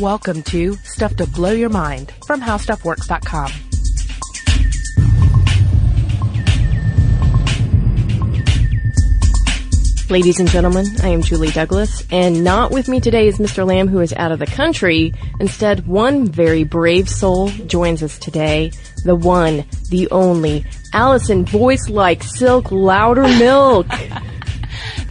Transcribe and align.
Welcome 0.00 0.42
to 0.44 0.76
Stuff 0.76 1.16
to 1.16 1.26
Blow 1.26 1.50
Your 1.50 1.68
Mind 1.68 2.10
from 2.26 2.40
HowStuffWorks.com. 2.40 3.52
Ladies 10.08 10.40
and 10.40 10.48
gentlemen, 10.48 10.86
I 11.02 11.08
am 11.08 11.20
Julie 11.20 11.50
Douglas, 11.50 12.02
and 12.10 12.42
not 12.42 12.70
with 12.70 12.88
me 12.88 13.00
today 13.00 13.28
is 13.28 13.36
Mr. 13.36 13.66
Lamb, 13.66 13.88
who 13.88 14.00
is 14.00 14.14
out 14.14 14.32
of 14.32 14.38
the 14.38 14.46
country. 14.46 15.12
Instead, 15.38 15.86
one 15.86 16.24
very 16.24 16.64
brave 16.64 17.06
soul 17.06 17.50
joins 17.50 18.02
us 18.02 18.18
today. 18.18 18.72
The 19.04 19.14
one, 19.14 19.66
the 19.90 20.08
only, 20.10 20.64
Allison, 20.94 21.44
voice 21.44 21.90
like 21.90 22.22
silk, 22.22 22.68
Loudermilk. 22.68 24.22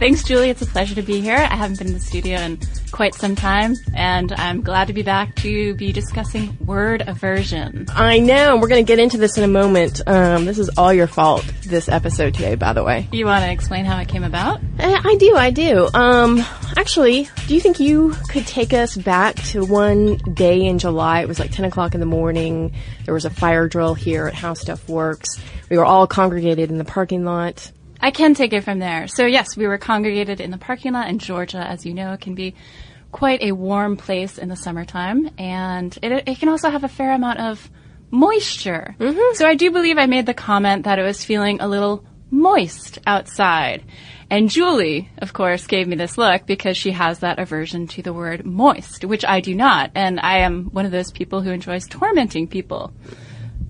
Thanks, 0.00 0.24
Julie. 0.24 0.48
It's 0.48 0.62
a 0.62 0.66
pleasure 0.66 0.94
to 0.94 1.02
be 1.02 1.20
here. 1.20 1.36
I 1.36 1.56
haven't 1.56 1.76
been 1.76 1.88
in 1.88 1.92
the 1.92 2.00
studio 2.00 2.38
in 2.38 2.58
quite 2.90 3.14
some 3.14 3.36
time, 3.36 3.74
and 3.94 4.32
I'm 4.32 4.62
glad 4.62 4.86
to 4.86 4.94
be 4.94 5.02
back 5.02 5.34
to 5.36 5.74
be 5.74 5.92
discussing 5.92 6.56
word 6.64 7.04
aversion. 7.06 7.84
I 7.90 8.18
know. 8.18 8.56
We're 8.56 8.68
going 8.68 8.82
to 8.82 8.88
get 8.90 8.98
into 8.98 9.18
this 9.18 9.36
in 9.36 9.44
a 9.44 9.46
moment. 9.46 10.00
Um, 10.06 10.46
this 10.46 10.58
is 10.58 10.70
all 10.78 10.90
your 10.90 11.06
fault, 11.06 11.44
this 11.66 11.90
episode 11.90 12.32
today, 12.32 12.54
by 12.54 12.72
the 12.72 12.82
way. 12.82 13.08
You 13.12 13.26
want 13.26 13.44
to 13.44 13.52
explain 13.52 13.84
how 13.84 13.98
it 14.00 14.08
came 14.08 14.24
about? 14.24 14.62
Uh, 14.78 15.02
I 15.04 15.16
do, 15.16 15.36
I 15.36 15.50
do. 15.50 15.90
Um, 15.92 16.38
actually, 16.78 17.28
do 17.46 17.54
you 17.54 17.60
think 17.60 17.78
you 17.78 18.14
could 18.30 18.46
take 18.46 18.72
us 18.72 18.96
back 18.96 19.36
to 19.48 19.66
one 19.66 20.16
day 20.16 20.64
in 20.64 20.78
July? 20.78 21.20
It 21.20 21.28
was 21.28 21.38
like 21.38 21.52
10 21.52 21.66
o'clock 21.66 21.92
in 21.92 22.00
the 22.00 22.06
morning. 22.06 22.72
There 23.04 23.12
was 23.12 23.26
a 23.26 23.30
fire 23.30 23.68
drill 23.68 23.92
here 23.92 24.28
at 24.28 24.32
How 24.32 24.54
Stuff 24.54 24.88
Works. 24.88 25.38
We 25.68 25.76
were 25.76 25.84
all 25.84 26.06
congregated 26.06 26.70
in 26.70 26.78
the 26.78 26.86
parking 26.86 27.26
lot. 27.26 27.70
I 28.00 28.10
can 28.10 28.34
take 28.34 28.52
it 28.52 28.64
from 28.64 28.78
there. 28.78 29.06
So 29.08 29.26
yes, 29.26 29.56
we 29.56 29.66
were 29.66 29.78
congregated 29.78 30.40
in 30.40 30.50
the 30.50 30.58
parking 30.58 30.92
lot 30.92 31.08
in 31.08 31.18
Georgia. 31.18 31.58
As 31.58 31.84
you 31.84 31.94
know, 31.94 32.12
it 32.12 32.20
can 32.20 32.34
be 32.34 32.54
quite 33.12 33.42
a 33.42 33.52
warm 33.52 33.96
place 33.96 34.38
in 34.38 34.48
the 34.48 34.56
summertime, 34.56 35.30
and 35.36 35.96
it, 36.02 36.28
it 36.28 36.38
can 36.38 36.48
also 36.48 36.70
have 36.70 36.84
a 36.84 36.88
fair 36.88 37.12
amount 37.12 37.40
of 37.40 37.70
moisture. 38.10 38.94
Mm-hmm. 38.98 39.34
So 39.34 39.46
I 39.46 39.54
do 39.54 39.70
believe 39.70 39.98
I 39.98 40.06
made 40.06 40.26
the 40.26 40.34
comment 40.34 40.84
that 40.84 40.98
it 40.98 41.02
was 41.02 41.24
feeling 41.24 41.60
a 41.60 41.68
little 41.68 42.04
moist 42.30 42.98
outside. 43.06 43.84
And 44.30 44.48
Julie, 44.48 45.10
of 45.18 45.32
course, 45.32 45.66
gave 45.66 45.88
me 45.88 45.96
this 45.96 46.16
look 46.16 46.46
because 46.46 46.76
she 46.76 46.92
has 46.92 47.18
that 47.18 47.40
aversion 47.40 47.88
to 47.88 48.02
the 48.02 48.12
word 48.12 48.46
moist, 48.46 49.04
which 49.04 49.24
I 49.24 49.40
do 49.40 49.56
not. 49.56 49.90
And 49.96 50.20
I 50.20 50.38
am 50.38 50.66
one 50.66 50.86
of 50.86 50.92
those 50.92 51.10
people 51.10 51.40
who 51.40 51.50
enjoys 51.50 51.88
tormenting 51.88 52.46
people 52.46 52.92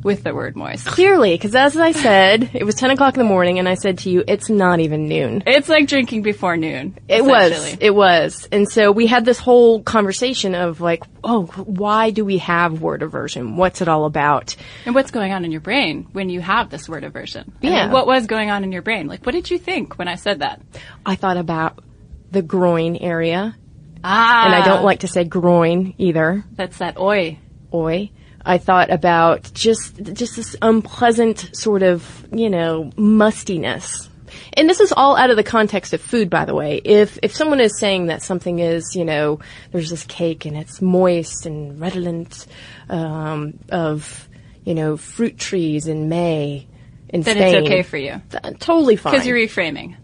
with 0.02 0.22
the 0.24 0.34
word 0.34 0.56
moist. 0.56 0.86
Clearly, 0.86 1.34
because 1.34 1.54
as 1.54 1.76
I 1.76 1.92
said, 1.92 2.50
it 2.54 2.64
was 2.64 2.74
10 2.74 2.90
o'clock 2.92 3.14
in 3.14 3.18
the 3.18 3.28
morning, 3.28 3.58
and 3.58 3.68
I 3.68 3.74
said 3.74 3.98
to 3.98 4.10
you, 4.10 4.24
it's 4.26 4.48
not 4.48 4.80
even 4.80 5.08
noon. 5.08 5.42
It's 5.46 5.68
like 5.68 5.86
drinking 5.88 6.22
before 6.22 6.56
noon. 6.56 6.98
It 7.08 7.24
was. 7.24 7.76
It 7.80 7.94
was. 7.94 8.48
And 8.50 8.68
so 8.68 8.92
we 8.92 9.06
had 9.06 9.24
this 9.24 9.38
whole 9.38 9.82
conversation 9.82 10.54
of 10.54 10.80
like, 10.80 11.02
oh, 11.22 11.44
why 11.44 12.10
do 12.10 12.24
we 12.24 12.38
have 12.38 12.80
word 12.80 13.02
aversion? 13.02 13.56
What's 13.56 13.82
it 13.82 13.88
all 13.88 14.06
about? 14.06 14.56
And 14.86 14.94
what's 14.94 15.10
going 15.10 15.32
on 15.32 15.44
in 15.44 15.52
your 15.52 15.60
brain 15.60 16.08
when 16.12 16.30
you 16.30 16.40
have 16.40 16.70
this 16.70 16.88
word 16.88 17.04
aversion? 17.04 17.52
Yeah. 17.60 17.92
what 17.92 18.06
was 18.06 18.26
going 18.26 18.50
on 18.50 18.64
in 18.64 18.72
your 18.72 18.82
brain? 18.82 19.06
Like, 19.06 19.24
what 19.26 19.32
did 19.32 19.50
you 19.50 19.58
think 19.58 19.98
when 19.98 20.08
I 20.08 20.14
said 20.14 20.38
that? 20.38 20.62
I 21.04 21.14
thought 21.16 21.36
about 21.36 21.82
the 22.30 22.42
groin 22.42 22.96
area, 22.96 23.56
Ah. 24.02 24.46
and 24.46 24.54
I 24.54 24.64
don't 24.64 24.84
like 24.84 25.00
to 25.00 25.08
say 25.08 25.24
groin 25.24 25.94
either. 25.98 26.44
That's 26.52 26.78
that 26.78 26.96
oi. 26.98 27.38
Oi. 27.74 28.10
I 28.44 28.58
thought 28.58 28.90
about 28.90 29.50
just 29.54 30.02
just 30.14 30.36
this 30.36 30.56
unpleasant 30.62 31.50
sort 31.54 31.82
of, 31.82 32.26
you 32.32 32.50
know, 32.50 32.90
mustiness. 32.96 34.08
And 34.52 34.68
this 34.68 34.80
is 34.80 34.92
all 34.92 35.16
out 35.16 35.30
of 35.30 35.36
the 35.36 35.42
context 35.42 35.92
of 35.92 36.00
food, 36.00 36.30
by 36.30 36.44
the 36.44 36.54
way. 36.54 36.80
If 36.84 37.18
if 37.22 37.34
someone 37.34 37.60
is 37.60 37.78
saying 37.78 38.06
that 38.06 38.22
something 38.22 38.60
is, 38.60 38.94
you 38.94 39.04
know, 39.04 39.40
there's 39.72 39.90
this 39.90 40.04
cake 40.04 40.46
and 40.46 40.56
it's 40.56 40.80
moist 40.80 41.46
and 41.46 41.80
redolent 41.80 42.46
um, 42.88 43.58
of, 43.70 44.28
you 44.64 44.74
know, 44.74 44.96
fruit 44.96 45.36
trees 45.36 45.86
in 45.86 46.08
May 46.08 46.66
in 47.08 47.22
Then 47.22 47.36
Spain, 47.36 47.54
it's 47.56 47.66
okay 47.66 47.82
for 47.82 47.96
you. 47.96 48.22
th- 48.30 48.58
totally 48.60 48.96
fine. 48.96 49.12
Because 49.12 49.26
you're 49.26 49.36
reframing. 49.36 49.96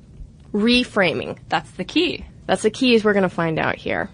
reframing. 0.52 1.38
That's 1.48 1.70
the 1.72 1.84
key. 1.84 2.24
That's 2.46 2.62
the 2.62 2.70
key, 2.70 2.94
Is 2.94 3.04
we're 3.04 3.12
going 3.12 3.22
to 3.22 3.28
find 3.28 3.58
out 3.58 3.76
here. 3.76 4.10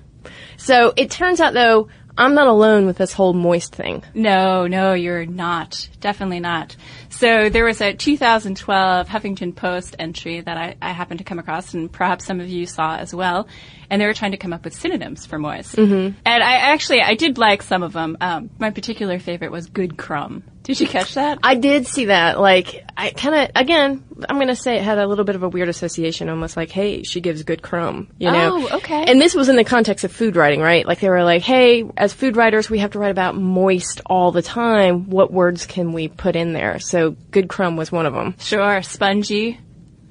So 0.57 0.93
it 0.97 1.11
turns 1.11 1.41
out, 1.41 1.55
though, 1.55 1.89
I'm 2.17 2.35
not 2.35 2.47
alone 2.47 2.87
with 2.87 2.99
this 2.99 3.13
whole 3.13 3.33
moist 3.33 3.75
thing. 3.75 4.03
No, 4.15 4.67
no, 4.67 4.93
you're 4.93 5.25
not. 5.25 5.89
Definitely 6.01 6.41
not. 6.41 6.77
So 7.09 7.49
there 7.49 7.65
was 7.65 7.81
a 7.81 7.95
2012 7.95 9.09
Huffington 9.09 9.55
Post 9.55 9.97
entry 9.99 10.41
that 10.41 10.57
I, 10.57 10.77
I 10.83 10.93
happened 10.93 11.19
to 11.19 11.25
come 11.25 11.39
across, 11.39 11.75
and 11.75 11.91
perhaps 11.91 12.25
some 12.27 12.41
of 12.41 12.49
you 12.49 12.67
saw 12.67 12.97
as 12.97 13.15
well. 13.15 13.49
And 13.89 14.01
they 14.01 14.07
were 14.07 14.15
trying 14.15 14.33
to 14.33 14.37
come 14.37 14.53
up 14.53 14.65
with 14.65 14.75
synonyms 14.75 15.27
for 15.27 15.39
moist. 15.39 15.77
Mm-hmm. 15.77 16.19
And 16.25 16.43
I 16.43 16.53
actually, 16.73 17.01
I 17.01 17.15
did 17.15 17.39
like 17.39 17.63
some 17.63 17.83
of 17.83 17.93
them. 17.93 18.17
Um, 18.21 18.51
my 18.59 18.71
particular 18.71 19.19
favorite 19.19 19.51
was 19.51 19.67
good 19.67 19.97
crumb. 19.97 20.45
Did 20.63 20.79
you 20.79 20.87
catch 20.87 21.15
that? 21.15 21.41
I 21.43 21.57
did 21.57 21.87
see 21.87 22.07
that. 22.07 22.39
Like, 22.41 22.85
I 22.97 23.11
kind 23.11 23.35
of, 23.35 23.51
again, 23.57 24.05
I'm 24.29 24.37
going 24.37 24.49
to 24.49 24.57
say 24.57 24.77
it 24.77 24.83
had 24.83 24.99
a 24.99 25.07
little 25.07 25.25
bit 25.25 25.35
of 25.35 25.43
a 25.43 25.49
weird 25.49 25.69
association, 25.69 26.29
almost 26.29 26.57
like, 26.57 26.71
hey, 26.71 27.03
she 27.03 27.21
gives 27.21 27.43
good 27.43 27.63
crumb, 27.63 28.09
you 28.19 28.31
know? 28.31 28.69
Oh, 28.71 28.77
okay. 28.77 29.05
And 29.05 29.21
this 29.21 29.35
was 29.35 29.49
in 29.49 29.57
the 29.57 29.65
context 29.65 30.05
of 30.05 30.13
food 30.13 30.37
writing, 30.37 30.61
right? 30.61 30.87
Like, 30.87 31.01
they 31.01 31.09
were 31.09 31.25
like, 31.25 31.43
hey, 31.43 31.85
as 31.97 32.13
food 32.13 32.37
writers, 32.37 32.71
we 32.71 32.79
have 32.79 32.93
to 32.93 33.01
write 33.01 33.11
about 33.11 33.35
moist 33.35 34.03
all 34.07 34.31
the 34.31 34.43
time. 34.43 35.11
What 35.11 35.33
words 35.33 35.67
can 35.67 35.93
we 35.93 36.07
put 36.07 36.37
in 36.37 36.53
there? 36.53 36.79
So, 36.79 37.17
good 37.31 37.49
crumb 37.49 37.77
was 37.77 37.91
one 37.91 38.07
of 38.07 38.15
them. 38.15 38.37
Sure, 38.39 38.83
spongy, 38.83 39.59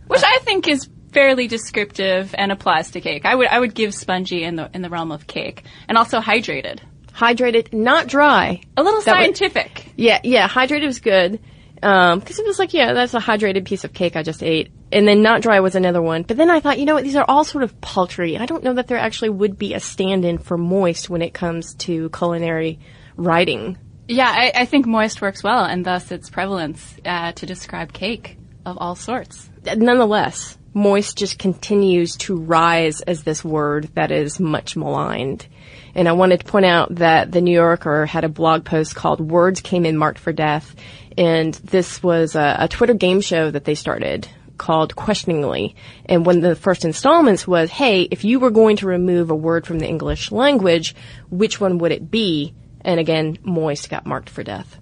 which 0.08 0.24
I 0.26 0.40
think 0.40 0.68
is 0.68 0.90
fairly 1.14 1.48
descriptive 1.48 2.34
and 2.38 2.52
applies 2.52 2.92
to 2.92 3.02
cake. 3.02 3.26
I 3.26 3.36
would 3.36 3.48
I 3.48 3.60
would 3.60 3.74
give 3.74 3.94
spongy 3.94 4.44
in 4.44 4.56
the 4.56 4.70
in 4.74 4.82
the 4.82 4.90
realm 4.90 5.12
of 5.12 5.28
cake, 5.28 5.64
and 5.88 5.98
also 5.98 6.20
hydrated. 6.20 6.80
Hydrated, 7.14 7.74
not 7.74 8.08
dry. 8.08 8.62
A 8.78 8.84
little 8.84 9.02
That 9.02 9.18
scientific. 9.18 9.92
Yeah, 9.96 10.20
yeah, 10.24 10.48
hydrated 10.48 10.86
was 10.86 11.00
good. 11.00 11.40
Um, 11.84 12.22
cause 12.22 12.38
it 12.38 12.46
was 12.46 12.60
like, 12.60 12.74
yeah, 12.74 12.94
that's 12.94 13.16
a 13.16 13.20
hydrated 13.20 13.66
piece 13.66 13.84
of 13.84 13.92
cake 13.92 14.16
I 14.16 14.22
just 14.22 14.44
ate. 14.44 14.72
And 14.92 15.08
then 15.08 15.24
not 15.24 15.42
dry 15.42 15.60
was 15.62 15.76
another 15.76 16.02
one. 16.02 16.24
But 16.24 16.38
then 16.38 16.52
I 16.52 16.60
thought, 16.60 16.78
you 16.78 16.86
know 16.86 16.94
what, 16.94 17.04
these 17.04 17.16
are 17.16 17.26
all 17.28 17.44
sort 17.44 17.64
of 17.64 17.82
paltry. 17.82 18.38
I 18.38 18.46
don't 18.46 18.64
know 18.64 18.76
that 18.76 18.88
there 18.88 18.98
actually 18.98 19.30
would 19.30 19.58
be 19.58 19.74
a 19.74 19.80
stand-in 19.80 20.38
for 20.38 20.58
moist 20.58 21.10
when 21.10 21.22
it 21.22 21.34
comes 21.34 21.74
to 21.76 22.10
culinary 22.10 22.80
writing. 23.18 23.78
Yeah, 24.08 24.30
I, 24.30 24.52
I 24.54 24.66
think 24.66 24.86
moist 24.86 25.22
works 25.22 25.42
well, 25.42 25.64
and 25.64 25.86
thus 25.86 26.12
its 26.12 26.30
prevalence 26.30 26.96
uh, 27.06 27.32
to 27.32 27.46
describe 27.46 27.94
cake 27.94 28.38
of 28.66 28.78
all 28.78 28.96
sorts. 28.96 29.50
Nonetheless, 29.66 30.58
moist 30.74 31.18
just 31.18 31.38
continues 31.38 32.16
to 32.16 32.36
rise 32.36 33.02
as 33.02 33.24
this 33.24 33.44
word 33.44 33.90
that 33.96 34.12
is 34.12 34.40
much 34.40 34.76
maligned. 34.76 35.46
And 35.94 36.08
I 36.08 36.14
wanted 36.14 36.40
to 36.42 36.46
point 36.46 36.66
out 36.66 36.96
that 36.96 37.32
the 37.32 37.42
New 37.42 37.52
Yorker 37.52 38.06
had 38.06 38.24
a 38.24 38.30
blog 38.30 38.64
post 38.64 38.96
called 38.96 39.20
Words 39.20 39.62
Came 39.62 39.86
in 39.86 39.98
Marked 39.98 40.20
for 40.20 40.32
Death. 40.32 40.76
And 41.18 41.54
this 41.56 42.02
was 42.02 42.36
a, 42.36 42.56
a 42.60 42.68
Twitter 42.68 42.94
game 42.94 43.20
show 43.20 43.52
that 43.52 43.66
they 43.66 43.76
started 43.76 44.28
called 44.58 44.96
Questioningly. 44.96 45.76
And 46.06 46.26
one 46.26 46.38
of 46.38 46.44
the 46.44 46.56
first 46.56 46.86
installments 46.86 47.48
was, 47.48 47.70
hey, 47.72 48.04
if 48.04 48.24
you 48.24 48.40
were 48.40 48.52
going 48.52 48.78
to 48.78 48.86
remove 48.86 49.32
a 49.32 49.36
word 49.36 49.66
from 49.66 49.80
the 49.80 49.88
English 49.88 50.32
language, 50.32 50.96
which 51.30 51.60
one 51.60 51.80
would 51.80 51.92
it 51.92 52.12
be? 52.12 52.54
And 52.82 53.00
again, 53.00 53.40
moist 53.44 53.90
got 53.90 54.06
marked 54.06 54.30
for 54.30 54.44
death. 54.44 54.78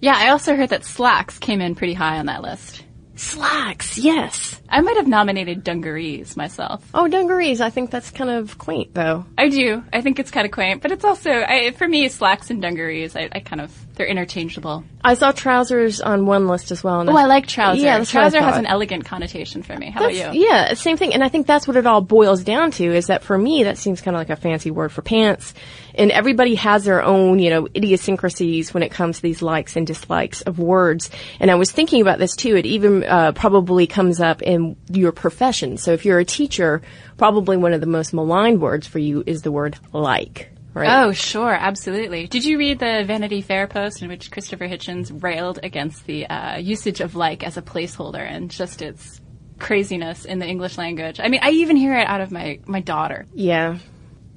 Yeah, 0.00 0.14
I 0.16 0.30
also 0.30 0.54
heard 0.56 0.70
that 0.70 0.84
slacks 0.84 1.38
came 1.38 1.60
in 1.60 1.74
pretty 1.74 1.94
high 1.94 2.18
on 2.18 2.26
that 2.26 2.42
list. 2.42 2.84
Slacks, 3.16 3.96
yes. 3.98 4.60
I 4.68 4.80
might 4.82 4.96
have 4.96 5.08
nominated 5.08 5.64
dungarees 5.64 6.36
myself. 6.36 6.88
Oh, 6.92 7.08
dungarees. 7.08 7.60
I 7.60 7.70
think 7.70 7.90
that's 7.90 8.10
kind 8.10 8.30
of 8.30 8.58
quaint, 8.58 8.94
though. 8.94 9.24
I 9.38 9.48
do. 9.48 9.82
I 9.92 10.02
think 10.02 10.18
it's 10.18 10.30
kind 10.30 10.44
of 10.44 10.52
quaint, 10.52 10.82
but 10.82 10.92
it's 10.92 11.04
also 11.04 11.30
I, 11.30 11.70
for 11.72 11.88
me 11.88 12.08
slacks 12.08 12.50
and 12.50 12.60
dungarees. 12.60 13.16
I, 13.16 13.28
I 13.32 13.40
kind 13.40 13.62
of 13.62 13.85
they're 13.96 14.06
interchangeable. 14.06 14.84
I 15.02 15.14
saw 15.14 15.32
trousers 15.32 16.00
on 16.00 16.26
one 16.26 16.46
list 16.46 16.70
as 16.70 16.84
well. 16.84 17.08
Oh, 17.08 17.16
I 17.16 17.24
like 17.24 17.46
trousers. 17.46 17.82
Yeah, 17.82 17.98
that's 17.98 18.10
trouser 18.10 18.42
has 18.42 18.58
an 18.58 18.66
elegant 18.66 19.06
connotation 19.06 19.62
for 19.62 19.76
me. 19.76 19.90
How 19.90 20.00
about 20.00 20.14
you? 20.14 20.46
Yeah, 20.46 20.74
same 20.74 20.96
thing. 20.96 21.14
And 21.14 21.24
I 21.24 21.28
think 21.28 21.46
that's 21.46 21.66
what 21.66 21.76
it 21.76 21.86
all 21.86 22.02
boils 22.02 22.44
down 22.44 22.72
to 22.72 22.84
is 22.84 23.06
that 23.06 23.22
for 23.22 23.36
me, 23.36 23.64
that 23.64 23.78
seems 23.78 24.02
kind 24.02 24.14
of 24.14 24.20
like 24.20 24.30
a 24.30 24.36
fancy 24.36 24.70
word 24.70 24.92
for 24.92 25.02
pants. 25.02 25.54
And 25.94 26.10
everybody 26.10 26.56
has 26.56 26.84
their 26.84 27.02
own, 27.02 27.38
you 27.38 27.48
know, 27.48 27.68
idiosyncrasies 27.74 28.74
when 28.74 28.82
it 28.82 28.90
comes 28.90 29.16
to 29.16 29.22
these 29.22 29.40
likes 29.40 29.76
and 29.76 29.86
dislikes 29.86 30.42
of 30.42 30.58
words. 30.58 31.10
And 31.40 31.50
I 31.50 31.54
was 31.54 31.72
thinking 31.72 32.02
about 32.02 32.18
this 32.18 32.36
too. 32.36 32.54
It 32.54 32.66
even 32.66 33.02
uh, 33.02 33.32
probably 33.32 33.86
comes 33.86 34.20
up 34.20 34.42
in 34.42 34.76
your 34.90 35.12
profession. 35.12 35.78
So 35.78 35.92
if 35.92 36.04
you're 36.04 36.18
a 36.18 36.24
teacher, 36.24 36.82
probably 37.16 37.56
one 37.56 37.72
of 37.72 37.80
the 37.80 37.86
most 37.86 38.12
maligned 38.12 38.60
words 38.60 38.86
for 38.86 38.98
you 38.98 39.22
is 39.26 39.40
the 39.40 39.52
word 39.52 39.78
like. 39.92 40.50
Right? 40.76 41.04
Oh, 41.04 41.12
sure, 41.12 41.54
absolutely. 41.54 42.26
Did 42.26 42.44
you 42.44 42.58
read 42.58 42.78
the 42.78 43.02
Vanity 43.06 43.40
Fair 43.40 43.66
post 43.66 44.02
in 44.02 44.08
which 44.08 44.30
Christopher 44.30 44.68
Hitchens 44.68 45.22
railed 45.22 45.58
against 45.62 46.04
the 46.04 46.26
uh, 46.26 46.58
usage 46.58 47.00
of 47.00 47.16
like 47.16 47.42
as 47.42 47.56
a 47.56 47.62
placeholder 47.62 48.20
and 48.20 48.50
just 48.50 48.82
its 48.82 49.18
craziness 49.58 50.26
in 50.26 50.38
the 50.38 50.46
English 50.46 50.76
language? 50.76 51.18
I 51.18 51.28
mean, 51.28 51.40
I 51.42 51.50
even 51.52 51.76
hear 51.76 51.96
it 51.96 52.06
out 52.06 52.20
of 52.20 52.30
my, 52.30 52.60
my 52.66 52.80
daughter. 52.80 53.24
Yeah. 53.32 53.78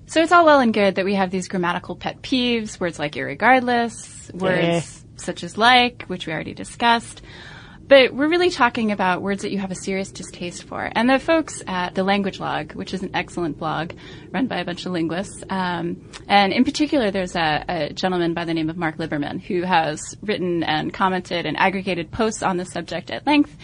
So 0.06 0.22
it's 0.22 0.32
all 0.32 0.46
well 0.46 0.62
and 0.62 0.74
good 0.74 0.96
that 0.96 1.04
we 1.04 1.16
have 1.16 1.30
these 1.30 1.50
grammatical 1.50 1.98
pet 1.98 2.22
peeves, 2.22 2.80
words 2.80 2.98
like 3.00 3.14
irregardless, 3.16 4.34
words 4.34 4.58
Eh. 4.64 4.82
such 5.18 5.44
as 5.44 5.58
like, 5.58 6.04
which 6.08 6.26
we 6.26 6.32
already 6.32 6.54
discussed. 6.54 7.22
But 7.90 8.14
we're 8.14 8.30
really 8.30 8.52
talking 8.52 8.92
about 8.92 9.24
words 9.24 9.42
that 9.42 9.52
you 9.52 9.58
have 9.58 9.72
a 9.72 9.76
serious 9.76 10.12
distaste 10.12 10.64
for. 10.64 10.90
And 10.94 11.10
the 11.10 11.18
folks 11.18 11.64
at 11.66 11.96
the 11.96 12.04
Language 12.04 12.40
Log, 12.40 12.74
which 12.74 12.94
is 12.94 13.02
an 13.02 13.10
excellent 13.16 13.58
blog 13.58 13.94
run 14.32 14.46
by 14.46 14.58
a 14.60 14.66
bunch 14.66 14.86
of 14.86 14.92
linguists, 14.92 15.44
um, 15.50 16.08
and 16.28 16.54
in 16.54 16.64
particular, 16.64 17.10
there's 17.10 17.36
a, 17.36 17.66
a, 17.68 17.94
gentleman 17.94 18.36
by 18.36 18.46
the 18.46 18.54
name 18.54 18.70
of 18.70 18.78
Mark 18.78 18.98
Liberman 18.98 19.42
who 19.42 19.64
has 19.64 20.16
written 20.22 20.64
and 20.64 20.94
commented 20.94 21.48
and 21.48 21.58
aggregated 21.58 22.12
posts 22.12 22.44
on 22.44 22.58
the 22.58 22.66
subject 22.66 23.10
at 23.10 23.26
length. 23.26 23.58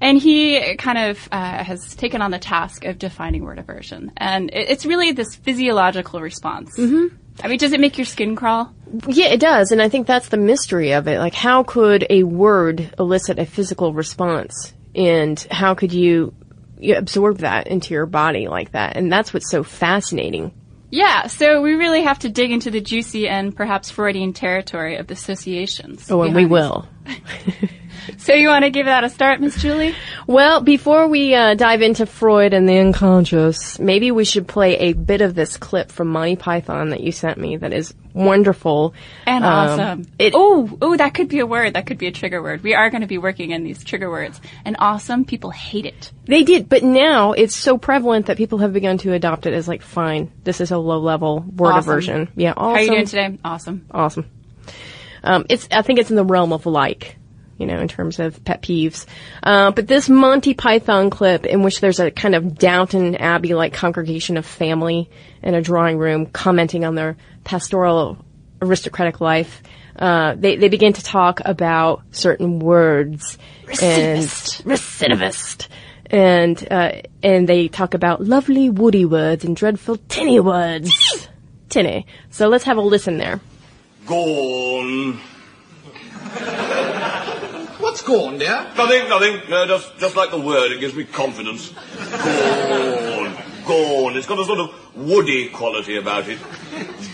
And 0.00 0.16
he 0.16 0.76
kind 0.76 1.10
of 1.10 1.28
uh, 1.32 1.64
has 1.64 1.94
taken 1.96 2.22
on 2.22 2.30
the 2.30 2.38
task 2.38 2.84
of 2.84 2.98
defining 2.98 3.44
word 3.44 3.58
aversion. 3.58 4.12
And 4.16 4.50
it, 4.50 4.70
it's 4.70 4.86
really 4.86 5.10
this 5.10 5.34
physiological 5.34 6.20
response. 6.20 6.78
Mm-hmm. 6.78 7.16
I 7.42 7.48
mean, 7.48 7.58
does 7.58 7.72
it 7.72 7.80
make 7.80 7.98
your 7.98 8.04
skin 8.04 8.36
crawl? 8.36 8.72
Yeah, 9.06 9.28
it 9.28 9.40
does, 9.40 9.70
and 9.70 9.80
I 9.80 9.88
think 9.88 10.06
that's 10.06 10.28
the 10.28 10.36
mystery 10.36 10.92
of 10.92 11.06
it. 11.08 11.18
Like, 11.18 11.34
how 11.34 11.62
could 11.62 12.06
a 12.10 12.22
word 12.24 12.94
elicit 12.98 13.38
a 13.38 13.46
physical 13.46 13.92
response, 13.92 14.72
and 14.94 15.38
how 15.50 15.74
could 15.74 15.92
you, 15.92 16.34
you 16.78 16.96
absorb 16.96 17.38
that 17.38 17.66
into 17.66 17.94
your 17.94 18.06
body 18.06 18.48
like 18.48 18.72
that? 18.72 18.96
And 18.96 19.12
that's 19.12 19.32
what's 19.32 19.50
so 19.50 19.62
fascinating. 19.62 20.52
Yeah, 20.90 21.28
so 21.28 21.62
we 21.62 21.74
really 21.74 22.02
have 22.02 22.18
to 22.20 22.28
dig 22.28 22.50
into 22.50 22.70
the 22.70 22.80
juicy 22.80 23.28
and 23.28 23.54
perhaps 23.54 23.90
Freudian 23.90 24.32
territory 24.32 24.96
of 24.96 25.06
the 25.06 25.14
associations. 25.14 26.10
Oh, 26.10 26.22
and 26.22 26.34
we 26.34 26.46
will. 26.46 26.88
So 28.18 28.34
you 28.34 28.48
want 28.48 28.64
to 28.64 28.70
give 28.70 28.86
that 28.86 29.04
a 29.04 29.08
start, 29.08 29.40
Miss 29.40 29.60
Julie? 29.60 29.94
Well, 30.26 30.60
before 30.60 31.08
we 31.08 31.34
uh, 31.34 31.54
dive 31.54 31.82
into 31.82 32.06
Freud 32.06 32.52
and 32.52 32.68
the 32.68 32.78
unconscious, 32.78 33.78
maybe 33.78 34.10
we 34.10 34.24
should 34.24 34.46
play 34.46 34.76
a 34.76 34.92
bit 34.92 35.20
of 35.20 35.34
this 35.34 35.56
clip 35.56 35.90
from 35.90 36.08
Monty 36.08 36.36
Python 36.36 36.90
that 36.90 37.00
you 37.00 37.12
sent 37.12 37.38
me. 37.38 37.56
That 37.56 37.72
is 37.72 37.94
wonderful 38.12 38.94
and 39.26 39.44
um, 39.44 39.52
awesome. 39.52 40.06
Oh, 40.34 40.78
oh, 40.82 40.96
that 40.96 41.14
could 41.14 41.28
be 41.28 41.38
a 41.38 41.46
word. 41.46 41.74
That 41.74 41.86
could 41.86 41.98
be 41.98 42.06
a 42.06 42.12
trigger 42.12 42.42
word. 42.42 42.62
We 42.62 42.74
are 42.74 42.90
going 42.90 43.02
to 43.02 43.06
be 43.06 43.18
working 43.18 43.50
in 43.50 43.64
these 43.64 43.82
trigger 43.84 44.10
words. 44.10 44.40
And 44.64 44.76
awesome, 44.78 45.24
people 45.24 45.50
hate 45.50 45.86
it. 45.86 46.12
They 46.24 46.42
did, 46.42 46.68
but 46.68 46.82
now 46.82 47.32
it's 47.32 47.56
so 47.56 47.78
prevalent 47.78 48.26
that 48.26 48.36
people 48.36 48.58
have 48.58 48.72
begun 48.72 48.98
to 48.98 49.12
adopt 49.12 49.46
it 49.46 49.54
as 49.54 49.68
like, 49.68 49.82
fine, 49.82 50.30
this 50.44 50.60
is 50.60 50.70
a 50.70 50.78
low 50.78 50.98
level 50.98 51.40
word 51.40 51.72
awesome. 51.72 51.90
aversion. 51.90 52.28
Yeah, 52.36 52.54
awesome. 52.56 52.74
How 52.74 52.74
are 52.74 52.80
you 52.80 52.90
doing 52.90 53.06
today? 53.06 53.38
Awesome. 53.44 53.86
Awesome. 53.90 54.30
Um, 55.22 55.46
it's, 55.48 55.68
I 55.70 55.82
think 55.82 55.98
it's 55.98 56.10
in 56.10 56.16
the 56.16 56.24
realm 56.24 56.52
of 56.52 56.66
like 56.66 57.16
you 57.60 57.66
know, 57.66 57.78
in 57.78 57.88
terms 57.88 58.18
of 58.18 58.42
pet 58.44 58.62
peeves. 58.62 59.04
Uh, 59.42 59.70
but 59.70 59.86
this 59.86 60.08
Monty 60.08 60.54
Python 60.54 61.10
clip 61.10 61.44
in 61.44 61.62
which 61.62 61.80
there's 61.80 62.00
a 62.00 62.10
kind 62.10 62.34
of 62.34 62.56
Downton 62.56 63.16
Abbey-like 63.16 63.74
congregation 63.74 64.38
of 64.38 64.46
family 64.46 65.10
in 65.42 65.54
a 65.54 65.60
drawing 65.60 65.98
room 65.98 66.24
commenting 66.24 66.86
on 66.86 66.94
their 66.94 67.18
pastoral 67.44 68.24
aristocratic 68.62 69.20
life, 69.20 69.62
uh, 69.96 70.34
they, 70.36 70.56
they 70.56 70.68
begin 70.68 70.94
to 70.94 71.02
talk 71.02 71.40
about 71.44 72.02
certain 72.12 72.58
words 72.60 73.36
recidivist. 73.66 74.64
and 74.64 74.70
recidivist. 74.72 75.68
And, 76.06 76.66
uh, 76.70 77.02
and 77.22 77.48
they 77.48 77.68
talk 77.68 77.92
about 77.94 78.22
lovely 78.22 78.70
woody 78.70 79.04
words 79.04 79.44
and 79.44 79.54
dreadful 79.54 79.98
tinny 80.08 80.40
words. 80.40 81.28
tinny. 81.68 82.06
So 82.30 82.48
let's 82.48 82.64
have 82.64 82.78
a 82.78 82.80
listen 82.80 83.18
there. 83.18 83.40
Gone. 84.06 85.20
What's 87.90 88.02
gone, 88.02 88.38
dear? 88.38 88.70
Nothing, 88.76 89.08
nothing. 89.08 89.52
Uh, 89.52 89.66
just, 89.66 89.98
just 89.98 90.14
like 90.14 90.30
the 90.30 90.38
word, 90.40 90.70
it 90.70 90.78
gives 90.78 90.94
me 90.94 91.02
confidence. 91.02 91.70
Gone. 91.70 93.36
Gone. 93.66 94.16
It's 94.16 94.28
got 94.28 94.38
a 94.38 94.44
sort 94.44 94.60
of 94.60 94.96
woody 94.96 95.48
quality 95.48 95.96
about 95.96 96.28
it. 96.28 96.38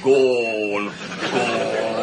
Gone. 0.05 0.93
Gone. 1.33 1.97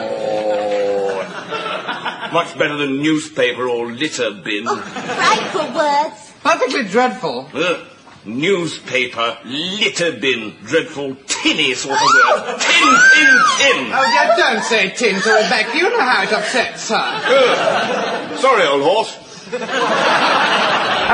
Much 2.34 2.58
better 2.58 2.76
than 2.78 3.00
newspaper 3.00 3.70
or 3.70 3.92
litter 3.92 4.32
bin. 4.32 4.64
Oh, 4.68 4.78
frightful 4.78 5.72
words. 5.76 6.34
Perfectly 6.42 6.86
dreadful. 6.86 7.52
Uh, 7.54 7.86
newspaper, 8.26 9.38
litter 9.46 10.14
bin, 10.14 10.56
dreadful 10.64 11.14
tinny 11.44 11.74
sort 11.74 11.96
of 11.96 12.02
word. 12.02 12.60
Tin, 12.60 12.96
tin, 13.14 13.28
tin. 13.60 13.92
Oh, 13.92 14.14
yeah, 14.16 14.36
don't 14.38 14.64
say 14.64 14.90
tin 14.90 15.22
to 15.22 15.30
Rebecca. 15.30 15.78
You 15.78 15.90
know 15.90 16.00
how 16.00 16.24
it 16.24 16.32
upsets 16.32 16.90
her. 16.90 16.96
Uh, 16.96 18.38
sorry, 18.38 18.66
old 18.66 18.82
horse. 18.82 19.20
All 19.54 19.60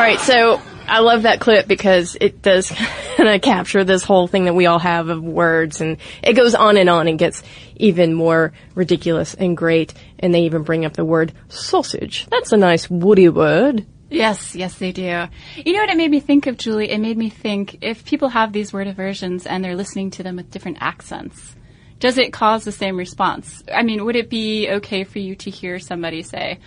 right, 0.01 0.19
so 0.19 0.61
I 0.87 0.99
love 0.99 1.23
that 1.23 1.39
clip 1.39 1.67
because 1.67 2.15
it 2.19 2.41
does 2.41 2.69
kind 3.17 3.29
of 3.29 3.41
capture 3.41 3.83
this 3.83 4.03
whole 4.03 4.27
thing 4.27 4.45
that 4.45 4.55
we 4.55 4.65
all 4.65 4.79
have 4.79 5.09
of 5.09 5.23
words, 5.23 5.81
and 5.81 5.97
it 6.23 6.33
goes 6.33 6.55
on 6.55 6.77
and 6.77 6.89
on 6.89 7.07
and 7.07 7.19
gets 7.19 7.43
even 7.75 8.13
more 8.13 8.53
ridiculous 8.75 9.33
and 9.33 9.57
great. 9.57 9.93
And 10.19 10.33
they 10.33 10.43
even 10.43 10.63
bring 10.63 10.85
up 10.85 10.93
the 10.93 11.05
word 11.05 11.33
sausage. 11.47 12.27
That's 12.29 12.51
a 12.51 12.57
nice 12.57 12.89
woody 12.89 13.29
word. 13.29 13.85
Yes, 14.09 14.55
yes, 14.55 14.75
they 14.75 14.91
do. 14.91 15.27
You 15.55 15.73
know 15.73 15.79
what 15.79 15.89
it 15.89 15.97
made 15.97 16.11
me 16.11 16.19
think 16.19 16.47
of, 16.47 16.57
Julie? 16.57 16.89
It 16.89 16.99
made 16.99 17.17
me 17.17 17.29
think 17.29 17.79
if 17.81 18.05
people 18.05 18.29
have 18.29 18.51
these 18.51 18.73
word 18.73 18.87
aversions 18.87 19.45
and 19.45 19.63
they're 19.63 19.75
listening 19.75 20.11
to 20.11 20.23
them 20.23 20.37
with 20.37 20.49
different 20.49 20.77
accents, 20.81 21.55
does 21.99 22.17
it 22.17 22.33
cause 22.33 22.63
the 22.63 22.71
same 22.71 22.97
response? 22.97 23.63
I 23.71 23.83
mean, 23.83 24.05
would 24.05 24.15
it 24.15 24.29
be 24.29 24.69
okay 24.69 25.03
for 25.03 25.19
you 25.19 25.35
to 25.37 25.49
hear 25.49 25.79
somebody 25.79 26.23
say 26.23 26.59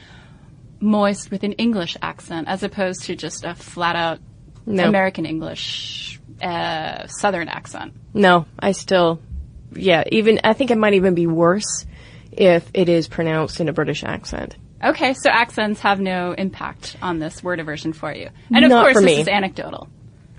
moist 0.81 1.31
with 1.31 1.43
an 1.43 1.53
English 1.53 1.97
accent 2.03 2.49
as 2.49 2.63
opposed 2.63 3.05
to 3.05 3.17
just 3.17 3.45
a 3.45 3.55
flat 3.55 3.97
out 3.97 4.19
no. 4.67 4.87
American 4.87 5.27
English, 5.27 6.21
uh, 6.41 7.07
Southern 7.07 7.49
accent? 7.49 7.95
No, 8.15 8.47
I 8.59 8.73
still, 8.73 9.21
yeah, 9.75 10.05
even, 10.13 10.41
I 10.45 10.53
think 10.53 10.71
it 10.71 10.79
might 10.79 10.95
even 10.95 11.15
be 11.15 11.27
worse 11.27 11.87
if 12.33 12.69
it 12.75 12.89
is 12.89 13.09
pronounced 13.09 13.61
in 13.61 13.69
a 13.69 13.73
British 13.73 14.05
accent. 14.05 14.57
Okay, 14.83 15.15
so 15.15 15.31
accents 15.31 15.81
have 15.81 16.01
no 16.01 16.33
impact 16.33 16.97
on 17.01 17.19
this 17.19 17.43
word 17.43 17.61
aversion 17.61 17.93
for 17.93 18.13
you. 18.13 18.31
And 18.53 18.65
of 18.65 18.71
Not 18.71 18.85
course, 18.85 19.05
this 19.05 19.21
is 19.21 19.29
anecdotal. 19.29 19.89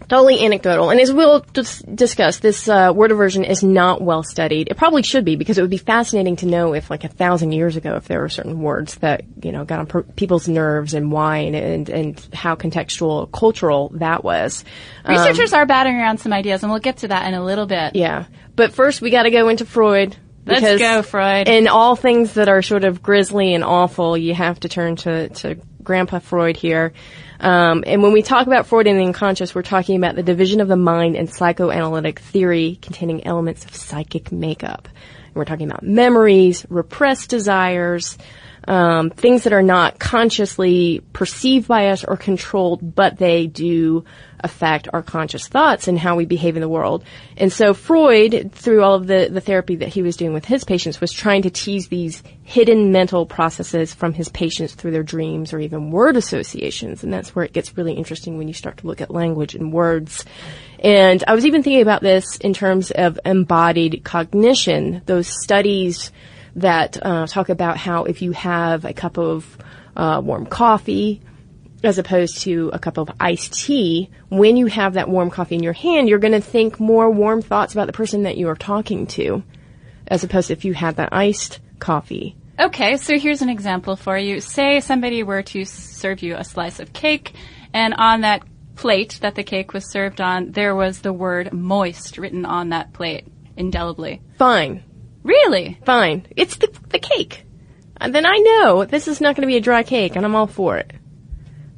Totally 0.10 0.44
anecdotal. 0.44 0.90
And 0.90 1.00
as 1.00 1.14
we'll 1.14 1.40
dis- 1.54 1.80
discuss, 1.82 2.40
this 2.40 2.68
uh, 2.68 2.92
word 2.94 3.12
aversion 3.12 3.46
is 3.46 3.64
not 3.64 4.02
well 4.02 4.22
studied. 4.22 4.68
It 4.70 4.76
probably 4.76 5.02
should 5.02 5.24
be 5.24 5.36
because 5.36 5.58
it 5.58 5.62
would 5.62 5.70
be 5.70 5.78
fascinating 5.78 6.36
to 6.38 6.46
know 6.46 6.74
if, 6.74 6.90
like 6.90 7.04
a 7.04 7.08
thousand 7.08 7.54
years 7.54 7.78
ago, 7.78 7.96
if 7.96 8.06
there 8.06 8.20
were 8.20 8.30
certain 8.30 8.60
words 8.60 8.96
that 8.96 9.24
you 9.42 9.52
know 9.52 9.64
got 9.64 9.80
on 9.80 9.88
per- 9.88 10.04
people's 10.04 10.48
nerves 10.48 10.94
and 10.94 11.12
why 11.12 11.38
and, 11.38 11.56
and 11.56 11.90
and 11.90 12.28
how 12.34 12.56
contextual, 12.56 13.32
cultural 13.32 13.90
that 13.96 14.24
was. 14.24 14.66
Um, 15.06 15.16
Researchers 15.16 15.54
are 15.54 15.66
batting 15.66 15.96
around 15.96 16.20
some 16.20 16.34
ideas, 16.34 16.64
and 16.64 16.72
we'll 16.72 16.82
get 16.82 16.98
to 16.98 17.08
that 17.08 17.28
in 17.28 17.34
a 17.34 17.44
little 17.44 17.66
bit. 17.66 17.96
Yeah, 17.96 18.26
but 18.56 18.74
first 18.74 19.02
we 19.02 19.10
got 19.10 19.24
to 19.24 19.32
go 19.32 19.48
into 19.48 19.66
Freud. 19.66 20.18
Let's 20.46 20.80
go, 20.80 21.02
Freud. 21.02 21.48
In 21.48 21.68
all 21.68 21.96
things 21.96 22.34
that 22.34 22.50
are 22.50 22.62
sort 22.62 22.84
of 22.84 23.02
grisly 23.02 23.54
and 23.54 23.64
awful, 23.64 24.18
you 24.18 24.34
have 24.34 24.60
to 24.62 24.70
turn 24.70 24.98
to, 24.98 25.30
to 25.30 25.56
Grandpa 25.82 26.20
Freud 26.20 26.58
here. 26.58 26.94
Um, 27.40 27.84
and 27.86 28.02
when 28.02 28.14
we 28.14 28.22
talk 28.22 28.48
about 28.48 28.68
Freud 28.68 28.88
and 28.88 29.00
the 29.00 29.06
unconscious, 29.06 29.54
we're 29.54 29.64
talking 29.64 29.98
about 29.98 30.16
the 30.16 30.24
division 30.24 30.62
of 30.62 30.68
the 30.68 30.78
mind 30.78 31.16
and 31.16 31.34
psychoanalytic 31.34 32.20
theory 32.20 32.80
containing 32.82 33.26
elements 33.26 33.66
of 33.66 33.76
psychic 33.76 34.32
makeup. 34.32 34.88
And 35.26 35.36
we're 35.36 35.46
talking 35.46 35.70
about 35.70 35.84
memories, 35.84 36.66
repressed 36.70 37.30
desires, 37.30 38.18
um, 38.68 39.10
things 39.10 39.44
that 39.44 39.54
are 39.54 39.64
not 39.64 40.00
consciously 40.00 41.02
perceived 41.12 41.68
by 41.68 41.90
us 41.90 42.04
or 42.04 42.16
controlled, 42.16 42.96
but 42.96 43.18
they 43.18 43.48
do 43.48 44.06
affect 44.44 44.88
our 44.94 45.02
conscious 45.02 45.48
thoughts 45.48 45.88
and 45.88 45.98
how 45.98 46.16
we 46.16 46.26
behave 46.26 46.56
in 46.56 46.62
the 46.62 46.70
world. 46.70 47.04
And 47.38 47.52
so 47.52 47.74
Freud, 47.74 48.52
through 48.54 48.84
all 48.84 48.96
of 48.96 49.08
the, 49.08 49.30
the 49.32 49.42
therapy 49.42 49.78
that 49.78 49.90
he 49.90 50.02
was 50.02 50.18
doing 50.18 50.34
with 50.34 50.46
his 50.46 50.64
patients, 50.64 51.00
was 51.00 51.12
trying 51.12 51.44
to 51.44 51.50
tease 51.50 51.88
these 51.88 52.22
hidden 52.44 52.92
mental 52.92 53.26
processes 53.26 53.94
from 53.94 54.14
his 54.14 54.30
patients 54.30 54.74
through 54.74 54.92
their 54.92 55.04
dreams 55.04 55.54
or 55.54 55.60
even 55.60 55.92
word 55.92 56.18
associations. 56.18 57.04
And 57.04 57.14
that's 57.14 57.34
where 57.34 57.46
it 57.46 57.54
gets 57.54 57.78
really 57.78 57.94
interesting 57.94 58.38
when 58.38 58.48
you 58.48 58.54
start 58.54 58.78
to 58.78 58.88
look 58.88 59.02
at 59.02 59.10
language 59.10 59.56
and 59.56 59.72
words. 59.72 60.26
And 60.80 61.24
I 61.28 61.34
was 61.34 61.46
even 61.46 61.64
thinking 61.64 61.82
about 61.82 62.02
this 62.02 62.38
in 62.38 62.54
terms 62.54 62.92
of 62.92 63.20
embodied 63.26 64.04
cognition, 64.04 65.02
those 65.06 65.28
studies 65.42 66.12
that 66.58 66.98
uh, 67.02 67.26
talk 67.26 67.50
about 67.50 67.78
how 67.78 68.04
if 68.04 68.22
you 68.22 68.32
have 68.34 68.86
a 68.86 68.94
cup 68.94 69.18
of 69.18 69.58
uh, 69.96 70.22
warm 70.24 70.46
coffee, 70.46 71.22
as 71.84 71.98
opposed 71.98 72.40
to 72.40 72.70
a 72.74 72.80
cup 72.80 72.98
of 72.98 73.12
iced 73.20 73.54
tea, 73.54 74.10
when 74.30 74.58
you 74.58 74.68
have 74.68 74.94
that 74.94 75.10
warm 75.10 75.30
coffee 75.30 75.56
in 75.56 75.64
your 75.64 75.74
hand, 75.74 76.08
you're 76.08 76.20
going 76.20 76.34
to 76.34 76.42
think 76.42 76.80
more 76.80 77.10
warm 77.10 77.42
thoughts 77.42 77.74
about 77.74 77.88
the 77.88 77.94
person 77.94 78.24
that 78.24 78.38
you 78.38 78.48
are 78.48 78.56
talking 78.56 79.06
to, 79.08 79.44
as 80.08 80.24
opposed 80.24 80.48
to 80.48 80.54
if 80.54 80.66
you 80.66 80.74
had 80.74 80.96
that 80.96 81.10
iced 81.12 81.60
coffee. 81.80 82.36
Okay, 82.60 82.98
so 82.98 83.18
here's 83.18 83.42
an 83.42 83.50
example 83.50 83.96
for 83.96 84.18
you. 84.18 84.40
Say 84.40 84.80
somebody 84.80 85.24
were 85.24 85.44
to 85.44 85.66
serve 85.66 86.22
you 86.22 86.36
a 86.36 86.44
slice 86.44 86.80
of 86.80 86.94
cake, 86.94 87.34
and 87.74 87.94
on 87.98 88.22
that 88.22 88.44
plate 88.76 89.20
that 89.22 89.36
the 89.36 89.44
cake 89.44 89.74
was 89.74 89.90
served 89.90 90.22
on, 90.22 90.52
there 90.52 90.76
was 90.76 91.00
the 91.00 91.14
word 91.14 91.52
moist 91.52 92.18
written 92.18 92.46
on 92.46 92.70
that 92.70 92.94
plate 92.94 93.28
indelibly. 93.58 94.22
Fine. 94.38 94.84
Really? 95.24 95.80
Fine. 95.86 96.28
It's 96.36 96.58
the, 96.58 96.68
the 96.90 97.00
cake. 97.00 97.46
And 97.98 98.14
then 98.14 98.26
I 98.26 98.38
know 98.38 98.86
this 98.86 99.08
is 99.08 99.22
not 99.22 99.36
going 99.36 99.48
to 99.48 99.52
be 99.52 99.58
a 99.58 99.62
dry 99.62 99.84
cake, 99.84 100.16
and 100.16 100.26
I'm 100.26 100.36
all 100.36 100.48
for 100.48 100.78
it. 100.78 100.94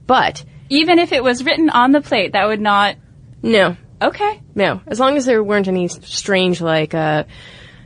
But 0.08 0.44
even 0.70 1.00
if 1.00 1.12
it 1.12 1.24
was 1.24 1.44
written 1.44 1.70
on 1.70 1.92
the 1.92 2.02
plate, 2.02 2.34
that 2.34 2.48
would 2.48 2.62
not. 2.62 2.96
No. 3.42 3.78
Okay. 4.02 4.42
No. 4.56 4.82
As 4.88 5.00
long 5.00 5.18
as 5.18 5.26
there 5.26 5.44
weren't 5.44 5.68
any 5.68 5.88
strange, 5.88 6.62
like, 6.62 6.94
uh, 6.94 7.24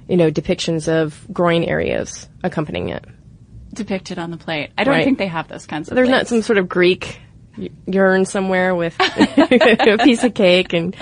you 0.07 0.17
know, 0.17 0.31
depictions 0.31 0.88
of 0.88 1.25
groin 1.31 1.63
areas 1.63 2.27
accompanying 2.43 2.89
it. 2.89 3.05
depicted 3.73 4.17
on 4.17 4.31
the 4.31 4.38
plate. 4.38 4.71
I 4.77 4.83
don't 4.83 4.95
Right. 4.95 5.03
think 5.05 5.19
they 5.19 5.27
have 5.27 5.47
those 5.47 5.65
kinds 5.67 5.89
of 5.89 5.95
There's 5.95 6.09
not 6.09 6.27
some 6.27 6.41
sort 6.41 6.57
of 6.57 6.67
Greek 6.67 7.19
y- 7.57 7.69
urn 7.93 8.25
somewhere 8.25 8.73
with 8.73 8.95
a 8.99 9.97
piece 10.03 10.23
of 10.23 10.33
cake 10.33 10.73
and 10.73 10.95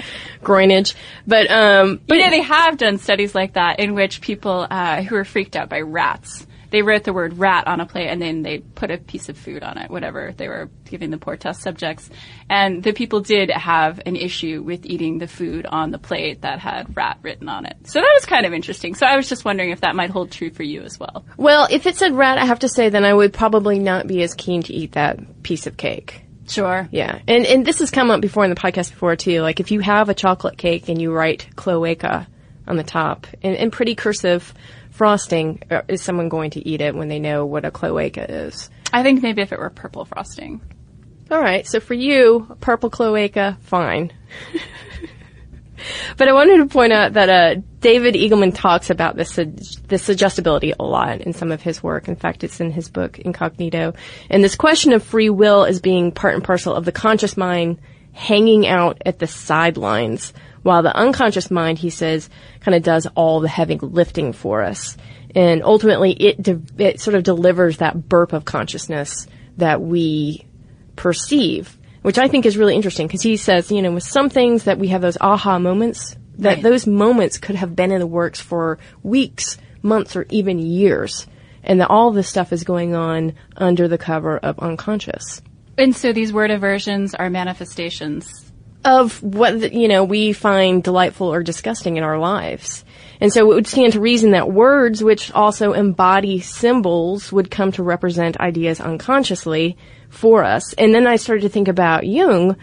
groinage. 0.43 0.93
But, 1.25 1.50
um, 1.50 2.01
But 2.05 2.17
yeah, 2.17 2.29
they 2.29 2.41
have 2.41 2.77
done 2.77 2.97
studies 2.97 3.33
like 3.33 3.53
that 3.53 3.79
in 3.79 3.93
which 3.95 4.19
people 4.19 4.67
uh, 4.69 5.01
who 5.03 5.15
are 5.15 5.24
freaked 5.24 5.55
out 5.55 5.69
by 5.69 5.79
rats, 5.79 6.45
they 6.69 6.81
wrote 6.81 7.03
the 7.03 7.13
word 7.13 7.38
rat 7.38 7.67
on 7.67 7.79
a 7.79 7.86
plate 7.86 8.07
and 8.07 8.21
then 8.21 8.41
they 8.41 8.59
put 8.59 8.91
a 8.91 8.97
piece 8.97 9.29
of 9.29 9.38
food 9.38 9.63
on 9.63 9.77
it, 9.77 9.89
whatever 9.89 10.33
they 10.36 10.47
were 10.47 10.69
giving 10.86 11.12
the 11.12 11.17
poor 11.17 11.38
test 11.38 11.62
subjects. 11.62 12.09
And 12.50 12.83
the 12.83 12.93
people 12.93 13.21
did 13.21 13.50
have 13.50 14.01
an 14.05 14.15
issue 14.15 14.62
with 14.62 14.86
eating 14.86 15.17
the 15.17 15.27
food 15.27 15.65
on 15.65 15.91
the 15.91 16.00
plate 16.00 16.41
that 16.41 16.59
had 16.59 16.95
rat 16.95 17.19
written 17.21 17.50
on 17.50 17.65
it. 17.65 17.75
So 17.83 18.00
that 18.00 18.12
was 18.15 18.25
kind 18.25 18.45
of 18.45 18.53
interesting. 18.53 18.95
So 18.95 19.05
I 19.05 19.15
was 19.15 19.29
just 19.29 19.45
wondering 19.45 19.71
if 19.71 19.81
that 19.81 19.95
might 19.95 20.09
hold 20.09 20.31
true 20.31 20.50
for 20.50 20.63
you 20.63 20.81
as 20.81 21.00
well. 21.00 21.25
well, 21.38 21.67
if 21.69 21.86
it 21.86 21.95
said 21.95 22.13
rat, 22.13 22.38
I 22.38 22.45
have 22.45 22.59
to 22.59 22.69
say 22.69 22.89
then 22.89 23.05
I 23.05 23.13
would 23.13 23.33
probably 23.33 23.79
not 23.79 24.07
be 24.07 24.21
as 24.24 24.33
keen 24.33 24.63
to 24.63 24.74
eat 24.74 24.93
that 24.93 25.43
piece 25.43 25.67
of 25.67 25.77
cake. 25.77 26.24
Sure. 26.47 26.88
Yeah, 26.91 27.19
and 27.27 27.45
and 27.45 27.65
this 27.65 27.79
has 27.79 27.91
come 27.91 28.09
up 28.09 28.21
before 28.21 28.45
in 28.45 28.50
the 28.50 28.55
podcast 28.55 28.91
before 28.91 29.15
too. 29.17 29.41
Like 29.41 29.59
if 29.59 29.71
you 29.71 29.81
have 29.81 30.07
a 30.07 30.13
chocolate 30.13 30.57
cake 30.57 30.88
and 30.88 31.01
you 31.01 31.12
write 31.12 31.47
cloaca 31.55 32.27
on 32.65 32.77
the 32.77 32.83
top 32.83 33.27
in, 33.41 33.55
and 33.55 33.71
pretty 33.71 33.95
cursive 33.95 34.53
frosting, 34.97 35.61
uh, 35.69 35.83
is 35.87 36.01
someone 36.01 36.27
going 36.27 36.51
to 36.51 36.67
eat 36.67 36.81
it 36.81 36.95
when 36.95 37.07
they 37.07 37.19
know 37.19 37.45
what 37.45 37.65
a 37.65 37.71
cloaca 37.71 38.29
is? 38.29 38.69
I 38.91 39.03
think 39.03 39.21
maybe 39.21 39.41
if 39.41 39.53
it 39.53 39.59
were 39.59 39.69
purple 39.69 40.05
frosting. 40.05 40.61
All 41.29 41.39
right, 41.39 41.67
so 41.67 41.79
for 41.79 41.93
you, 41.93 42.55
purple 42.61 42.89
cloaca, 42.89 43.57
fine. 43.61 44.11
but 46.17 46.27
I 46.27 46.33
wanted 46.33 46.57
to 46.57 46.65
point 46.65 46.93
out 46.93 47.13
that 47.13 47.29
uh, 47.29 47.61
David 47.79 48.15
Eagleman 48.15 48.55
talks 48.55 48.89
about 48.89 49.15
this 49.15 49.33
sug- 49.33 49.59
this 49.87 50.03
suggestibility 50.03 50.73
a 50.79 50.83
lot 50.83 51.21
in 51.21 51.33
some 51.33 51.51
of 51.51 51.61
his 51.61 51.83
work. 51.83 52.07
In 52.07 52.15
fact, 52.15 52.43
it's 52.43 52.59
in 52.59 52.71
his 52.71 52.89
book 52.89 53.19
Incognito. 53.19 53.93
And 54.29 54.43
this 54.43 54.55
question 54.55 54.93
of 54.93 55.03
free 55.03 55.29
will 55.29 55.65
as 55.65 55.79
being 55.79 56.11
part 56.11 56.35
and 56.35 56.43
parcel 56.43 56.73
of 56.73 56.85
the 56.85 56.91
conscious 56.91 57.37
mind 57.37 57.79
hanging 58.13 58.65
out 58.65 59.01
at 59.05 59.19
the 59.19 59.27
sidelines, 59.27 60.33
while 60.63 60.83
the 60.83 60.95
unconscious 60.95 61.49
mind, 61.51 61.79
he 61.79 61.89
says, 61.89 62.29
kind 62.61 62.75
of 62.75 62.83
does 62.83 63.07
all 63.15 63.39
the 63.39 63.47
heavy 63.47 63.77
lifting 63.77 64.33
for 64.33 64.63
us. 64.63 64.97
And 65.35 65.63
ultimately, 65.63 66.11
it 66.11 66.41
de- 66.41 66.61
it 66.77 66.99
sort 66.99 67.15
of 67.15 67.23
delivers 67.23 67.77
that 67.77 68.09
burp 68.09 68.33
of 68.33 68.45
consciousness 68.45 69.27
that 69.57 69.81
we 69.81 70.45
perceive, 70.95 71.77
which 72.01 72.17
I 72.17 72.27
think 72.27 72.45
is 72.45 72.57
really 72.57 72.75
interesting 72.75 73.07
because 73.07 73.21
he 73.21 73.37
says, 73.37 73.71
you 73.71 73.81
know, 73.81 73.91
with 73.91 74.03
some 74.03 74.29
things 74.29 74.63
that 74.63 74.79
we 74.79 74.87
have 74.89 75.01
those 75.01 75.17
aha 75.19 75.59
moments, 75.59 76.15
that 76.39 76.55
Right. 76.55 76.63
those 76.63 76.87
moments 76.87 77.37
could 77.37 77.55
have 77.55 77.75
been 77.75 77.91
in 77.91 77.99
the 77.99 78.07
works 78.07 78.39
for 78.39 78.77
weeks, 79.03 79.57
months, 79.81 80.15
or 80.15 80.25
even 80.29 80.59
years. 80.59 81.27
And 81.63 81.81
that 81.81 81.89
all 81.89 82.11
this 82.11 82.29
stuff 82.29 82.53
is 82.53 82.63
going 82.63 82.95
on 82.95 83.33
under 83.57 83.87
the 83.87 83.97
cover 83.97 84.37
of 84.37 84.59
unconscious. 84.59 85.41
And 85.77 85.95
so 85.95 86.13
these 86.13 86.31
word 86.31 86.49
aversions 86.49 87.13
are 87.13 87.29
manifestations 87.29 88.46
Of 88.86 89.22
what, 89.22 89.74
you 89.74 89.88
know, 89.88 90.05
we 90.05 90.31
find 90.34 90.84
delightful 90.84 91.34
or 91.34 91.43
disgusting 91.43 91.98
in 91.98 92.03
our 92.03 92.17
lives. 92.17 92.86
And 93.19 93.34
so 93.34 93.51
it 93.51 93.55
would 93.55 93.67
stand 93.67 93.93
to 93.93 94.00
reason 94.00 94.31
that 94.31 94.51
words, 94.51 95.03
which 95.03 95.31
also 95.31 95.74
embody 95.74 96.39
symbols, 96.39 97.31
would 97.31 97.51
come 97.51 97.72
to 97.74 97.84
represent 97.84 98.39
ideas 98.39 98.79
unconsciously 98.79 99.77
for 100.10 100.43
us. 100.43 100.74
And 100.74 100.93
then 100.93 101.07
I 101.07 101.15
started 101.17 101.41
to 101.41 101.50
think 101.50 101.67
about 101.67 102.05
Jung, 102.05 102.55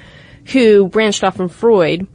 who 0.47 0.89
branched 0.89 1.25
off 1.25 1.37
from 1.37 1.49
Freud, 1.49 2.07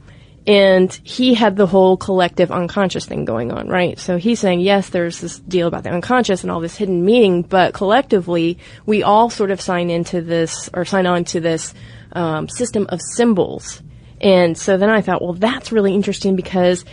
and 0.46 0.92
he 1.04 1.34
had 1.34 1.54
the 1.54 1.66
whole 1.66 1.96
collective 1.96 2.50
unconscious 2.50 3.04
thing 3.04 3.24
going 3.24 3.52
on, 3.52 3.68
right? 3.68 3.98
So 3.98 4.16
he's 4.16 4.40
saying, 4.40 4.60
yes, 4.60 4.88
there's 4.88 5.20
this 5.20 5.38
deal 5.38 5.68
about 5.68 5.84
the 5.84 5.90
unconscious 5.90 6.42
and 6.42 6.50
all 6.50 6.60
this 6.60 6.76
hidden 6.76 7.04
meaning, 7.04 7.42
but 7.42 7.74
collectively, 7.74 8.58
we 8.86 9.02
all 9.02 9.28
sort 9.28 9.50
of 9.50 9.60
sign 9.60 9.90
into 9.90 10.22
this, 10.22 10.70
or 10.72 10.84
sign 10.84 11.06
on 11.06 11.24
to 11.24 11.40
this 11.40 11.74
um, 12.12 12.48
system 12.48 12.86
of 12.88 13.00
symbols. 13.02 13.82
And 14.20 14.56
so 14.56 14.76
then 14.76 14.90
I 14.90 15.00
thought, 15.00 15.22
well, 15.22 15.32
that's 15.32 15.72
really 15.72 15.94
interesting 15.94 16.36
because 16.36 16.84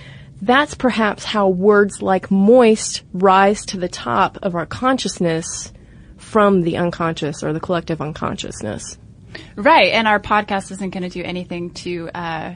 that's 0.42 0.76
perhaps 0.76 1.24
how 1.24 1.50
words 1.50 2.02
like 2.02 2.32
moist 2.32 3.04
rise 3.14 3.66
to 3.68 3.78
the 3.78 3.90
top 3.90 4.38
of 4.44 4.56
our 4.56 4.66
consciousness 4.66 5.72
from 6.18 6.62
the 6.62 6.78
unconscious 6.78 7.44
or 7.44 7.54
the 7.54 7.60
collective 7.60 8.02
unconsciousness. 8.02 8.98
Right, 9.56 9.92
and 9.94 10.08
our 10.08 10.20
podcast 10.20 10.72
isn't 10.72 10.92
going 10.92 11.04
to 11.04 11.10
do 11.10 11.24
anything 11.24 11.72
to 11.72 12.10
uh, 12.14 12.56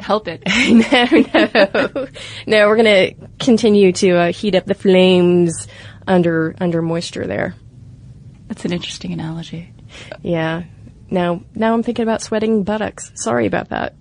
help 0.00 0.28
it. 0.28 0.42
no, 0.68 1.78
no, 1.94 2.06
no. 2.46 2.68
We're 2.68 2.76
going 2.76 3.16
to 3.18 3.28
continue 3.38 3.92
to 3.92 4.10
uh, 4.16 4.32
heat 4.32 4.54
up 4.54 4.64
the 4.64 4.74
flames 4.74 5.68
under 6.06 6.54
under 6.60 6.82
moisture 6.82 7.26
there. 7.26 7.54
That's 8.48 8.64
an 8.64 8.72
interesting 8.72 9.12
analogy. 9.12 9.72
Yeah. 10.22 10.64
Now, 11.10 11.42
now 11.54 11.72
I'm 11.72 11.82
thinking 11.82 12.02
about 12.02 12.22
sweating 12.22 12.64
buttocks. 12.64 13.10
Sorry 13.14 13.46
about 13.46 13.70
that. 13.70 13.94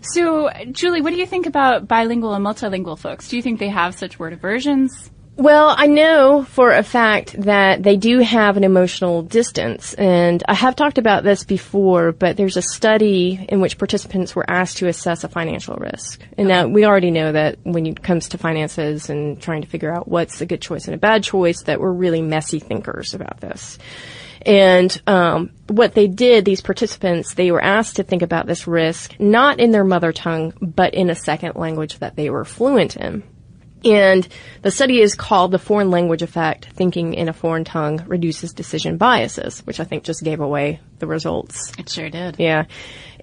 So, 0.00 0.50
Julie, 0.70 1.00
what 1.00 1.12
do 1.12 1.18
you 1.18 1.26
think 1.26 1.46
about 1.46 1.88
bilingual 1.88 2.34
and 2.34 2.44
multilingual 2.44 2.98
folks? 2.98 3.28
Do 3.28 3.36
you 3.36 3.42
think 3.42 3.58
they 3.60 3.68
have 3.68 3.94
such 3.94 4.18
word 4.18 4.32
aversions? 4.32 5.10
Well, 5.36 5.74
I 5.76 5.88
know 5.88 6.44
for 6.44 6.70
a 6.70 6.84
fact 6.84 7.34
that 7.42 7.82
they 7.82 7.96
do 7.96 8.20
have 8.20 8.56
an 8.56 8.62
emotional 8.62 9.22
distance, 9.22 9.92
and 9.92 10.40
I 10.46 10.54
have 10.54 10.76
talked 10.76 10.96
about 10.96 11.24
this 11.24 11.42
before, 11.42 12.12
but 12.12 12.36
there's 12.36 12.56
a 12.56 12.62
study 12.62 13.44
in 13.48 13.60
which 13.60 13.76
participants 13.76 14.36
were 14.36 14.48
asked 14.48 14.76
to 14.76 14.86
assess 14.86 15.24
a 15.24 15.28
financial 15.28 15.74
risk. 15.74 16.22
And 16.38 16.46
now 16.46 16.68
we 16.68 16.84
already 16.84 17.10
know 17.10 17.32
that 17.32 17.58
when 17.64 17.84
it 17.84 18.00
comes 18.00 18.28
to 18.28 18.38
finances 18.38 19.10
and 19.10 19.42
trying 19.42 19.62
to 19.62 19.68
figure 19.68 19.92
out 19.92 20.06
what's 20.06 20.40
a 20.40 20.46
good 20.46 20.60
choice 20.60 20.84
and 20.84 20.94
a 20.94 20.98
bad 20.98 21.24
choice, 21.24 21.62
that 21.62 21.80
we're 21.80 21.90
really 21.90 22.22
messy 22.22 22.60
thinkers 22.60 23.12
about 23.12 23.40
this. 23.40 23.76
And 24.46 25.02
um, 25.06 25.50
what 25.68 25.94
they 25.94 26.06
did, 26.06 26.44
these 26.44 26.60
participants, 26.60 27.34
they 27.34 27.50
were 27.50 27.62
asked 27.62 27.96
to 27.96 28.02
think 28.02 28.22
about 28.22 28.46
this 28.46 28.66
risk 28.66 29.18
not 29.18 29.58
in 29.58 29.70
their 29.70 29.84
mother 29.84 30.12
tongue, 30.12 30.52
but 30.60 30.94
in 30.94 31.10
a 31.10 31.14
second 31.14 31.56
language 31.56 31.98
that 31.98 32.16
they 32.16 32.30
were 32.30 32.44
fluent 32.44 32.96
in. 32.96 33.22
And 33.84 34.26
the 34.62 34.70
study 34.70 35.00
is 35.00 35.14
called 35.14 35.50
the 35.50 35.58
foreign 35.58 35.90
language 35.90 36.22
effect. 36.22 36.66
Thinking 36.72 37.14
in 37.14 37.28
a 37.28 37.34
foreign 37.34 37.64
tongue 37.64 38.02
reduces 38.06 38.54
decision 38.54 38.96
biases, 38.96 39.60
which 39.66 39.78
I 39.78 39.84
think 39.84 40.04
just 40.04 40.24
gave 40.24 40.40
away 40.40 40.80
the 41.00 41.06
results. 41.06 41.72
It 41.78 41.90
sure 41.90 42.08
did. 42.08 42.36
Yeah. 42.38 42.64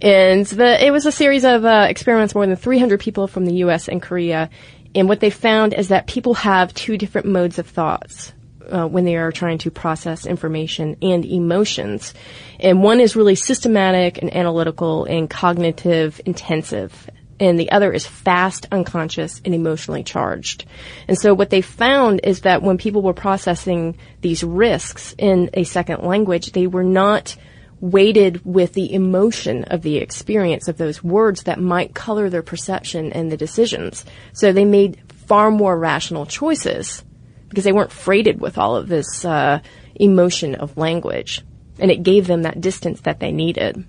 And 0.02 0.46
the, 0.46 0.86
it 0.86 0.92
was 0.92 1.06
a 1.06 1.12
series 1.12 1.46
of 1.46 1.66
uh, 1.66 1.88
experiments, 1.90 2.36
more 2.36 2.46
than 2.46 2.56
300 2.56 3.00
people 3.00 3.28
from 3.28 3.46
the 3.46 3.56
U.S. 3.56 3.88
and 3.88 4.02
Korea. 4.02 4.50
And 4.94 5.10
what 5.10 5.20
they 5.20 5.30
found 5.30 5.74
is 5.74 5.88
that 5.88 6.06
people 6.06 6.36
have 6.36 6.74
two 6.74 6.98
different 6.98 7.28
modes 7.28 7.58
of 7.58 7.68
thoughts. 7.68 8.34
Uh, 8.72 8.88
when 8.88 9.04
they 9.04 9.18
are 9.18 9.34
trying 9.34 9.58
to 9.58 9.70
process 9.70 10.26
information 10.26 10.96
and 11.02 11.26
emotions. 11.26 12.14
And 12.58 12.82
one 12.82 13.02
is 13.02 13.18
really 13.18 13.36
systematic 13.36 14.22
and 14.22 14.34
analytical 14.34 15.04
and 15.04 15.30
cognitive 15.30 16.22
intensive. 16.26 17.10
And 17.38 17.60
the 17.60 17.72
other 17.72 17.92
is 17.92 18.08
fast, 18.08 18.68
unconscious, 18.72 19.42
and 19.44 19.54
emotionally 19.54 20.04
charged. 20.04 20.64
And 21.10 21.18
so 21.18 21.34
what 21.34 21.50
they 21.50 21.62
found 21.62 22.22
is 22.24 22.42
that 22.42 22.62
when 22.62 22.78
people 22.78 23.02
were 23.02 23.14
processing 23.14 23.98
these 24.22 24.42
risks 24.42 25.16
in 25.18 25.50
a 25.54 25.66
second 25.66 26.04
language, 26.04 26.54
they 26.54 26.68
were 26.68 26.84
not 26.86 27.36
weighted 27.82 28.46
with 28.46 28.74
the 28.74 28.94
emotion 28.94 29.66
of 29.66 29.82
the 29.82 29.98
experience 29.98 30.68
of 30.68 30.78
those 30.78 31.04
words 31.04 31.44
that 31.44 31.60
might 31.60 31.96
color 31.96 32.30
their 32.30 32.44
perception 32.44 33.12
and 33.12 33.32
the 33.32 33.38
decisions. 33.38 34.06
So 34.34 34.54
they 34.54 34.66
made 34.66 35.02
far 35.28 35.52
more 35.52 35.78
rational 35.78 36.26
choices 36.26 37.04
because 37.52 37.66
they 37.66 37.72
weren't 37.72 37.92
freighted 37.92 38.42
with 38.42 38.58
all 38.58 38.76
of 38.76 38.88
this 38.88 39.24
uh, 39.26 39.60
emotion 39.94 40.56
of 40.56 40.78
language. 40.78 41.42
And 41.78 41.92
it 41.92 42.02
gave 42.02 42.26
them 42.26 42.44
that 42.44 42.62
distance 42.62 43.02
that 43.02 43.20
they 43.20 43.32
needed. 43.32 43.86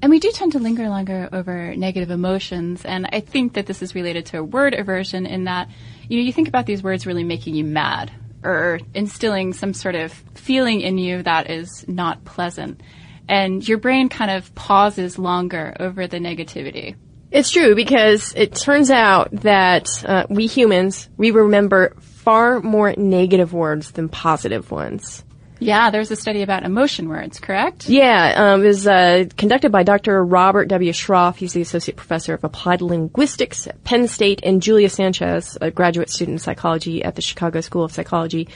And 0.00 0.10
we 0.10 0.20
do 0.20 0.30
tend 0.30 0.52
to 0.52 0.60
linger 0.60 0.88
longer 0.88 1.28
over 1.32 1.74
negative 1.74 2.10
emotions, 2.10 2.84
and 2.84 3.08
I 3.12 3.18
think 3.18 3.54
that 3.54 3.66
this 3.66 3.82
is 3.82 3.96
related 3.96 4.26
to 4.26 4.44
word 4.44 4.74
aversion 4.74 5.26
in 5.26 5.44
that, 5.44 5.68
you 6.08 6.18
know, 6.18 6.24
you 6.24 6.32
think 6.32 6.46
about 6.46 6.66
these 6.66 6.84
words 6.84 7.04
really 7.04 7.24
making 7.24 7.56
you 7.56 7.64
mad 7.64 8.12
or 8.44 8.78
instilling 8.94 9.52
some 9.52 9.74
sort 9.74 9.96
of 9.96 10.12
feeling 10.34 10.82
in 10.82 10.98
you 10.98 11.24
that 11.24 11.50
is 11.50 11.84
not 11.88 12.24
pleasant. 12.24 12.80
And 13.28 13.66
your 13.66 13.78
brain 13.78 14.08
kind 14.08 14.30
of 14.30 14.54
pauses 14.54 15.18
longer 15.18 15.76
over 15.80 16.06
the 16.06 16.18
negativity. 16.18 16.94
It's 17.30 17.50
true 17.50 17.74
because 17.74 18.32
it 18.36 18.54
turns 18.54 18.90
out 18.90 19.30
that 19.32 19.86
uh, 20.04 20.26
we 20.30 20.46
humans, 20.46 21.10
we 21.16 21.30
remember 21.32 21.94
far 22.28 22.60
more 22.60 22.94
negative 22.98 23.54
words 23.54 23.92
than 23.92 24.06
positive 24.06 24.70
ones. 24.70 25.24
Yeah, 25.60 25.88
there's 25.88 26.10
a 26.10 26.16
study 26.16 26.42
about 26.42 26.62
emotion 26.62 27.08
words, 27.08 27.40
correct? 27.40 27.88
Yeah, 27.88 28.34
um, 28.36 28.62
it 28.62 28.66
was 28.66 28.86
uh, 28.86 29.24
conducted 29.38 29.72
by 29.72 29.82
Dr. 29.82 30.22
Robert 30.22 30.66
W. 30.68 30.92
Schrauf. 30.92 31.36
He's 31.36 31.54
the 31.54 31.62
associate 31.62 31.96
professor 31.96 32.34
of 32.34 32.44
applied 32.44 32.82
linguistics 32.82 33.66
at 33.66 33.82
Penn 33.82 34.08
State, 34.08 34.40
and 34.42 34.60
Julia 34.60 34.90
Sanchez, 34.90 35.56
a 35.58 35.70
graduate 35.70 36.10
student 36.10 36.34
in 36.34 36.38
psychology 36.38 37.02
at 37.02 37.14
the 37.14 37.22
Chicago 37.22 37.62
School 37.62 37.84
of 37.84 37.92
Psychology. 37.92 38.48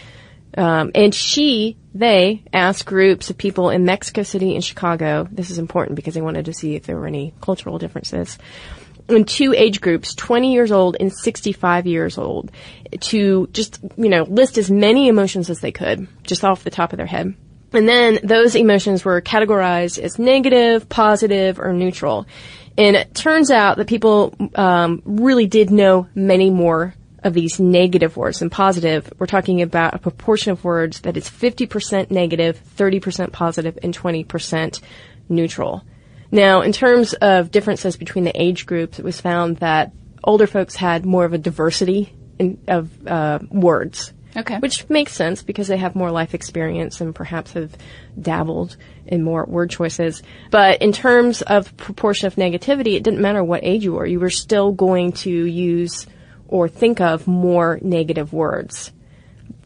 Um, 0.54 0.90
and 0.94 1.14
she, 1.14 1.78
they 1.94 2.44
asked 2.52 2.84
groups 2.84 3.30
of 3.30 3.38
people 3.38 3.70
in 3.70 3.86
Mexico 3.86 4.22
City 4.22 4.54
and 4.54 4.62
Chicago. 4.62 5.26
This 5.32 5.48
is 5.48 5.56
important 5.56 5.96
because 5.96 6.12
they 6.12 6.20
wanted 6.20 6.44
to 6.44 6.52
see 6.52 6.74
if 6.74 6.84
there 6.84 6.98
were 6.98 7.06
any 7.06 7.32
cultural 7.40 7.78
differences. 7.78 8.36
In 9.16 9.24
two 9.24 9.54
age 9.54 9.80
groups, 9.80 10.14
20 10.14 10.52
years 10.52 10.72
old 10.72 10.96
and 10.98 11.12
65 11.12 11.86
years 11.86 12.18
old, 12.18 12.50
to 13.00 13.48
just, 13.52 13.80
you 13.96 14.08
know, 14.08 14.24
list 14.24 14.58
as 14.58 14.70
many 14.70 15.08
emotions 15.08 15.50
as 15.50 15.60
they 15.60 15.72
could, 15.72 16.08
just 16.22 16.44
off 16.44 16.64
the 16.64 16.70
top 16.70 16.92
of 16.92 16.96
their 16.96 17.06
head. 17.06 17.34
And 17.72 17.88
then 17.88 18.18
those 18.22 18.54
emotions 18.54 19.04
were 19.04 19.20
categorized 19.22 19.98
as 19.98 20.18
negative, 20.18 20.88
positive, 20.88 21.58
or 21.58 21.72
neutral. 21.72 22.26
And 22.76 22.96
it 22.96 23.14
turns 23.14 23.50
out 23.50 23.76
that 23.78 23.86
people 23.86 24.34
um, 24.54 25.02
really 25.04 25.46
did 25.46 25.70
know 25.70 26.06
many 26.14 26.50
more 26.50 26.94
of 27.22 27.34
these 27.34 27.60
negative 27.60 28.16
words 28.16 28.40
than 28.40 28.50
positive. 28.50 29.12
We're 29.18 29.26
talking 29.26 29.62
about 29.62 29.94
a 29.94 29.98
proportion 29.98 30.52
of 30.52 30.64
words 30.64 31.00
that 31.02 31.16
is 31.16 31.28
50% 31.28 32.10
negative, 32.10 32.60
30% 32.76 33.32
positive, 33.32 33.78
and 33.82 33.96
20% 33.96 34.80
neutral. 35.28 35.84
Now, 36.32 36.62
in 36.62 36.72
terms 36.72 37.12
of 37.12 37.50
differences 37.50 37.96
between 37.98 38.24
the 38.24 38.32
age 38.34 38.64
groups, 38.64 38.98
it 38.98 39.04
was 39.04 39.20
found 39.20 39.58
that 39.58 39.92
older 40.24 40.46
folks 40.46 40.74
had 40.74 41.04
more 41.04 41.26
of 41.26 41.34
a 41.34 41.38
diversity 41.38 42.12
in, 42.38 42.58
of 42.66 43.06
uh, 43.06 43.40
words. 43.50 44.14
Okay. 44.34 44.58
Which 44.58 44.88
makes 44.88 45.12
sense 45.12 45.42
because 45.42 45.68
they 45.68 45.76
have 45.76 45.94
more 45.94 46.10
life 46.10 46.32
experience 46.32 47.02
and 47.02 47.14
perhaps 47.14 47.52
have 47.52 47.76
dabbled 48.18 48.78
in 49.06 49.22
more 49.22 49.44
word 49.44 49.68
choices. 49.68 50.22
But 50.50 50.80
in 50.80 50.92
terms 50.92 51.42
of 51.42 51.76
proportion 51.76 52.28
of 52.28 52.36
negativity, 52.36 52.96
it 52.96 53.02
didn't 53.02 53.20
matter 53.20 53.44
what 53.44 53.62
age 53.62 53.84
you 53.84 53.92
were. 53.92 54.06
You 54.06 54.20
were 54.20 54.30
still 54.30 54.72
going 54.72 55.12
to 55.12 55.30
use 55.30 56.06
or 56.48 56.66
think 56.66 57.02
of 57.02 57.26
more 57.26 57.78
negative 57.82 58.32
words. 58.32 58.90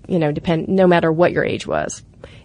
You 0.09 0.19
know, 0.19 0.33
depend, 0.33 0.67
no 0.67 0.89
matter 0.89 1.13
what 1.13 1.31
your 1.31 1.45
age 1.45 1.65
was. 1.65 2.03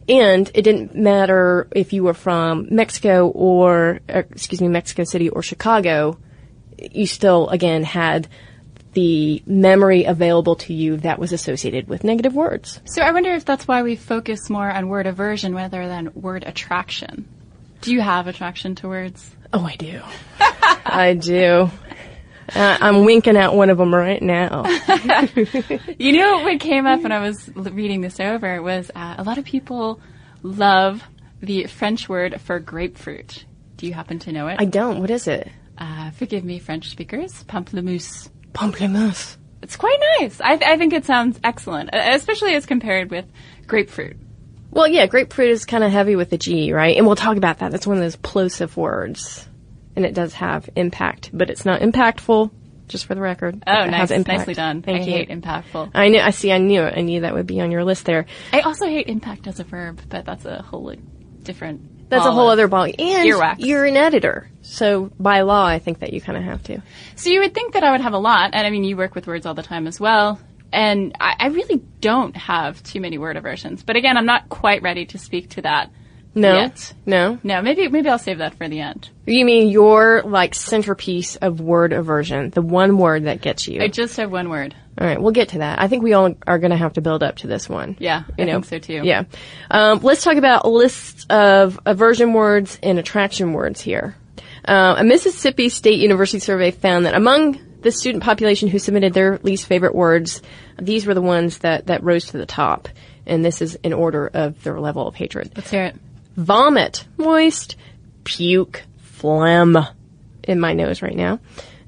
And 0.10 0.50
it 0.54 0.64
didn't 0.64 0.96
matter 0.96 1.68
if 1.72 1.94
you 1.94 2.04
were 2.04 2.14
from 2.14 2.68
Mexico 2.72 3.28
or, 3.28 4.00
uh, 4.10 4.24
excuse 4.32 4.62
me, 4.62 4.68
Mexico 4.68 5.04
City 5.04 5.30
or 5.30 5.42
Chicago, 5.42 6.18
you 6.78 7.06
still, 7.06 7.48
again, 7.50 7.84
had 7.84 8.28
the 8.94 9.42
memory 9.46 10.04
available 10.04 10.56
to 10.56 10.74
you 10.74 10.98
that 10.98 11.18
was 11.18 11.32
associated 11.32 11.88
with 11.88 12.04
negative 12.04 12.36
words. 12.36 12.82
So 12.86 13.02
I 13.02 13.12
wonder 13.12 13.34
if 13.34 13.46
that's 13.46 13.68
why 13.68 13.84
we 13.84 13.96
focus 13.96 14.50
more 14.50 14.70
on 14.70 14.90
word 14.90 15.08
aversion 15.08 15.56
rather 15.56 15.88
than 15.88 16.12
word 16.14 16.44
attraction. 16.46 17.28
Do 17.82 17.94
you 17.94 18.02
have 18.02 18.28
attraction 18.28 18.76
to 18.76 18.88
words? 18.88 19.32
Oh, 19.54 19.64
I 19.66 19.76
do. 19.76 20.02
I 20.40 21.14
do. 21.14 21.70
Uh, 22.54 22.78
I'm 22.82 23.06
winking 23.06 23.38
at 23.38 23.54
one 23.54 23.70
of 23.70 23.78
them 23.78 23.94
right 23.94 24.22
now. 24.22 24.64
You 25.98 26.14
know 26.14 26.44
what 26.44 26.60
came 26.60 26.86
up 26.86 27.02
when 27.02 27.12
I 27.12 27.20
was 27.20 27.50
reading 27.56 28.02
this 28.02 28.20
over 28.20 28.62
was 28.62 28.90
uh, 28.96 29.16
a 29.18 29.24
lot 29.24 29.38
of 29.38 29.46
people 29.46 30.00
love 30.44 31.04
the 31.42 31.66
French 31.68 32.10
word 32.10 32.42
for 32.42 32.60
grapefruit. 32.60 33.46
Do 33.78 33.88
you 33.88 33.94
happen 33.94 34.20
to 34.20 34.32
know 34.32 34.48
it? 34.48 34.58
I 34.60 34.66
don't. 34.66 35.00
What 35.00 35.10
is 35.12 35.28
it? 35.28 35.50
uh, 35.78 36.12
forgive 36.12 36.44
me, 36.44 36.60
French 36.60 36.90
speakers. 36.90 37.44
Pamplemousse. 37.46 38.30
Pamplemousse. 38.54 39.38
It's 39.64 39.76
quite 39.76 39.98
nice. 40.20 40.40
I, 40.42 40.58
th- 40.58 40.70
I 40.70 40.78
think 40.78 40.94
it 40.94 41.06
sounds 41.06 41.40
excellent, 41.44 41.90
especially 41.94 42.56
as 42.56 42.66
compared 42.66 43.10
with 43.12 43.26
grapefruit. 43.68 44.18
Well, 44.72 44.88
yeah, 44.88 45.06
grapefruit 45.08 45.50
is 45.50 45.66
kind 45.66 45.84
of 45.84 45.92
heavy 45.92 46.16
with 46.16 46.30
the 46.30 46.38
G, 46.38 46.72
right? 46.74 46.96
And 46.98 47.06
we'll 47.06 47.16
talk 47.16 47.38
about 47.38 47.60
that. 47.60 47.72
That's 47.72 47.86
one 47.88 47.98
of 47.98 48.04
those 48.04 48.16
plosive 48.16 48.76
words. 48.78 49.48
And 49.96 50.06
it 50.06 50.14
does 50.14 50.34
have 50.36 50.70
impact, 50.76 51.30
but 51.34 51.50
it's 51.50 51.66
not 51.66 51.82
impactful, 51.82 52.52
just 52.88 53.06
for 53.06 53.16
the 53.16 53.22
record. 53.22 53.62
Oh, 53.68 53.84
It 53.84 53.92
nice. 53.92 54.00
has 54.02 54.12
impact. 54.12 54.40
Nicely 54.40 54.54
done. 54.54 54.82
Thank 54.82 55.02
I 55.02 55.06
you. 55.06 55.12
hate 55.12 55.30
impactful. 55.30 55.92
I 55.94 56.08
knew, 56.10 56.20
I 56.20 56.30
see, 56.32 56.52
I 56.52 56.58
knew 56.60 56.84
it. 56.84 56.98
I 56.98 57.02
knew 57.02 57.22
that 57.22 57.34
would 57.34 57.48
be 57.48 57.60
on 57.62 57.72
your 57.72 57.84
list 57.84 58.06
there. 58.06 58.26
I 58.54 58.62
also 58.62 58.86
hate 58.86 59.08
impact 59.08 59.48
as 59.48 59.60
a 59.60 59.64
verb, 59.64 60.02
but 60.10 60.26
that's 60.26 60.46
a 60.46 60.62
whole 60.62 60.84
like, 60.86 61.00
different. 61.44 62.10
That's 62.10 62.26
a 62.26 62.32
whole 62.32 62.50
other 62.50 62.68
ball. 62.68 62.84
And 62.84 62.96
earwax. 62.98 63.56
you're 63.60 63.86
an 63.86 63.96
editor. 63.96 64.50
So 64.62 65.12
by 65.18 65.42
law, 65.42 65.66
I 65.66 65.80
think 65.80 66.00
that 66.00 66.12
you 66.12 66.20
kind 66.20 66.38
of 66.38 66.44
have 66.44 66.62
to. 66.64 66.82
So 67.16 67.30
you 67.30 67.40
would 67.40 67.54
think 67.54 67.74
that 67.74 67.84
I 67.86 67.92
would 67.92 68.02
have 68.02 68.12
a 68.14 68.18
lot, 68.18 68.50
and 68.54 68.68
I 68.68 68.70
mean, 68.70 68.84
you 68.84 68.98
work 68.98 69.16
with 69.16 69.28
words 69.28 69.46
all 69.46 69.54
the 69.54 69.64
time 69.64 69.88
as 69.88 69.98
well. 69.98 70.38
And 70.74 71.16
I, 71.20 71.36
I 71.40 71.48
really 71.48 71.78
don't 72.02 72.36
have 72.36 72.82
too 72.84 73.00
many 73.02 73.18
word 73.18 73.38
aversions. 73.38 73.84
But 73.84 73.96
again, 73.96 74.18
I'm 74.18 74.26
not 74.26 74.50
quite 74.50 74.82
ready 74.82 75.06
to 75.08 75.18
speak 75.18 75.52
to 75.52 75.62
that 75.64 75.90
No? 76.34 76.56
yet. 76.56 76.94
No? 77.06 77.40
No, 77.44 77.62
maybe 77.62 77.88
maybe 77.90 78.08
I'll 78.08 78.18
save 78.18 78.38
that 78.38 78.56
for 78.56 78.68
the 78.70 78.80
end. 78.80 79.10
You 79.26 79.44
mean 79.44 79.70
your, 79.70 80.22
like, 80.24 80.56
centerpiece 80.56 81.36
of 81.36 81.60
word 81.60 81.92
aversion, 81.92 82.50
the 82.52 82.62
one 82.62 82.98
word 82.98 83.26
that 83.26 83.42
gets 83.42 83.68
you. 83.68 83.82
I 83.82 83.88
just 83.88 84.16
have 84.18 84.32
one 84.32 84.50
word. 84.50 84.74
All 84.98 85.08
right, 85.08 85.22
we'll 85.22 85.32
get 85.32 85.50
to 85.50 85.60
that. 85.60 85.82
I 85.82 85.88
think 85.88 86.04
we 86.04 86.14
all 86.14 86.34
are 86.48 86.60
going 86.60 86.72
to 86.72 86.78
have 86.78 86.94
to 86.94 87.02
build 87.02 87.24
up 87.24 87.38
to 87.38 87.48
this 87.48 87.68
one. 87.68 87.98
Yeah, 88.00 88.24
you 88.38 88.44
I 88.44 88.48
know. 88.48 88.54
think 88.62 88.66
so 88.66 88.80
too. 88.80 89.02
Yeah. 89.04 89.24
Um, 89.70 90.00
let's 90.04 90.24
talk 90.24 90.38
about 90.38 90.66
lists 90.66 91.26
of 91.30 91.80
aversion 91.86 92.34
words 92.34 92.80
and 92.82 92.98
attraction 93.00 93.54
words 93.54 93.82
here. 93.82 94.16
Uh, 94.64 94.96
a 95.00 95.04
Mississippi 95.04 95.70
State 95.70 96.00
University 96.00 96.40
survey 96.40 96.72
found 96.72 97.06
that 97.06 97.16
among 97.16 97.60
the 97.82 97.92
student 97.92 98.24
population 98.24 98.70
who 98.70 98.80
submitted 98.80 99.14
their 99.14 99.40
least 99.40 99.66
favorite 99.66 99.96
words, 99.96 100.42
these 100.80 101.06
were 101.08 101.16
the 101.16 101.22
ones 101.22 101.60
that, 101.60 101.88
that 101.88 102.04
rose 102.04 102.28
to 102.28 102.38
the 102.38 102.46
top. 102.46 102.88
And 103.26 103.44
this 103.44 103.62
is 103.62 103.76
in 103.76 103.94
order 103.94 104.30
of 104.34 104.62
their 104.64 104.80
level 104.80 105.08
of 105.08 105.16
hatred. 105.16 105.52
Let's 105.56 105.72
hear 105.72 105.86
it. 105.86 105.96
Vomit, 106.36 107.06
moist, 107.18 107.76
puke, 108.24 108.84
phlegm 108.98 109.78
in 110.44 110.60
my 110.60 110.74
nose 110.74 111.02
right 111.02 111.16
now, 111.16 111.40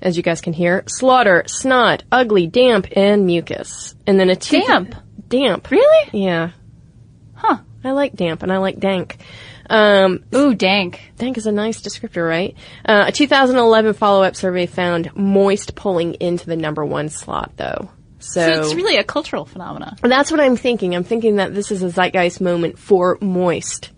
as 0.02 0.18
you 0.18 0.24
guys 0.24 0.42
can 0.42 0.54
hear. 0.54 0.84
Slaughter, 0.88 1.44
snot, 1.48 2.04
ugly, 2.12 2.48
damp, 2.48 2.88
and 2.96 3.26
mucus. 3.26 3.96
And 4.06 4.20
then 4.20 4.30
a 4.30 4.36
two 4.36 4.62
Damp? 4.62 4.96
damp. 5.28 5.72
Really? 5.72 6.10
Yeah. 6.26 6.52
Huh. 7.36 7.58
I 7.84 7.92
like 7.92 8.16
damp 8.16 8.44
and 8.44 8.52
I 8.52 8.58
like 8.58 8.80
dank. 8.80 9.18
Um, 9.70 10.24
Ooh, 10.36 10.54
dank. 10.54 11.02
dank 11.18 11.38
is 11.38 11.48
a 11.48 11.52
nice 11.52 11.82
descriptor, 11.82 12.28
right? 12.28 12.56
Uh, 12.86 13.06
a 13.08 13.12
2011 13.12 13.94
follow-up 13.94 14.36
survey 14.36 14.66
found 14.66 15.16
moist 15.16 15.74
pulling 15.76 16.16
into 16.16 16.46
the 16.46 16.56
number 16.58 16.86
one 16.86 17.10
slot, 17.10 17.54
though. 17.56 17.90
So, 18.20 18.42
So 18.54 18.62
it's 18.62 18.74
really 18.76 18.98
a 18.98 19.04
cultural 19.04 19.46
phenomenon. 19.46 19.96
that's 20.02 20.32
what 20.32 20.40
I'm 20.40 20.56
thinking. 20.58 20.96
I'm 20.96 21.04
thinking 21.04 21.38
that 21.38 21.54
this 21.54 21.72
is 21.72 21.82
a 21.82 21.90
zeitgeist 21.90 22.40
moment 22.42 22.78
for 22.78 23.18
moist 23.22 23.92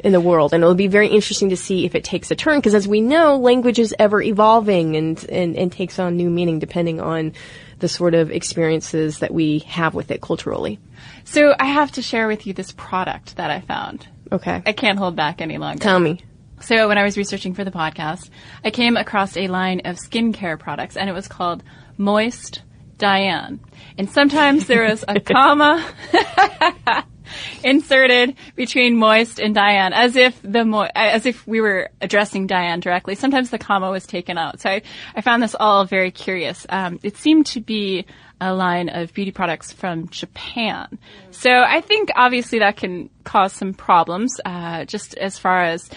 in 0.00 0.12
the 0.12 0.20
world, 0.20 0.52
and 0.52 0.62
it'll 0.62 0.74
be 0.74 0.86
very 0.86 1.08
interesting 1.08 1.50
to 1.50 1.56
see 1.56 1.84
if 1.84 1.94
it 1.94 2.04
takes 2.04 2.30
a 2.30 2.34
turn. 2.36 2.58
Because 2.58 2.74
as 2.74 2.86
we 2.86 3.00
know, 3.00 3.36
language 3.38 3.78
is 3.78 3.94
ever 3.98 4.22
evolving 4.22 4.96
and, 4.96 5.24
and 5.28 5.56
and 5.56 5.72
takes 5.72 5.98
on 5.98 6.16
new 6.16 6.30
meaning 6.30 6.58
depending 6.58 7.00
on 7.00 7.32
the 7.78 7.88
sort 7.88 8.14
of 8.14 8.30
experiences 8.30 9.20
that 9.20 9.32
we 9.32 9.60
have 9.60 9.94
with 9.94 10.10
it 10.10 10.20
culturally. 10.20 10.78
So 11.24 11.54
I 11.58 11.66
have 11.66 11.92
to 11.92 12.02
share 12.02 12.26
with 12.26 12.46
you 12.46 12.52
this 12.52 12.72
product 12.72 13.36
that 13.36 13.50
I 13.50 13.60
found. 13.60 14.06
Okay, 14.30 14.62
I 14.64 14.72
can't 14.72 14.98
hold 14.98 15.16
back 15.16 15.40
any 15.40 15.58
longer. 15.58 15.82
tell 15.82 16.00
me. 16.00 16.22
So 16.60 16.88
when 16.88 16.98
I 16.98 17.04
was 17.04 17.16
researching 17.16 17.54
for 17.54 17.64
the 17.64 17.70
podcast, 17.70 18.30
I 18.64 18.70
came 18.70 18.96
across 18.96 19.36
a 19.36 19.46
line 19.46 19.82
of 19.84 19.96
skincare 19.96 20.58
products 20.58 20.96
and 20.96 21.08
it 21.08 21.12
was 21.12 21.28
called 21.28 21.62
Moist 21.96 22.62
Diane. 22.98 23.60
And 23.96 24.10
sometimes 24.10 24.66
there 24.66 24.84
is 24.84 25.04
a 25.06 25.20
comma 25.20 25.88
inserted 27.62 28.36
between 28.56 28.96
moist 28.96 29.38
and 29.38 29.54
Diane 29.54 29.92
as 29.92 30.16
if 30.16 30.40
the 30.42 30.64
mo- 30.64 30.88
as 30.94 31.26
if 31.26 31.46
we 31.46 31.60
were 31.60 31.90
addressing 32.00 32.46
Diane 32.46 32.80
directly. 32.80 33.14
Sometimes 33.14 33.50
the 33.50 33.58
comma 33.58 33.90
was 33.90 34.06
taken 34.06 34.38
out. 34.38 34.60
So 34.60 34.70
I, 34.70 34.82
I 35.14 35.20
found 35.20 35.42
this 35.42 35.56
all 35.58 35.84
very 35.84 36.10
curious. 36.10 36.66
Um, 36.68 36.98
it 37.02 37.16
seemed 37.16 37.46
to 37.46 37.60
be 37.60 38.06
a 38.40 38.54
line 38.54 38.88
of 38.88 39.12
beauty 39.12 39.32
products 39.32 39.72
from 39.72 40.08
Japan. 40.08 40.98
So 41.30 41.50
I 41.50 41.80
think 41.80 42.10
obviously 42.14 42.60
that 42.60 42.76
can 42.76 43.10
cause 43.24 43.52
some 43.52 43.74
problems, 43.74 44.40
uh, 44.44 44.84
just 44.84 45.16
as 45.16 45.38
far 45.38 45.64
as 45.64 45.90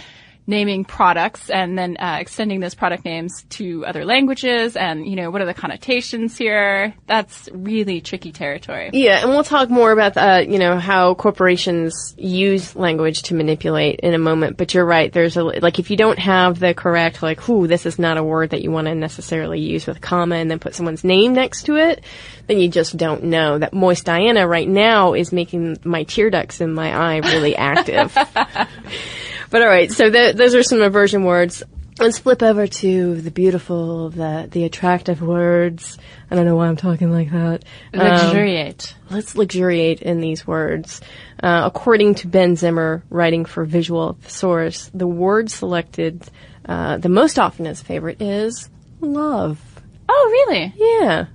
naming 0.47 0.83
products 0.83 1.49
and 1.49 1.77
then 1.77 1.97
uh, 1.99 2.17
extending 2.19 2.59
those 2.59 2.75
product 2.75 3.05
names 3.05 3.43
to 3.49 3.85
other 3.85 4.05
languages 4.05 4.75
and 4.75 5.07
you 5.07 5.15
know 5.15 5.29
what 5.29 5.41
are 5.41 5.45
the 5.45 5.53
connotations 5.53 6.37
here 6.37 6.93
that's 7.07 7.47
really 7.53 8.01
tricky 8.01 8.31
territory 8.31 8.89
Yeah, 8.93 9.21
and 9.21 9.29
we'll 9.29 9.43
talk 9.43 9.69
more 9.69 9.91
about 9.91 10.17
uh, 10.17 10.43
you 10.47 10.59
know 10.59 10.77
how 10.77 11.13
corporations 11.15 12.13
use 12.17 12.75
language 12.75 13.23
to 13.23 13.33
manipulate 13.33 13.99
in 14.01 14.13
a 14.13 14.17
moment. 14.17 14.57
But 14.57 14.73
you're 14.73 14.85
right. 14.85 15.11
There's 15.11 15.37
a 15.37 15.43
like 15.43 15.79
if 15.79 15.89
you 15.89 15.97
don't 15.97 16.19
have 16.19 16.59
the 16.59 16.73
correct 16.73 17.23
like, 17.23 17.47
whoo, 17.47 17.67
this 17.67 17.85
is 17.85 17.99
not 17.99 18.17
a 18.17 18.23
word 18.23 18.51
that 18.51 18.61
you 18.61 18.71
want 18.71 18.87
to 18.87 18.95
necessarily 18.95 19.59
use 19.59 19.87
with 19.87 19.97
a 19.97 19.99
comma 19.99 20.35
and 20.35 20.49
then 20.49 20.59
put 20.59 20.75
someone's 20.75 21.03
name 21.03 21.33
next 21.33 21.63
to 21.63 21.75
it, 21.75 22.03
then 22.47 22.59
you 22.59 22.69
just 22.69 22.97
don't 22.97 23.23
know. 23.23 23.57
That 23.57 23.73
moist 23.73 24.05
Diana 24.05 24.47
right 24.47 24.67
now 24.67 25.13
is 25.13 25.31
making 25.31 25.77
my 25.83 26.03
tear 26.03 26.29
ducts 26.29 26.61
in 26.61 26.73
my 26.73 26.95
eye 26.95 27.17
really 27.17 27.55
active. 27.55 28.15
but 29.51 29.61
all 29.61 29.67
right, 29.67 29.91
so 29.91 30.09
th- 30.09 30.35
those 30.35 30.55
are 30.55 30.63
some 30.63 30.81
aversion 30.81 31.23
words. 31.23 31.61
Let's 31.99 32.17
flip 32.17 32.41
over 32.41 32.65
to 32.65 33.21
the 33.21 33.29
beautiful, 33.29 34.09
the 34.09 34.47
the 34.49 34.63
attractive 34.63 35.21
words. 35.21 35.99
I 36.31 36.35
don't 36.35 36.45
know 36.45 36.55
why 36.55 36.67
I'm 36.67 36.77
talking 36.77 37.11
like 37.11 37.29
that. 37.31 37.63
Um, 37.93 37.99
luxuriate 37.99 38.95
let's 39.11 39.35
luxuriate 39.35 40.01
in 40.01 40.19
these 40.19 40.47
words. 40.47 41.01
Uh, 41.43 41.61
according 41.65 42.15
to 42.15 42.27
Ben 42.27 42.55
Zimmer, 42.55 43.03
writing 43.09 43.45
for 43.45 43.65
Visual 43.65 44.13
Thesaurus, 44.21 44.89
the 44.95 45.05
word 45.07 45.51
selected 45.51 46.23
uh, 46.65 46.97
the 46.97 47.09
most 47.09 47.37
often 47.37 47.67
as 47.67 47.81
favorite 47.83 48.21
is 48.21 48.69
love. 48.99 49.59
oh 50.09 50.29
really 50.47 50.73
Yeah, 50.77 51.25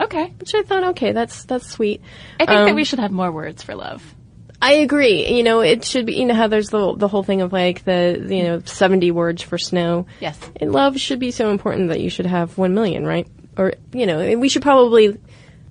okay 0.00 0.32
which 0.38 0.54
I 0.54 0.62
thought, 0.62 0.84
okay, 0.90 1.12
that's 1.12 1.44
that's 1.44 1.68
sweet. 1.70 2.02
i 2.40 2.46
think 2.46 2.58
Um, 2.58 2.66
that 2.66 2.74
we 2.74 2.84
should 2.84 2.98
have 2.98 3.12
more 3.12 3.30
words 3.30 3.62
for 3.62 3.74
love 3.74 4.02
I 4.62 4.74
agree. 4.74 5.26
You 5.36 5.42
know, 5.42 5.60
it 5.60 5.84
should 5.84 6.06
be. 6.06 6.14
You 6.14 6.26
know 6.26 6.34
how 6.34 6.48
there's 6.48 6.68
the 6.68 6.94
the 6.94 7.08
whole 7.08 7.22
thing 7.22 7.40
of 7.40 7.52
like 7.52 7.84
the 7.84 8.26
you 8.28 8.42
know 8.42 8.60
70 8.60 9.10
words 9.10 9.42
for 9.42 9.58
snow. 9.58 10.06
Yes. 10.20 10.38
And 10.56 10.72
love 10.72 10.98
should 10.98 11.18
be 11.18 11.30
so 11.30 11.50
important 11.50 11.88
that 11.88 12.00
you 12.00 12.10
should 12.10 12.26
have 12.26 12.58
one 12.58 12.74
million, 12.74 13.06
right? 13.06 13.26
Or 13.56 13.74
you 13.92 14.06
know, 14.06 14.36
we 14.38 14.48
should 14.48 14.62
probably 14.62 15.18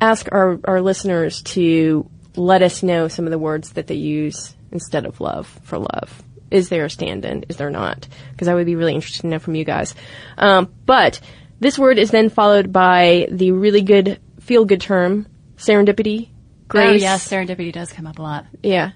ask 0.02 0.28
our 0.32 0.60
our 0.64 0.82
listeners 0.82 1.44
to 1.44 2.10
let 2.36 2.62
us 2.62 2.82
know 2.84 3.08
some 3.08 3.26
of 3.26 3.32
the 3.32 3.38
words 3.38 3.74
that 3.74 3.88
they 3.88 3.96
use 3.96 4.56
instead 4.72 5.06
of 5.06 5.22
love 5.22 5.48
for 5.64 5.78
love. 5.78 6.24
Is 6.52 6.70
there 6.70 6.86
a 6.86 6.90
stand-in? 6.90 7.46
Is 7.48 7.58
there 7.58 7.70
not? 7.70 8.08
Because 8.32 8.48
I 8.48 8.56
would 8.56 8.66
be 8.66 8.76
really 8.76 8.96
interested 8.96 9.22
to 9.22 9.28
know 9.28 9.40
from 9.40 9.56
you 9.56 9.66
guys. 9.66 9.94
Um, 10.38 10.74
but 10.86 11.20
this 11.60 11.78
word 11.78 12.00
is 12.00 12.10
then 12.10 12.30
followed 12.30 12.72
by 12.74 13.28
the 13.30 13.52
really 13.52 13.82
good 13.82 14.20
feel-good 14.40 14.82
term 14.82 15.28
serendipity. 15.58 16.30
Grace. 16.70 17.02
Oh, 17.02 17.06
yes, 17.06 17.28
serendipity 17.28 17.74
does 17.74 17.92
come 17.92 18.08
up 18.08 18.20
a 18.20 18.22
lot. 18.22 18.46
Yeah. 18.64 18.92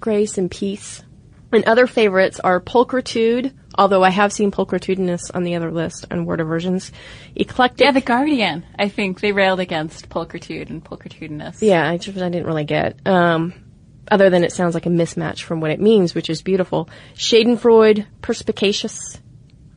Grace 0.00 0.36
and 0.38 0.50
peace. 0.50 1.04
And 1.52 1.64
other 1.64 1.86
favorites 1.86 2.40
are 2.40 2.60
pulchritude, 2.60 3.54
although 3.76 4.02
I 4.02 4.10
have 4.10 4.32
seen 4.32 4.50
pulchritudinous 4.50 5.30
on 5.34 5.44
the 5.44 5.54
other 5.54 5.70
list 5.70 6.04
on 6.10 6.26
word 6.26 6.40
aversions. 6.40 6.92
Eclectic. 7.36 7.80
Yeah, 7.84 7.92
The 7.92 8.00
Guardian, 8.02 8.64
I 8.78 8.88
think 8.88 9.20
they 9.20 9.32
railed 9.32 9.60
against 9.60 10.08
pulchritude 10.10 10.68
and 10.68 10.84
pulchritudinous. 10.84 11.62
Yeah, 11.62 11.88
I, 11.88 11.96
just, 11.96 12.18
I 12.18 12.28
didn't 12.28 12.46
really 12.46 12.64
get. 12.64 13.06
Um, 13.06 13.54
other 14.10 14.28
than 14.30 14.44
it 14.44 14.52
sounds 14.52 14.74
like 14.74 14.84
a 14.86 14.90
mismatch 14.90 15.42
from 15.42 15.60
what 15.60 15.70
it 15.70 15.80
means, 15.80 16.14
which 16.14 16.28
is 16.28 16.42
beautiful. 16.42 16.88
Schadenfreude, 17.14 18.06
perspicacious. 18.20 19.18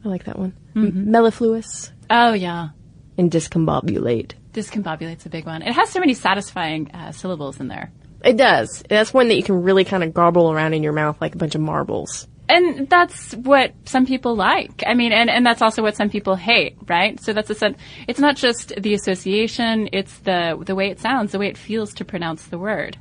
I 0.03 0.07
like 0.09 0.23
that 0.25 0.39
one. 0.39 0.53
Mm-hmm. 0.75 1.11
Mellifluous 1.11 1.91
Oh, 2.09 2.33
yeah. 2.33 2.69
and 3.17 3.29
discombobulate. 3.31 4.33
Discombobulate's 4.53 5.25
a 5.25 5.29
big 5.29 5.45
one. 5.45 5.61
It 5.61 5.73
has 5.73 5.89
so 5.89 5.99
many 5.99 6.13
satisfying 6.13 6.91
uh, 6.91 7.11
syllables 7.11 7.59
in 7.59 7.67
there. 7.67 7.91
It 8.23 8.37
does. 8.37 8.83
That's 8.87 9.13
one 9.13 9.29
that 9.29 9.35
you 9.35 9.43
can 9.43 9.63
really 9.63 9.83
kind 9.83 10.03
of 10.03 10.13
garble 10.13 10.51
around 10.51 10.73
in 10.73 10.83
your 10.83 10.93
mouth 10.93 11.19
like 11.19 11.35
a 11.35 11.37
bunch 11.37 11.55
of 11.55 11.61
marbles. 11.61 12.27
And 12.47 12.89
that's 12.89 13.33
what 13.33 13.73
some 13.85 14.05
people 14.05 14.35
like. 14.35 14.83
I 14.85 14.93
mean, 14.93 15.13
and, 15.13 15.29
and 15.29 15.45
that's 15.45 15.61
also 15.61 15.81
what 15.81 15.95
some 15.95 16.09
people 16.09 16.35
hate, 16.35 16.77
right? 16.87 17.19
So 17.21 17.31
that's 17.31 17.49
a 17.49 17.55
sen- 17.55 17.77
it's 18.07 18.19
not 18.19 18.35
just 18.35 18.73
the 18.77 18.93
association, 18.93 19.89
it's 19.93 20.17
the 20.19 20.61
the 20.63 20.75
way 20.75 20.89
it 20.89 20.99
sounds, 20.99 21.31
the 21.31 21.39
way 21.39 21.47
it 21.47 21.57
feels 21.57 21.93
to 21.95 22.05
pronounce 22.05 22.43
the 22.47 22.59
word. 22.59 22.97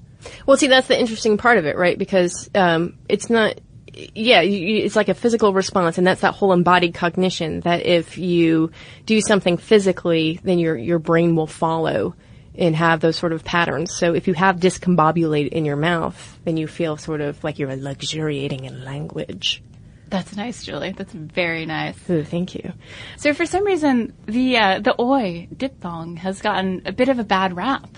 Well, 0.46 0.56
see, 0.56 0.68
that's 0.68 0.86
the 0.86 0.98
interesting 0.98 1.36
part 1.36 1.58
of 1.58 1.66
it, 1.66 1.76
right? 1.76 1.98
Because 1.98 2.48
um, 2.54 2.96
it's 3.08 3.28
not. 3.28 3.60
Yeah, 3.92 4.42
you, 4.42 4.84
it's 4.84 4.96
like 4.96 5.08
a 5.08 5.14
physical 5.14 5.52
response, 5.52 5.98
and 5.98 6.06
that's 6.06 6.20
that 6.20 6.34
whole 6.34 6.52
embodied 6.52 6.94
cognition. 6.94 7.60
That 7.60 7.84
if 7.86 8.18
you 8.18 8.70
do 9.06 9.20
something 9.20 9.56
physically, 9.56 10.40
then 10.42 10.58
your 10.58 10.76
your 10.76 10.98
brain 10.98 11.36
will 11.36 11.46
follow 11.46 12.14
and 12.54 12.76
have 12.76 13.00
those 13.00 13.16
sort 13.16 13.32
of 13.32 13.44
patterns. 13.44 13.94
So 13.94 14.14
if 14.14 14.28
you 14.28 14.34
have 14.34 14.56
discombobulate 14.56 15.48
in 15.48 15.64
your 15.64 15.76
mouth, 15.76 16.38
then 16.44 16.56
you 16.56 16.66
feel 16.66 16.96
sort 16.96 17.20
of 17.20 17.42
like 17.42 17.58
you're 17.58 17.74
luxuriating 17.74 18.64
in 18.64 18.84
language. 18.84 19.62
That's 20.08 20.34
nice, 20.34 20.64
Julie. 20.64 20.92
That's 20.92 21.12
very 21.12 21.66
nice. 21.66 21.96
Ooh, 22.10 22.24
thank 22.24 22.54
you. 22.56 22.72
So 23.16 23.32
for 23.32 23.46
some 23.46 23.64
reason, 23.64 24.12
the 24.26 24.56
uh, 24.56 24.80
the 24.80 25.00
oi 25.00 25.48
diphthong 25.56 26.16
has 26.16 26.42
gotten 26.42 26.82
a 26.84 26.92
bit 26.92 27.08
of 27.08 27.18
a 27.18 27.24
bad 27.24 27.56
rap. 27.56 27.88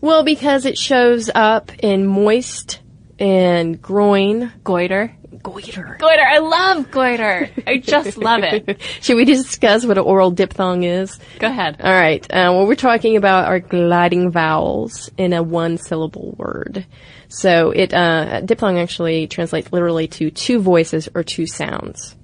Well, 0.00 0.24
because 0.24 0.66
it 0.66 0.76
shows 0.76 1.30
up 1.34 1.72
in 1.78 2.06
moist 2.06 2.80
and 3.18 3.80
groin. 3.80 4.52
Goiter. 4.64 5.14
Goiter. 5.42 5.96
Goiter. 5.98 6.22
I 6.22 6.38
love 6.38 6.90
goiter. 6.90 7.50
I 7.66 7.78
just 7.78 8.16
love 8.18 8.42
it. 8.42 8.80
Should 9.00 9.16
we 9.16 9.24
discuss 9.24 9.84
what 9.84 9.98
an 9.98 10.04
oral 10.04 10.30
diphthong 10.30 10.82
is? 10.82 11.18
Go 11.38 11.46
ahead. 11.46 11.80
All 11.80 11.92
right. 11.92 12.26
Uh, 12.32 12.52
what 12.52 12.66
we're 12.66 12.74
talking 12.74 13.16
about 13.16 13.46
are 13.46 13.60
gliding 13.60 14.30
vowels 14.30 15.10
in 15.16 15.32
a 15.32 15.42
one-syllable 15.42 16.34
word. 16.38 16.86
So 17.28 17.70
it 17.70 17.92
uh, 17.92 18.40
diphthong 18.40 18.78
actually 18.78 19.26
translates 19.26 19.72
literally 19.72 20.08
to 20.08 20.30
two 20.30 20.60
voices 20.60 21.08
or 21.14 21.22
two 21.22 21.46
sounds. 21.46 22.14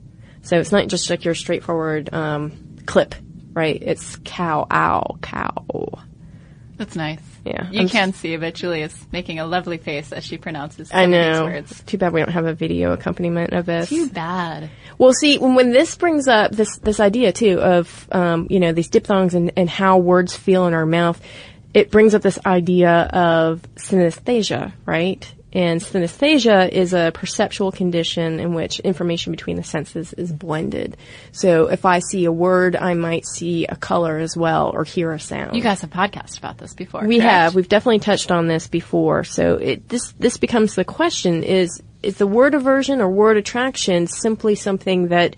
So 0.43 0.59
it's 0.59 0.73
not 0.73 0.89
just 0.89 1.09
like 1.09 1.25
your 1.25 1.35
straightforward 1.35 2.13
um, 2.13 2.77
clip, 2.87 3.15
right? 3.53 3.81
It's 3.81 4.17
cow, 4.25 4.67
ow, 4.71 5.19
cow. 5.23 6.03
That's 6.77 6.97
nice. 6.97 7.32
Yeah, 7.45 7.69
You 7.71 7.81
I'm 7.81 7.89
can't 7.89 8.15
see, 8.15 8.37
but 8.37 8.55
Julie 8.55 8.83
is 8.83 9.07
making 9.11 9.41
a 9.41 9.47
lovely 9.47 9.77
face 9.79 10.13
as 10.13 10.25
she 10.25 10.39
pronounces 10.39 10.89
some 10.89 10.99
I 10.99 11.03
of 11.03 11.11
these 11.11 11.39
know. 11.39 11.45
words. 11.45 11.83
Too 11.87 11.99
bad 11.99 12.13
we 12.13 12.21
don't 12.21 12.31
have 12.31 12.47
a 12.47 12.55
video 12.55 12.93
accompaniment 12.93 13.53
of 13.53 13.67
this. 13.67 13.89
Too 13.89 14.09
bad. 14.09 14.71
Well, 14.97 15.13
see, 15.13 15.39
when, 15.39 15.55
when 15.57 15.73
this 15.73 15.97
brings 15.97 16.29
up 16.29 16.53
this 16.53 16.77
this 16.79 17.01
idea 17.01 17.33
too 17.33 17.61
of 17.61 18.09
um, 18.13 18.47
you 18.49 18.61
know 18.61 18.73
these 18.73 18.89
diphthongs 18.89 19.35
and, 19.35 19.53
and 19.57 19.69
how 19.69 19.99
words 19.99 20.37
feel 20.37 20.67
in 20.69 20.75
our 20.75 20.87
mouth, 20.87 21.21
it 21.75 21.91
brings 21.91 22.15
up 22.15 22.23
this 22.23 22.39
idea 22.47 22.91
of 23.13 23.63
synesthesia, 23.75 24.73
right? 24.87 25.33
And 25.53 25.81
synesthesia 25.81 26.71
is 26.71 26.95
a 26.95 27.11
perceptual 27.13 27.73
condition 27.73 28.41
in 28.41 28.55
which 28.55 28.81
information 28.81 29.33
between 29.33 29.57
the 29.57 29.63
senses 29.63 30.15
is 30.15 30.33
blended. 30.33 30.97
So 31.33 31.67
if 31.67 31.85
I 31.85 31.99
see 31.99 32.25
a 32.25 32.33
word, 32.33 32.75
I 32.75 32.95
might 32.95 33.27
see 33.27 33.67
a 33.67 33.77
color 33.77 34.19
as 34.19 34.35
well 34.35 34.71
or 34.73 34.85
hear 34.85 35.13
a 35.13 35.21
sound. 35.21 35.55
You 35.55 35.63
guys 35.63 35.83
have 35.83 35.91
podcast 35.91 36.39
about 36.39 36.57
this 36.57 36.73
before. 36.73 37.07
We 37.07 37.19
correct? 37.19 37.31
have. 37.31 37.55
We've 37.55 37.69
definitely 37.69 37.99
touched 37.99 38.31
on 38.31 38.47
this 38.47 38.67
before. 38.67 39.25
So 39.25 39.57
it, 39.57 39.89
this 39.89 40.13
this 40.13 40.39
becomes 40.39 40.75
the 40.75 40.85
question: 40.85 41.43
is 41.43 41.83
is 42.03 42.17
the 42.17 42.27
word 42.27 42.55
aversion 42.55 43.01
or 43.01 43.11
word 43.11 43.37
attraction 43.37 44.07
simply 44.07 44.55
something 44.55 45.09
that 45.09 45.37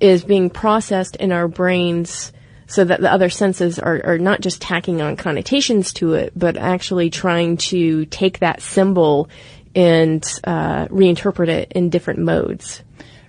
is 0.00 0.24
being 0.24 0.48
processed 0.48 1.16
in 1.16 1.30
our 1.30 1.46
brains? 1.46 2.32
So 2.72 2.84
that 2.84 3.02
the 3.02 3.12
other 3.12 3.28
senses 3.28 3.78
are, 3.78 4.00
are 4.02 4.18
not 4.18 4.40
just 4.40 4.62
tacking 4.62 5.02
on 5.02 5.16
connotations 5.16 5.92
to 5.94 6.14
it, 6.14 6.32
but 6.34 6.56
actually 6.56 7.10
trying 7.10 7.58
to 7.58 8.06
take 8.06 8.38
that 8.38 8.62
symbol 8.62 9.28
and 9.74 10.24
uh, 10.44 10.86
reinterpret 10.86 11.48
it 11.48 11.72
in 11.72 11.90
different 11.90 12.20
modes. 12.20 12.82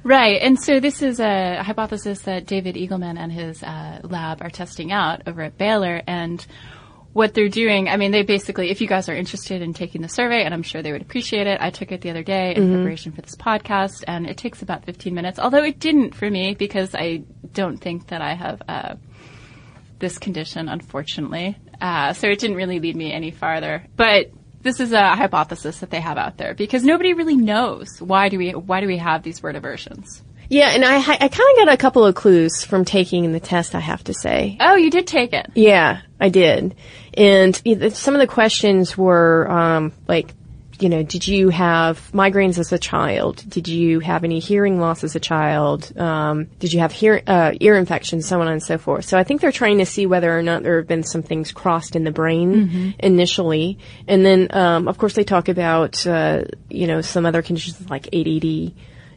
Right, 0.04 0.42
and 0.42 0.58
so 0.58 0.80
this 0.80 1.02
is 1.02 1.20
a 1.20 1.62
hypothesis 1.62 2.22
that 2.22 2.46
David 2.46 2.76
Eagleman 2.76 3.18
and 3.18 3.32
his 3.32 3.62
uh, 3.64 4.00
lab 4.04 4.42
are 4.42 4.50
testing 4.50 4.92
out 4.92 5.24
over 5.28 5.42
at 5.42 5.58
Baylor, 5.58 6.02
and 6.08 6.46
what 7.14 7.34
they're 7.34 7.48
doing, 7.48 7.88
I 7.88 7.98
mean, 7.98 8.12
they 8.12 8.24
basically, 8.24 8.70
if 8.70 8.82
you 8.82 8.88
guys 8.88 9.08
are 9.08 9.16
interested 9.16 9.62
in 9.62 9.74
taking 9.74 10.02
the 10.02 10.10
survey, 10.10 10.44
and 10.44 10.54
I'm 10.54 10.64
sure 10.64 10.82
they 10.82 10.92
would 10.92 11.04
appreciate 11.04 11.48
it, 11.48 11.62
I 11.62 11.70
took 11.70 11.92
it 11.92 12.02
the 12.02 12.10
other 12.10 12.24
day 12.24 12.56
in 12.56 12.74
preparation 12.74 13.12
for 13.12 13.22
this 13.22 13.36
podcast, 13.36 14.04
and 14.08 14.26
it 14.28 14.36
takes 14.36 14.62
about 14.62 14.84
15 14.86 15.14
minutes, 15.14 15.40
although 15.40 15.64
it 15.64 15.80
didn't 15.80 16.16
for 16.16 16.30
me 16.30 16.56
because 16.56 16.96
I 16.96 17.24
don't 17.54 17.78
think 17.78 18.08
that 18.08 18.22
I 18.22 18.34
have 18.34 18.62
uh, 18.68 18.96
this 20.04 20.20
condition, 20.20 20.68
unfortunately. 20.68 21.58
Uh, 21.80 22.12
so 22.12 22.28
it 22.28 22.38
didn't 22.38 22.58
really 22.58 22.80
lead 22.82 22.96
me 22.96 23.14
any 23.14 23.32
farther. 23.32 23.86
But 23.96 24.32
this 24.62 24.82
is 24.82 24.92
a 24.92 25.16
hypothesis 25.16 25.80
that 25.80 25.92
they 25.92 26.02
have 26.02 26.18
out 26.18 26.38
there 26.38 26.54
because 26.54 26.84
nobody 26.84 27.14
really 27.14 27.38
knows 27.38 28.02
why 28.02 28.28
do 28.28 28.38
we 28.38 28.52
why 28.52 28.82
do 28.82 28.88
we 28.88 28.98
have 28.98 29.24
these 29.24 29.42
word 29.42 29.56
aversions. 29.56 30.22
Yeah, 30.50 30.72
and 30.72 30.84
I, 30.84 30.98
I 30.98 31.00
kind 31.00 31.32
of 31.32 31.66
got 31.66 31.74
a 31.74 31.78
couple 31.78 32.06
of 32.06 32.16
clues 32.16 32.66
from 32.66 32.84
taking 32.84 33.32
the 33.32 33.40
test, 33.40 33.76
I 33.76 33.80
have 33.80 34.04
to 34.04 34.14
say. 34.14 34.58
Oh, 34.60 34.76
you 34.76 34.92
did 34.92 35.08
take 35.08 35.32
it. 35.32 35.48
Yeah, 35.56 36.02
I 36.20 36.30
did. 36.30 36.76
And 37.14 37.56
some 37.96 38.14
of 38.14 38.20
the 38.20 38.28
questions 38.28 38.98
were 38.98 39.50
um, 39.50 39.94
like, 40.08 40.34
you 40.84 40.90
know, 40.90 41.02
did 41.02 41.26
you 41.26 41.48
have 41.48 42.12
migraines 42.12 42.58
as 42.58 42.74
a 42.74 42.78
child? 42.78 43.42
Did 43.48 43.70
you 43.70 44.02
have 44.02 44.26
any 44.26 44.40
hearing 44.40 44.82
loss 44.82 45.06
as 45.06 45.16
a 45.16 45.20
child? 45.20 45.98
Um, 45.98 46.48
did 46.60 46.74
you 46.74 46.82
have 46.82 46.92
hear, 46.92 47.22
uh, 47.26 47.54
ear 47.62 47.76
infections, 47.76 48.28
so 48.28 48.42
on 48.42 48.50
and 48.50 48.62
so 48.62 48.78
forth? 48.78 49.06
So 49.06 49.18
I 49.18 49.24
think 49.24 49.40
they're 49.40 49.54
trying 49.54 49.78
to 49.78 49.86
see 49.86 50.06
whether 50.06 50.38
or 50.38 50.44
not 50.44 50.64
there 50.64 50.78
have 50.78 50.88
been 50.88 51.04
some 51.04 51.24
things 51.24 51.54
crossed 51.54 51.96
in 51.96 52.04
the 52.04 52.12
brain 52.12 52.96
initially. 53.00 53.80
And 54.10 54.26
then, 54.26 54.50
um, 54.52 54.90
of 54.90 54.98
course, 54.98 55.14
they 55.14 55.24
talk 55.24 55.48
about, 55.48 56.06
uh, 56.06 56.44
you 56.70 56.86
know, 56.86 57.00
some 57.00 57.26
other 57.26 57.42
conditions 57.42 57.90
like 57.90 58.14
ADD. 58.14 58.74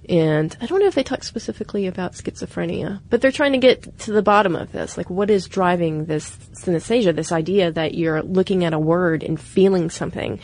And 0.08 0.56
I 0.60 0.66
don't 0.66 0.78
know 0.78 0.86
if 0.86 0.94
they 0.94 1.02
talk 1.02 1.24
specifically 1.24 1.88
about 1.88 2.12
schizophrenia, 2.12 3.00
but 3.10 3.20
they're 3.20 3.32
trying 3.32 3.52
to 3.52 3.58
get 3.58 3.98
to 4.00 4.12
the 4.12 4.22
bottom 4.22 4.54
of 4.54 4.70
this. 4.70 4.96
Like, 4.96 5.10
what 5.10 5.30
is 5.30 5.48
driving 5.48 6.04
this 6.04 6.30
synesthesia, 6.52 7.12
this 7.14 7.32
idea 7.32 7.72
that 7.72 7.94
you're 7.94 8.22
looking 8.22 8.64
at 8.64 8.72
a 8.72 8.78
word 8.78 9.24
and 9.24 9.40
feeling 9.40 9.90
something? 9.90 10.38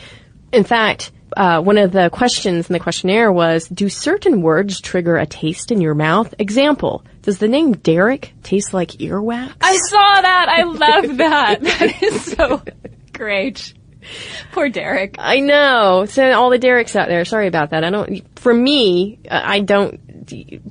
In 0.53 0.63
fact, 0.63 1.11
uh, 1.35 1.61
one 1.61 1.77
of 1.77 1.91
the 1.91 2.09
questions 2.09 2.69
in 2.69 2.73
the 2.73 2.79
questionnaire 2.79 3.31
was, 3.31 3.67
do 3.67 3.89
certain 3.89 4.41
words 4.41 4.79
trigger 4.79 5.17
a 5.17 5.25
taste 5.25 5.71
in 5.71 5.81
your 5.81 5.95
mouth? 5.95 6.33
Example, 6.39 7.03
does 7.23 7.39
the 7.39 7.47
name 7.47 7.73
Derek 7.73 8.33
taste 8.43 8.73
like 8.73 8.91
earwax? 8.91 9.53
I 9.61 9.75
saw 9.77 10.21
that. 10.21 10.45
I 10.49 10.63
love 10.63 11.17
that. 11.17 11.61
That 11.63 12.03
is 12.03 12.23
so 12.23 12.61
great. 13.13 13.73
Poor 14.51 14.69
Derek. 14.69 15.15
I 15.17 15.39
know. 15.39 16.05
So 16.05 16.31
all 16.33 16.49
the 16.49 16.59
Derek's 16.59 16.95
out 16.95 17.07
there. 17.07 17.25
Sorry 17.25 17.47
about 17.47 17.71
that. 17.71 17.83
I 17.83 17.89
don't. 17.89 18.37
For 18.37 18.53
me, 18.53 19.19
uh, 19.29 19.41
I 19.43 19.61
don't. 19.61 19.99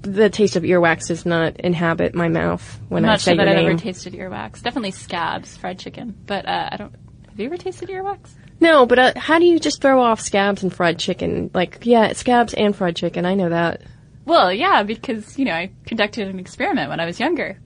The 0.03 0.31
taste 0.31 0.57
of 0.57 0.63
earwax 0.63 1.09
does 1.09 1.27
not 1.27 1.59
inhabit 1.61 2.15
my 2.15 2.29
mouth 2.29 2.81
when 2.89 3.05
I'm 3.05 3.11
I 3.11 3.13
not 3.15 3.21
say 3.21 3.35
sure 3.35 3.45
that 3.45 3.49
I've 3.49 3.67
ever 3.67 3.79
tasted 3.79 4.13
earwax. 4.15 4.63
Definitely 4.63 4.93
scabs, 4.93 5.57
fried 5.57 5.79
chicken, 5.79 6.15
but 6.27 6.47
uh, 6.47 6.69
I 6.73 6.77
don't. 6.77 6.95
Have 7.29 7.41
you 7.41 7.47
ever 7.47 7.57
tasted 7.57 7.89
earwax? 7.89 8.31
No, 8.63 8.87
but 8.87 8.99
uh, 8.99 9.13
how 9.17 9.39
do 9.39 9.45
you 9.45 9.59
just 9.59 9.83
throw 9.83 10.01
off 10.01 10.21
scabs 10.21 10.63
and 10.63 10.73
fried 10.73 10.99
chicken? 10.99 11.51
Like, 11.53 11.81
yeah, 11.83 12.13
scabs 12.13 12.55
and 12.55 12.75
fried 12.75 12.97
chicken. 12.97 13.27
I 13.27 13.35
know 13.35 13.49
that. 13.49 13.83
Well, 14.25 14.53
yeah, 14.53 14.85
because 14.85 15.39
you 15.39 15.45
know 15.45 15.53
I 15.53 15.73
conducted 15.85 16.29
an 16.29 16.39
experiment 16.39 16.89
when 16.89 17.01
I 17.01 17.05
was 17.05 17.19
younger. 17.19 17.59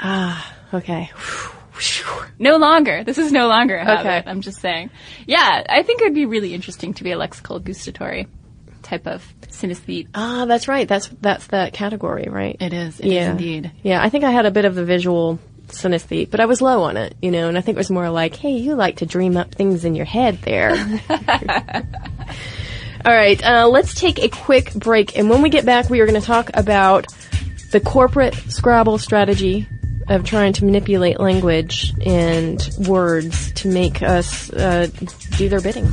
Ah, 0.00 0.54
okay. 0.74 1.10
No 2.38 2.56
longer. 2.56 3.04
This 3.04 3.18
is 3.18 3.32
no 3.32 3.48
longer 3.48 3.76
a 3.76 3.84
habit. 3.84 4.00
Okay. 4.00 4.30
I'm 4.30 4.40
just 4.40 4.60
saying. 4.60 4.90
Yeah, 5.26 5.64
I 5.68 5.82
think 5.82 6.00
it 6.00 6.04
would 6.04 6.14
be 6.14 6.26
really 6.26 6.54
interesting 6.54 6.94
to 6.94 7.04
be 7.04 7.12
a 7.12 7.16
lexical 7.16 7.62
gustatory 7.62 8.26
type 8.82 9.06
of 9.06 9.24
synesthete. 9.46 10.08
Ah, 10.14 10.44
that's 10.46 10.68
right. 10.68 10.88
That's 10.88 11.08
that's 11.20 11.46
that 11.48 11.72
category, 11.72 12.28
right? 12.28 12.56
It 12.60 12.72
is. 12.72 13.00
It 13.00 13.06
is 13.06 13.12
yeah. 13.12 13.30
indeed. 13.30 13.72
Yeah, 13.82 14.02
I 14.02 14.10
think 14.10 14.24
I 14.24 14.30
had 14.30 14.46
a 14.46 14.50
bit 14.50 14.64
of 14.64 14.74
the 14.74 14.84
visual 14.84 15.38
synesthete, 15.72 16.30
but 16.30 16.40
I 16.40 16.46
was 16.46 16.60
low 16.60 16.82
on 16.84 16.96
it, 16.96 17.14
you 17.20 17.30
know, 17.30 17.48
and 17.48 17.58
I 17.58 17.60
think 17.60 17.76
it 17.76 17.78
was 17.78 17.90
more 17.90 18.10
like, 18.10 18.36
hey, 18.36 18.52
you 18.52 18.74
like 18.74 18.96
to 18.96 19.06
dream 19.06 19.36
up 19.36 19.54
things 19.54 19.84
in 19.84 19.94
your 19.94 20.06
head 20.06 20.38
there. 20.42 20.72
All 23.04 23.12
right, 23.12 23.44
uh, 23.44 23.68
let's 23.68 23.94
take 23.94 24.20
a 24.20 24.28
quick 24.28 24.72
break, 24.74 25.18
and 25.18 25.28
when 25.28 25.42
we 25.42 25.50
get 25.50 25.66
back, 25.66 25.90
we 25.90 26.00
are 26.00 26.06
going 26.06 26.20
to 26.20 26.26
talk 26.26 26.50
about 26.54 27.06
the 27.72 27.80
corporate 27.80 28.34
Scrabble 28.34 28.98
strategy 28.98 29.66
of 30.08 30.24
trying 30.24 30.52
to 30.54 30.64
manipulate 30.64 31.18
language 31.18 31.92
and 32.04 32.68
words 32.86 33.52
to 33.52 33.68
make 33.68 34.02
us 34.02 34.52
uh, 34.52 34.88
do 35.36 35.48
their 35.48 35.60
bidding. 35.60 35.90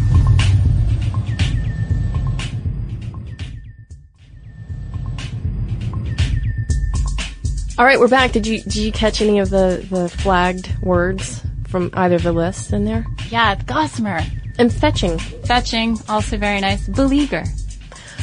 All 7.79 7.85
right, 7.85 7.97
we're 7.97 8.09
back. 8.09 8.33
Did 8.33 8.45
you 8.45 8.59
did 8.59 8.75
you 8.75 8.91
catch 8.91 9.21
any 9.21 9.39
of 9.39 9.49
the, 9.49 9.87
the 9.89 10.09
flagged 10.09 10.69
words 10.81 11.41
from 11.69 11.89
either 11.93 12.17
of 12.17 12.23
the 12.23 12.33
lists 12.33 12.73
in 12.73 12.83
there? 12.83 13.05
Yeah, 13.29 13.55
gossamer. 13.55 14.19
And 14.57 14.73
fetching. 14.73 15.17
Fetching, 15.17 15.97
also 16.09 16.35
very 16.35 16.59
nice. 16.59 16.85
Beleaguer. 16.89 17.45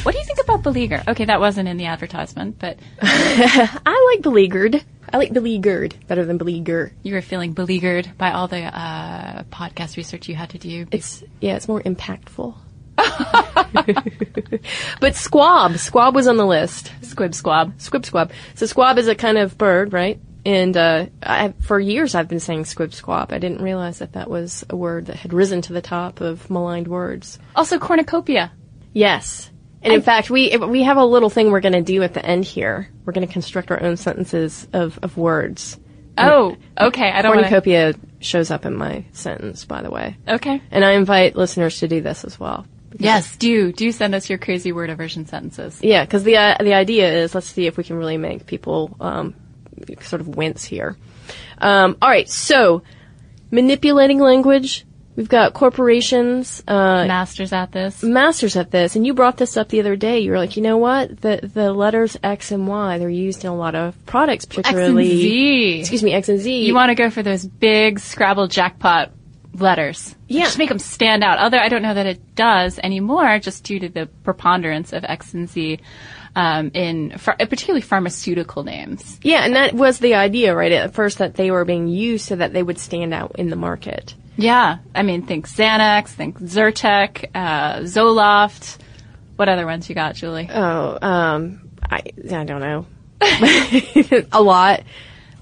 What 0.03 0.11
do 0.11 0.19
you 0.19 0.25
think 0.25 0.37
about 0.43 0.61
beleaguer? 0.61 1.01
Okay, 1.07 1.25
that 1.25 1.39
wasn't 1.39 1.67
in 1.69 1.77
the 1.77 1.87
advertisement, 1.87 2.59
but 2.59 2.77
I 3.01 4.11
like 4.13 4.21
beleaguered. 4.21 4.85
I 5.11 5.17
like 5.17 5.33
beleaguered 5.33 5.95
better 6.05 6.23
than 6.23 6.37
beleaguer. 6.37 6.91
you 7.01 7.15
were 7.15 7.23
feeling 7.23 7.53
beleaguered 7.53 8.15
by 8.15 8.33
all 8.33 8.47
the 8.47 8.61
uh, 8.61 9.41
podcast 9.45 9.97
research 9.97 10.29
you 10.29 10.35
had 10.35 10.51
to 10.51 10.59
do. 10.59 10.85
It's 10.91 11.23
yeah, 11.41 11.55
it's 11.55 11.67
more 11.67 11.81
impactful. 11.81 12.53
but 14.99 15.15
squab, 15.15 15.77
squab 15.77 16.15
was 16.15 16.27
on 16.27 16.37
the 16.37 16.45
list. 16.45 16.91
squib 17.01 17.35
squab. 17.35 17.79
Squib 17.79 18.05
squab. 18.05 18.31
So 18.55 18.65
squab 18.65 18.97
is 18.97 19.07
a 19.07 19.15
kind 19.15 19.37
of 19.37 19.57
bird, 19.57 19.93
right? 19.93 20.19
And 20.45 20.77
uh, 20.77 21.07
I, 21.21 21.53
for 21.61 21.79
years 21.79 22.15
I've 22.15 22.27
been 22.27 22.39
saying 22.39 22.65
squib 22.65 22.93
squab. 22.93 23.33
I 23.33 23.37
didn't 23.37 23.61
realize 23.61 23.99
that 23.99 24.13
that 24.13 24.29
was 24.29 24.65
a 24.69 24.75
word 24.75 25.07
that 25.07 25.17
had 25.17 25.33
risen 25.33 25.61
to 25.63 25.73
the 25.73 25.81
top 25.81 26.21
of 26.21 26.49
maligned 26.49 26.87
words. 26.87 27.37
Also 27.55 27.79
cornucopia. 27.79 28.51
Yes. 28.93 29.51
And 29.83 29.93
in 29.93 30.01
fact, 30.01 30.29
we 30.29 30.57
we 30.57 30.83
have 30.83 30.97
a 30.97 31.05
little 31.05 31.29
thing 31.29 31.51
we're 31.51 31.61
going 31.61 31.73
to 31.73 31.81
do 31.81 32.01
at 32.01 32.13
the 32.13 32.25
end 32.25 32.45
here. 32.45 32.89
We're 33.05 33.13
going 33.13 33.27
to 33.27 33.31
construct 33.31 33.71
our 33.71 33.81
own 33.81 33.95
sentences 33.95 34.67
of, 34.73 34.99
of 35.03 35.17
words. 35.17 35.77
Oh, 36.17 36.57
okay. 36.79 37.11
I 37.11 37.21
don't. 37.21 37.33
Cornucopia 37.33 37.93
shows 38.19 38.49
up 38.49 38.65
in 38.65 38.75
my 38.75 39.05
sentence, 39.11 39.65
by 39.65 39.81
the 39.81 39.91
way. 39.91 40.17
Okay. 40.27 40.61
And 40.71 40.83
I 40.83 40.93
invite 40.93 41.35
listeners 41.35 41.79
to 41.79 41.87
do 41.87 42.01
this 42.01 42.23
as 42.23 42.39
well. 42.39 42.65
Yes, 42.99 43.35
do 43.37 43.71
do 43.71 43.91
send 43.91 44.15
us 44.15 44.29
your 44.29 44.39
crazy 44.39 44.71
word 44.71 44.89
aversion 44.89 45.25
sentences. 45.25 45.79
Yeah, 45.81 46.03
because 46.03 46.23
the 46.23 46.37
uh, 46.37 46.57
the 46.59 46.73
idea 46.73 47.11
is 47.23 47.35
let's 47.35 47.47
see 47.47 47.67
if 47.67 47.77
we 47.77 47.83
can 47.83 47.97
really 47.97 48.17
make 48.17 48.45
people 48.45 48.95
um, 48.99 49.35
sort 50.01 50.21
of 50.21 50.27
wince 50.27 50.63
here. 50.63 50.97
Um, 51.57 51.97
all 52.01 52.09
right, 52.09 52.29
so 52.29 52.83
manipulating 53.51 54.19
language. 54.19 54.85
We've 55.15 55.27
got 55.27 55.55
corporations, 55.55 56.61
uh, 56.67 57.07
Masters 57.07 57.51
at 57.51 57.71
this. 57.71 58.03
masters 58.03 58.55
at 58.55 58.69
this, 58.69 58.95
and 58.95 59.03
you 59.03 59.15
brought 59.15 59.37
this 59.37 59.57
up 59.57 59.67
the 59.69 59.79
other 59.79 59.95
day. 59.95 60.19
You 60.19 60.29
were 60.29 60.37
like, 60.37 60.57
you 60.57 60.61
know 60.61 60.77
what? 60.77 61.21
The 61.21 61.39
the 61.41 61.73
letters 61.73 62.15
X 62.21 62.51
and 62.51 62.67
Y 62.67 62.99
they're 62.99 63.09
used 63.09 63.43
in 63.43 63.49
a 63.49 63.55
lot 63.55 63.73
of 63.73 63.95
products, 64.05 64.45
X 64.45 64.55
and 64.57 64.63
particularly 64.63 65.07
Z. 65.07 65.79
excuse 65.79 66.03
me, 66.03 66.13
X 66.13 66.29
and 66.29 66.39
Z. 66.39 66.63
You 66.63 66.75
want 66.75 66.89
to 66.89 66.95
go 66.95 67.09
for 67.09 67.23
those 67.23 67.43
big 67.43 67.99
Scrabble 67.99 68.47
jackpot 68.47 69.11
letters. 69.61 70.15
Yeah. 70.27 70.43
Just 70.43 70.57
make 70.57 70.69
them 70.69 70.79
stand 70.79 71.23
out. 71.23 71.39
Although 71.39 71.57
I 71.59 71.69
don't 71.69 71.81
know 71.81 71.93
that 71.93 72.05
it 72.05 72.35
does 72.35 72.79
anymore, 72.79 73.39
just 73.39 73.63
due 73.63 73.79
to 73.79 73.89
the 73.89 74.05
preponderance 74.23 74.93
of 74.93 75.03
X 75.03 75.33
and 75.33 75.49
Z 75.49 75.79
um, 76.35 76.71
in 76.73 77.09
ph- 77.09 77.49
particularly 77.49 77.81
pharmaceutical 77.81 78.63
names. 78.63 79.19
yeah, 79.23 79.43
and 79.43 79.55
that 79.55 79.73
was 79.73 79.99
the 79.99 80.15
idea, 80.15 80.55
right? 80.55 80.71
At 80.71 80.93
first, 80.93 81.17
that 81.17 81.33
they 81.33 81.49
were 81.49 81.65
being 81.65 81.87
used 81.87 82.25
so 82.25 82.35
that 82.35 82.53
they 82.53 82.61
would 82.61 82.77
stand 82.77 83.13
out 83.13 83.37
in 83.39 83.49
the 83.49 83.55
market. 83.55 84.13
Yeah, 84.37 84.77
I 84.93 85.01
mean, 85.01 85.23
think 85.25 85.47
Xanax, 85.47 86.09
think 86.09 86.39
Zyrtec, 86.39 87.31
uh, 87.33 87.79
Zoloft. 87.79 88.77
What 89.35 89.49
other 89.49 89.65
ones 89.65 89.89
you 89.89 89.95
got, 89.95 90.13
Julie? 90.15 90.47
Oh, 90.53 90.97
um, 91.01 91.69
I 91.83 92.01
I 92.31 92.43
don't 92.43 92.61
know. 92.61 92.85
a 94.31 94.41
lot. 94.41 94.83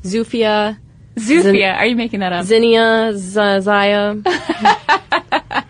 Zufia, 0.04 0.78
Zufia. 1.15 1.75
Are 1.75 1.86
you 1.86 1.95
making 1.95 2.19
that 2.21 2.34
up? 2.34 2.45
Zinnia, 2.45 3.13
Z- 3.15 3.62
Zaya. 3.62 4.15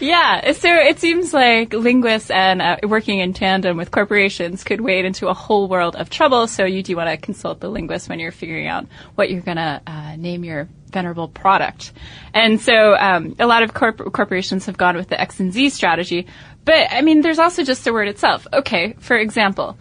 Yeah, 0.00 0.52
so 0.52 0.72
it 0.72 1.00
seems 1.00 1.34
like 1.34 1.72
linguists 1.72 2.30
and 2.30 2.62
uh, 2.62 2.76
working 2.84 3.18
in 3.18 3.32
tandem 3.32 3.76
with 3.76 3.90
corporations 3.90 4.62
could 4.62 4.80
wade 4.80 5.04
into 5.04 5.26
a 5.26 5.34
whole 5.34 5.66
world 5.68 5.96
of 5.96 6.08
trouble. 6.08 6.46
So 6.46 6.64
you 6.64 6.84
do 6.84 6.94
want 6.96 7.10
to 7.10 7.16
consult 7.16 7.58
the 7.58 7.68
linguist 7.68 8.08
when 8.08 8.20
you're 8.20 8.30
figuring 8.30 8.68
out 8.68 8.86
what 9.16 9.28
you're 9.28 9.40
going 9.40 9.56
to 9.56 9.82
uh, 9.86 10.14
name 10.16 10.44
your 10.44 10.68
venerable 10.92 11.26
product. 11.26 11.92
And 12.32 12.60
so 12.60 12.94
um, 12.94 13.34
a 13.40 13.46
lot 13.46 13.64
of 13.64 13.74
corp- 13.74 14.12
corporations 14.12 14.66
have 14.66 14.76
gone 14.76 14.96
with 14.96 15.08
the 15.08 15.20
X 15.20 15.40
and 15.40 15.52
Z 15.52 15.70
strategy. 15.70 16.28
But 16.64 16.92
I 16.92 17.02
mean, 17.02 17.20
there's 17.22 17.40
also 17.40 17.64
just 17.64 17.84
the 17.84 17.92
word 17.92 18.06
itself. 18.06 18.46
Okay, 18.52 18.94
for 19.00 19.16
example, 19.16 19.76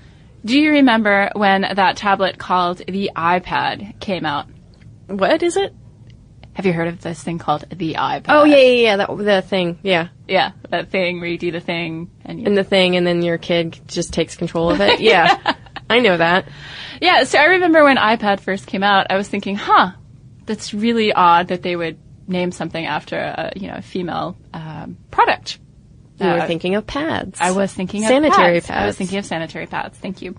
do 0.47 0.59
you 0.59 0.71
remember 0.71 1.29
when 1.33 1.61
that 1.61 1.97
tablet 1.97 2.37
called 2.37 2.77
the 2.87 3.11
iPad 3.15 3.99
came 3.99 4.25
out? 4.25 4.47
what 5.07 5.41
is 5.43 5.57
it? 5.57 5.73
Have 6.53 6.65
you 6.65 6.73
heard 6.73 6.87
of 6.87 7.01
this 7.01 7.21
thing 7.21 7.37
called 7.37 7.65
the 7.69 7.93
iPad? 7.93 8.25
Oh 8.29 8.43
yeah, 8.43 8.57
yeah, 8.57 8.81
yeah. 8.81 8.97
That 8.97 9.17
the 9.17 9.41
thing. 9.43 9.77
Yeah, 9.83 10.07
yeah, 10.27 10.53
that 10.69 10.89
thing 10.89 11.19
where 11.19 11.29
you 11.29 11.37
do 11.37 11.51
the 11.51 11.59
thing 11.59 12.09
and 12.25 12.39
you 12.39 12.47
and 12.47 12.57
the 12.57 12.63
thing, 12.63 12.95
and 12.95 13.05
then 13.05 13.21
your 13.21 13.37
kid 13.37 13.79
just 13.87 14.11
takes 14.11 14.35
control 14.35 14.71
of 14.71 14.81
it. 14.81 14.99
Yeah, 15.07 15.55
I 15.89 15.99
know 15.99 16.17
that. 16.17 16.47
Yeah, 16.99 17.23
so 17.25 17.37
I 17.37 17.45
remember 17.45 17.83
when 17.83 17.97
iPad 17.97 18.39
first 18.39 18.65
came 18.65 18.83
out, 18.83 19.07
I 19.11 19.17
was 19.17 19.29
thinking, 19.29 19.55
huh, 19.55 19.91
that's 20.47 20.73
really 20.73 21.13
odd 21.13 21.49
that 21.49 21.61
they 21.61 21.75
would 21.75 21.99
name 22.27 22.51
something 22.51 22.85
after 22.85 23.17
a 23.17 23.53
you 23.55 23.67
know 23.67 23.75
a 23.75 23.81
female 23.83 24.35
um, 24.53 24.97
product. 25.11 25.59
You 26.19 26.27
were 26.27 26.39
Uh, 26.41 26.47
thinking 26.47 26.75
of 26.75 26.87
pads. 26.87 27.39
I 27.41 27.51
was 27.51 27.73
thinking 27.73 28.03
of 28.03 28.09
sanitary 28.09 28.61
pads. 28.61 28.69
I 28.69 28.85
was 28.85 28.97
thinking 28.97 29.19
of 29.19 29.25
sanitary 29.25 29.67
pads. 29.67 29.97
Thank 29.97 30.21
you. 30.21 30.35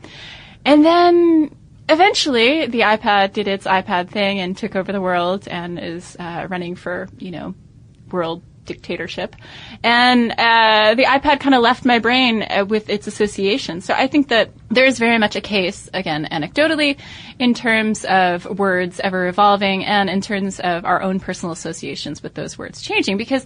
And 0.64 0.84
then 0.84 1.54
eventually, 1.88 2.66
the 2.66 2.80
iPad 2.80 3.32
did 3.32 3.48
its 3.48 3.66
iPad 3.66 4.08
thing 4.08 4.40
and 4.40 4.56
took 4.56 4.74
over 4.76 4.92
the 4.92 5.00
world 5.00 5.46
and 5.48 5.78
is 5.78 6.16
uh, 6.18 6.46
running 6.50 6.74
for 6.74 7.08
you 7.18 7.30
know 7.30 7.54
world 8.10 8.42
dictatorship. 8.68 9.34
And 9.82 10.30
uh, 10.30 10.94
the 10.94 11.04
iPad 11.04 11.40
kind 11.40 11.54
of 11.54 11.62
left 11.62 11.84
my 11.84 11.98
brain 11.98 12.42
uh, 12.42 12.64
with 12.64 12.88
its 12.88 13.06
association. 13.08 13.80
So 13.80 13.94
I 13.94 14.06
think 14.06 14.28
that 14.28 14.50
there's 14.70 14.98
very 14.98 15.18
much 15.18 15.34
a 15.34 15.40
case, 15.40 15.88
again, 15.92 16.28
anecdotally, 16.30 16.98
in 17.38 17.54
terms 17.54 18.04
of 18.04 18.44
words 18.44 19.00
ever 19.00 19.26
evolving 19.26 19.84
and 19.84 20.08
in 20.08 20.20
terms 20.20 20.60
of 20.60 20.84
our 20.84 21.02
own 21.02 21.18
personal 21.18 21.52
associations 21.52 22.22
with 22.22 22.34
those 22.34 22.56
words 22.56 22.82
changing. 22.82 23.16
Because, 23.16 23.44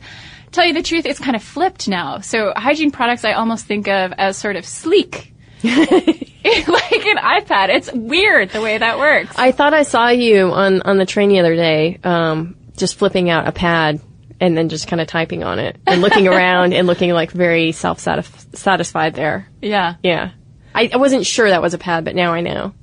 tell 0.51 0.67
you 0.67 0.75
the 0.75 0.83
truth, 0.83 1.07
it's 1.07 1.21
kind 1.21 1.37
of 1.37 1.43
flipped 1.43 1.89
now. 1.89 2.19
So 2.19 2.53
hygiene 2.55 2.91
products 2.91 3.25
I 3.25 3.33
almost 3.33 3.65
think 3.65 3.89
of 3.89 4.13
as 4.13 4.37
sort 4.37 4.57
of 4.57 4.67
sleek. 4.67 5.33
like 6.45 7.07
an 7.07 7.19
iPad. 7.19 7.69
It's 7.69 7.93
weird 7.93 8.51
the 8.51 8.61
way 8.61 8.77
that 8.77 8.99
works. 8.99 9.33
I 9.39 9.53
thought 9.53 9.75
I 9.75 9.85
saw 9.85 10.09
you 10.09 10.51
on 10.51 10.83
on 10.83 10.99
the 10.99 11.07
train 11.07 11.29
the 11.29 11.39
other 11.39 11.55
day, 11.55 12.01
um, 12.03 12.57
just 12.77 12.97
flipping 12.97 13.31
out 13.31 13.47
a 13.47 13.53
pad 13.53 14.01
and 14.43 14.59
then 14.59 14.69
just 14.69 14.89
kind 14.89 15.01
of 15.01 15.07
typing 15.07 15.45
on 15.45 15.61
it 15.61 15.77
and 15.87 16.01
looking 16.01 16.27
around 16.27 16.75
and 16.75 16.89
looking 16.89 17.13
like 17.13 17.31
very 17.31 17.71
self 17.71 18.01
satisfied 18.01 19.15
there. 19.15 19.49
yeah. 19.63 19.95
Yeah. 20.03 20.33
I, 20.75 20.91
I 20.93 20.97
wasn't 20.97 21.27
sure 21.27 21.49
that 21.51 21.63
was 21.63 21.75
a 21.75 21.79
pad, 21.79 22.05
but 22.05 22.17
now 22.17 22.33
I 22.33 22.41
know. 22.41 22.75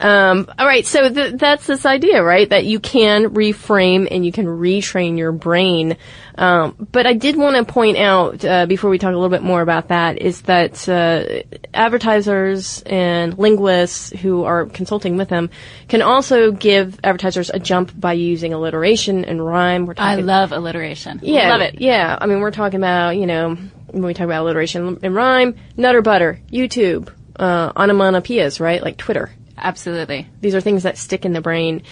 Um, 0.00 0.48
all 0.58 0.66
right, 0.66 0.86
so 0.86 1.12
th- 1.12 1.34
that's 1.34 1.66
this 1.66 1.84
idea, 1.84 2.22
right? 2.22 2.48
That 2.48 2.64
you 2.64 2.80
can 2.80 3.30
reframe 3.34 4.08
and 4.10 4.24
you 4.24 4.32
can 4.32 4.46
retrain 4.46 5.18
your 5.18 5.32
brain. 5.32 5.96
Um, 6.36 6.88
but 6.92 7.06
I 7.06 7.14
did 7.14 7.36
want 7.36 7.56
to 7.56 7.72
point 7.72 7.96
out 7.98 8.44
uh, 8.44 8.66
before 8.66 8.90
we 8.90 8.98
talk 8.98 9.10
a 9.12 9.16
little 9.16 9.28
bit 9.28 9.42
more 9.42 9.60
about 9.60 9.88
that 9.88 10.18
is 10.18 10.42
that 10.42 10.88
uh, 10.88 11.42
advertisers 11.74 12.82
and 12.86 13.36
linguists 13.36 14.10
who 14.10 14.44
are 14.44 14.66
consulting 14.66 15.16
with 15.16 15.28
them 15.28 15.50
can 15.88 16.00
also 16.00 16.52
give 16.52 17.00
advertisers 17.02 17.50
a 17.50 17.58
jump 17.58 17.98
by 17.98 18.12
using 18.12 18.52
alliteration 18.52 19.24
and 19.24 19.44
rhyme. 19.44 19.86
We're 19.86 19.94
I 19.96 20.16
love 20.16 20.52
alliteration. 20.52 21.20
yeah, 21.22 21.50
Love 21.50 21.62
it. 21.62 21.80
Yeah, 21.80 22.16
I 22.20 22.26
mean, 22.26 22.40
we're 22.40 22.52
talking 22.52 22.78
about 22.78 23.16
you 23.16 23.26
know 23.26 23.56
when 23.90 24.02
we 24.02 24.14
talk 24.14 24.26
about 24.26 24.42
alliteration 24.42 24.98
and 25.02 25.14
rhyme, 25.14 25.56
nutter 25.76 26.02
butter, 26.02 26.40
YouTube, 26.52 27.12
uh, 27.36 27.72
onomatopoeias, 27.72 28.60
right? 28.60 28.82
Like 28.82 28.96
Twitter. 28.96 29.30
Absolutely. 29.62 30.28
These 30.40 30.54
are 30.54 30.60
things 30.60 30.82
that 30.84 30.98
stick 30.98 31.24
in 31.24 31.32
the 31.32 31.40
brain. 31.40 31.82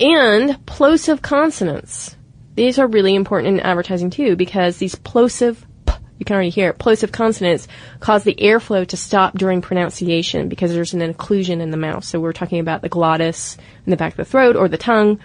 And 0.00 0.64
plosive 0.66 1.22
consonants. 1.22 2.16
These 2.54 2.78
are 2.78 2.86
really 2.86 3.14
important 3.14 3.54
in 3.54 3.60
advertising 3.60 4.10
too 4.10 4.36
because 4.36 4.78
these 4.78 4.94
plosive 4.94 5.64
you 6.18 6.24
can 6.24 6.34
already 6.34 6.50
hear 6.50 6.70
it. 6.70 6.78
Plosive 6.78 7.12
consonants 7.12 7.68
cause 8.00 8.24
the 8.24 8.34
airflow 8.34 8.86
to 8.88 8.96
stop 8.96 9.36
during 9.36 9.60
pronunciation 9.60 10.48
because 10.48 10.72
there's 10.72 10.94
an 10.94 11.00
occlusion 11.12 11.60
in 11.60 11.70
the 11.70 11.76
mouth. 11.76 12.04
So 12.04 12.20
we're 12.20 12.32
talking 12.32 12.58
about 12.58 12.82
the 12.82 12.88
glottis 12.88 13.58
in 13.84 13.90
the 13.90 13.96
back 13.96 14.12
of 14.12 14.16
the 14.16 14.24
throat 14.24 14.56
or 14.56 14.68
the 14.68 14.78
tongue. 14.78 15.20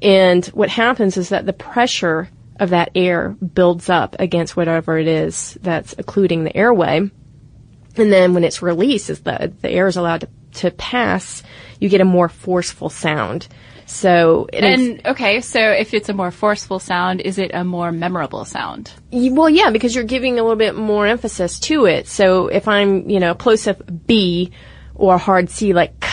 And 0.00 0.44
what 0.46 0.68
happens 0.68 1.16
is 1.16 1.30
that 1.30 1.46
the 1.46 1.52
pressure 1.52 2.28
of 2.60 2.70
that 2.70 2.90
air 2.94 3.30
builds 3.30 3.90
up 3.90 4.16
against 4.18 4.56
whatever 4.56 4.98
it 4.98 5.08
is 5.08 5.58
that's 5.62 5.94
occluding 5.98 6.44
the 6.44 6.56
airway. 6.56 6.98
And 6.98 8.12
then 8.12 8.34
when 8.34 8.44
it's 8.44 8.62
released, 8.62 9.10
as 9.10 9.20
the, 9.20 9.52
the 9.60 9.70
air 9.70 9.86
is 9.86 9.96
allowed 9.96 10.22
to, 10.22 10.28
to 10.56 10.70
pass, 10.70 11.42
you 11.80 11.88
get 11.88 12.00
a 12.00 12.04
more 12.04 12.28
forceful 12.28 12.88
sound. 12.90 13.48
So, 13.88 14.48
it 14.52 14.64
is- 14.64 14.80
And 14.80 15.06
okay, 15.06 15.40
so 15.40 15.60
if 15.60 15.94
it's 15.94 16.08
a 16.08 16.12
more 16.12 16.32
forceful 16.32 16.80
sound, 16.80 17.20
is 17.20 17.38
it 17.38 17.52
a 17.54 17.62
more 17.62 17.92
memorable 17.92 18.44
sound? 18.44 18.90
Y- 19.12 19.30
Well, 19.32 19.48
yeah, 19.48 19.70
because 19.70 19.94
you're 19.94 20.02
giving 20.04 20.38
a 20.38 20.42
little 20.42 20.56
bit 20.56 20.74
more 20.74 21.06
emphasis 21.06 21.60
to 21.60 21.86
it. 21.86 22.08
So 22.08 22.48
if 22.48 22.66
I'm, 22.66 23.08
you 23.08 23.20
know, 23.20 23.30
a 23.30 23.34
close 23.36 23.68
up 23.68 23.80
B 24.06 24.50
or 24.96 25.14
a 25.14 25.18
hard 25.18 25.50
C 25.50 25.72
like 25.72 26.00
K 26.00 26.08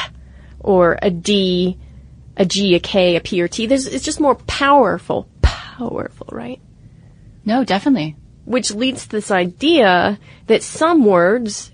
or 0.59 0.99
a 1.01 1.09
D, 1.09 1.79
a 2.37 2.45
G, 2.45 2.75
a 2.75 2.79
K, 2.79 3.15
a 3.15 3.21
P 3.21 3.41
or 3.41 3.47
T, 3.47 3.65
there's, 3.65 3.87
it's 3.87 4.05
just 4.05 4.19
more 4.19 4.35
powerful. 4.35 5.27
Powerful, 5.41 6.27
right? 6.31 6.61
No, 7.43 7.63
definitely. 7.63 8.15
Which 8.45 8.71
leads 8.73 9.03
to 9.03 9.09
this 9.09 9.31
idea 9.31 10.19
that 10.47 10.61
some 10.61 11.05
words, 11.05 11.71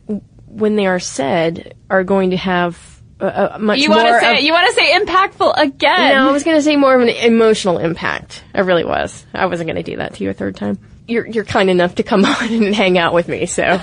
when 0.50 0.76
they 0.76 0.88
are 0.88 1.00
said, 1.00 1.76
are 1.90 2.04
going 2.04 2.32
to 2.32 2.38
have 2.38 3.02
a, 3.20 3.52
a 3.54 3.60
much 3.60 3.80
You 3.80 3.90
more 3.90 3.98
want 3.98 4.08
to 4.08 4.20
say 4.20 4.38
of- 4.38 4.44
you 4.44 4.54
want 4.54 4.68
to 4.68 4.74
say 4.74 5.00
impactful 5.00 5.54
again? 5.58 6.16
no, 6.16 6.30
I 6.30 6.32
was 6.32 6.44
going 6.44 6.58
to 6.58 6.64
say 6.64 6.76
more 6.76 6.96
of 6.96 7.02
an 7.02 7.10
emotional 7.10 7.78
impact. 7.78 8.44
I 8.54 8.62
really 8.62 8.86
was. 8.86 9.26
I 9.34 9.46
wasn't 9.46 9.68
going 9.68 9.84
to 9.84 9.90
do 9.92 9.98
that 9.98 10.16
to 10.16 10.24
you 10.24 10.30
a 10.30 10.34
third 10.34 10.56
time. 10.56 10.80
You're 11.08 11.28
you're 11.28 11.46
kind 11.46 11.70
enough 11.70 11.96
to 11.96 12.04
come 12.04 12.26
on 12.42 12.54
and 12.54 12.76
hang 12.76 12.98
out 12.98 13.14
with 13.14 13.28
me, 13.28 13.46
so. 13.46 13.64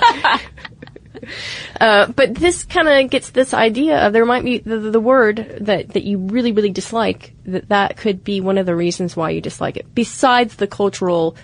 uh, 1.81 2.07
but 2.12 2.35
this 2.35 2.64
kind 2.64 2.88
of 2.88 3.11
gets 3.11 3.31
this 3.31 3.52
idea 3.52 4.07
of 4.07 4.12
there 4.12 4.24
might 4.24 4.44
be 4.44 4.59
the, 4.59 4.79
the 4.79 5.00
word 5.00 5.59
that 5.62 5.90
that 5.90 6.05
you 6.05 6.18
really 6.18 6.52
really 6.52 6.70
dislike. 6.70 7.35
That 7.46 7.68
that 7.68 7.96
could 7.96 8.24
be 8.24 8.40
one 8.40 8.59
of 8.59 8.66
the 8.66 8.76
reasons 8.76 9.16
why 9.16 9.31
you 9.31 9.40
dislike 9.40 9.76
it, 9.76 9.94
besides 9.94 10.57
the 10.57 10.66
cultural 10.66 11.37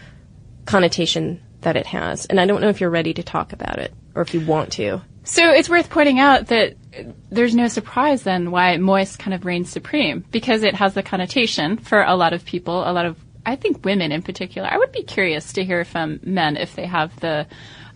connotation 0.66 1.42
that 1.62 1.76
it 1.76 1.86
has. 1.86 2.26
And 2.26 2.40
I 2.40 2.46
don't 2.46 2.60
know 2.60 2.68
if 2.68 2.80
you're 2.80 2.90
ready 2.90 3.14
to 3.14 3.22
talk 3.22 3.52
about 3.52 3.78
it 3.78 3.92
or 4.14 4.22
if 4.22 4.34
you 4.34 4.40
want 4.44 4.72
to. 4.74 5.00
So 5.24 5.50
it's 5.52 5.68
worth 5.68 5.88
pointing 5.90 6.18
out 6.18 6.48
that 6.48 6.74
there's 7.30 7.54
no 7.54 7.68
surprise 7.68 8.22
then 8.22 8.50
why 8.50 8.76
moist 8.76 9.18
kind 9.18 9.32
of 9.34 9.44
reigns 9.44 9.70
supreme 9.70 10.24
because 10.30 10.62
it 10.62 10.74
has 10.74 10.94
the 10.94 11.02
connotation 11.02 11.76
for 11.78 12.02
a 12.02 12.14
lot 12.14 12.32
of 12.32 12.44
people, 12.44 12.80
a 12.88 12.92
lot 12.92 13.06
of 13.06 13.16
I 13.44 13.56
think 13.56 13.84
women 13.84 14.12
in 14.12 14.22
particular. 14.22 14.68
I 14.70 14.78
would 14.78 14.92
be 14.92 15.02
curious 15.02 15.54
to 15.54 15.64
hear 15.64 15.84
from 15.84 16.20
men 16.22 16.56
if 16.56 16.76
they 16.76 16.86
have 16.86 17.18
the 17.20 17.46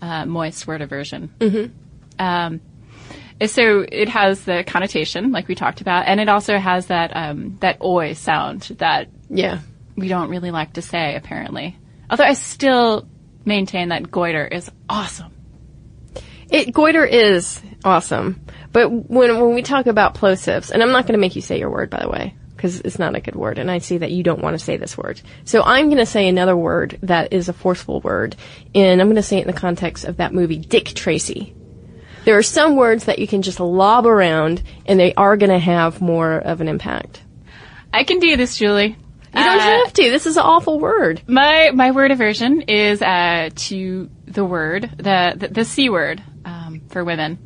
uh, 0.02 0.26
moist 0.26 0.66
word 0.66 0.82
aversion. 0.82 1.28
Mm-hmm. 1.38 1.72
Um, 2.20 2.60
so 3.44 3.84
it 3.86 4.08
has 4.08 4.44
the 4.44 4.64
connotation, 4.66 5.30
like 5.30 5.46
we 5.46 5.54
talked 5.54 5.80
about, 5.80 6.06
and 6.08 6.20
it 6.20 6.28
also 6.28 6.58
has 6.58 6.86
that 6.86 7.14
um, 7.14 7.58
that 7.60 7.82
oi 7.82 8.14
sound 8.14 8.62
that 8.78 9.08
Yeah. 9.28 9.60
we 9.94 10.08
don't 10.08 10.30
really 10.30 10.50
like 10.50 10.72
to 10.74 10.82
say, 10.82 11.14
apparently. 11.14 11.76
Although 12.10 12.24
I 12.24 12.32
still 12.34 13.06
maintain 13.44 13.90
that 13.90 14.10
goiter 14.10 14.46
is 14.46 14.70
awesome. 14.88 15.32
It 16.50 16.72
goiter 16.72 17.04
is 17.04 17.60
awesome, 17.84 18.44
but 18.72 18.88
when 18.88 19.38
when 19.40 19.54
we 19.54 19.62
talk 19.62 19.86
about 19.86 20.14
plosives, 20.14 20.70
and 20.70 20.82
I'm 20.82 20.92
not 20.92 21.06
going 21.06 21.14
to 21.14 21.20
make 21.20 21.36
you 21.36 21.42
say 21.42 21.58
your 21.58 21.70
word, 21.70 21.90
by 21.90 22.00
the 22.00 22.08
way, 22.08 22.36
because 22.54 22.80
it's 22.80 22.98
not 22.98 23.16
a 23.16 23.20
good 23.20 23.34
word, 23.34 23.58
and 23.58 23.70
I 23.70 23.78
see 23.78 23.98
that 23.98 24.12
you 24.12 24.22
don't 24.22 24.42
want 24.42 24.58
to 24.58 24.64
say 24.64 24.76
this 24.76 24.96
word. 24.96 25.20
So 25.44 25.62
I'm 25.62 25.86
going 25.86 25.98
to 25.98 26.06
say 26.06 26.28
another 26.28 26.56
word 26.56 26.98
that 27.02 27.32
is 27.32 27.48
a 27.48 27.52
forceful 27.52 28.00
word, 28.00 28.36
and 28.74 29.00
I'm 29.00 29.08
going 29.08 29.16
to 29.16 29.22
say 29.22 29.38
it 29.38 29.46
in 29.46 29.52
the 29.52 29.58
context 29.58 30.04
of 30.04 30.18
that 30.18 30.32
movie, 30.32 30.58
Dick 30.58 30.86
Tracy. 30.86 31.54
There 32.24 32.36
are 32.36 32.42
some 32.42 32.76
words 32.76 33.04
that 33.04 33.18
you 33.20 33.28
can 33.28 33.42
just 33.42 33.60
lob 33.60 34.06
around, 34.06 34.62
and 34.84 34.98
they 34.98 35.14
are 35.14 35.36
going 35.36 35.50
to 35.50 35.58
have 35.58 36.00
more 36.00 36.34
of 36.36 36.60
an 36.60 36.68
impact. 36.68 37.22
I 37.92 38.04
can 38.04 38.18
do 38.18 38.36
this, 38.36 38.56
Julie. 38.56 38.96
You 39.34 39.42
don't 39.42 39.60
have 39.60 39.92
to. 39.92 40.10
This 40.10 40.26
is 40.26 40.36
an 40.36 40.42
awful 40.42 40.80
word. 40.80 41.22
My 41.26 41.70
my 41.74 41.90
word 41.90 42.10
aversion 42.10 42.62
is 42.62 43.02
uh, 43.02 43.50
to 43.54 44.10
the 44.36 44.44
word 44.44 44.82
the 44.98 45.34
the, 45.36 45.48
the 45.48 45.64
c 45.64 45.90
word 45.90 46.22
um, 46.44 46.82
for 46.88 47.02
women. 47.02 47.38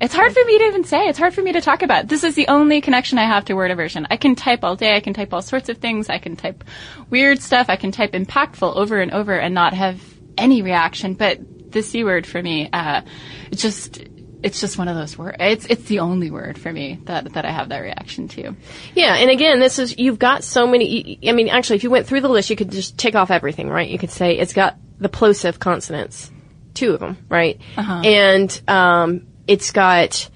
It's 0.00 0.14
hard 0.14 0.32
for 0.32 0.44
me 0.44 0.58
to 0.58 0.64
even 0.64 0.84
say. 0.84 1.06
It's 1.08 1.18
hard 1.18 1.34
for 1.34 1.42
me 1.42 1.52
to 1.52 1.60
talk 1.60 1.82
about. 1.82 2.08
This 2.08 2.24
is 2.24 2.34
the 2.34 2.48
only 2.48 2.80
connection 2.80 3.16
I 3.18 3.26
have 3.26 3.44
to 3.46 3.54
word 3.54 3.70
aversion. 3.70 4.06
I 4.10 4.16
can 4.16 4.34
type 4.34 4.64
all 4.64 4.76
day. 4.76 4.96
I 4.96 5.00
can 5.00 5.14
type 5.14 5.32
all 5.32 5.42
sorts 5.42 5.68
of 5.68 5.78
things. 5.78 6.10
I 6.10 6.18
can 6.18 6.36
type 6.36 6.64
weird 7.10 7.40
stuff. 7.40 7.66
I 7.68 7.76
can 7.76 7.92
type 7.92 8.12
impactful 8.12 8.74
over 8.76 9.00
and 9.00 9.12
over 9.12 9.38
and 9.38 9.54
not 9.54 9.72
have 9.72 10.02
any 10.36 10.62
reaction. 10.62 11.14
But 11.14 11.72
the 11.72 11.82
c 11.82 12.04
word 12.04 12.26
for 12.26 12.42
me, 12.42 12.68
uh, 12.72 13.02
it's 13.50 13.62
just 13.62 14.02
it's 14.42 14.60
just 14.60 14.76
one 14.76 14.88
of 14.88 14.96
those 14.96 15.16
words. 15.16 15.36
It's 15.40 15.66
it's 15.66 15.84
the 15.84 16.00
only 16.00 16.30
word 16.30 16.58
for 16.58 16.72
me 16.72 17.00
that 17.04 17.32
that 17.32 17.44
I 17.44 17.50
have 17.50 17.70
that 17.70 17.78
reaction 17.78 18.28
to. 18.28 18.54
Yeah, 18.94 19.14
and 19.16 19.30
again, 19.30 19.58
this 19.58 19.78
is 19.78 19.98
you've 19.98 20.18
got 20.18 20.44
so 20.44 20.66
many. 20.66 21.18
I 21.26 21.32
mean, 21.32 21.48
actually, 21.48 21.76
if 21.76 21.84
you 21.84 21.90
went 21.90 22.06
through 22.06 22.20
the 22.20 22.28
list, 22.28 22.50
you 22.50 22.56
could 22.56 22.70
just 22.70 22.98
tick 22.98 23.14
off 23.14 23.30
everything, 23.30 23.68
right? 23.68 23.88
You 23.88 23.98
could 23.98 24.10
say 24.10 24.36
it's 24.36 24.52
got 24.52 24.76
the 25.04 25.08
plosive 25.08 25.60
consonants, 25.60 26.32
two 26.74 26.92
of 26.94 26.98
them, 27.00 27.16
right? 27.28 27.60
And 27.76 28.60
um, 28.66 29.26
it's 29.46 29.70
got 29.70 30.28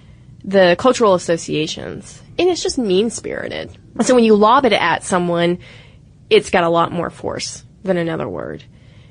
the 0.45 0.77
cultural 0.79 1.15
associations, 1.15 2.23
and 2.39 2.49
it's 2.49 2.63
just 2.63 2.79
mean 2.79 3.11
spirited. 3.11 3.77
So 4.03 4.15
when 4.15 4.23
you 4.25 4.37
lob 4.37 4.65
it 4.65 4.73
at 4.73 5.03
someone, 5.03 5.59
it's 6.31 6.51
got 6.51 6.63
a 6.63 6.69
lot 6.69 6.93
more 6.93 7.11
force 7.11 7.65
than 7.83 7.97
another 7.97 8.29
word. 8.29 8.63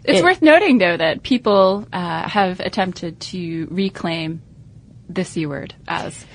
It's 0.06 0.20
It- 0.20 0.24
worth 0.24 0.42
noting, 0.42 0.78
though, 0.78 0.96
that 0.96 1.24
people 1.24 1.86
uh, 1.92 2.30
have 2.30 2.60
attempted 2.62 3.20
to 3.20 3.68
reclaim 3.70 4.42
the 5.10 5.26
C 5.26 5.46
word 5.46 5.74
as. 5.88 6.26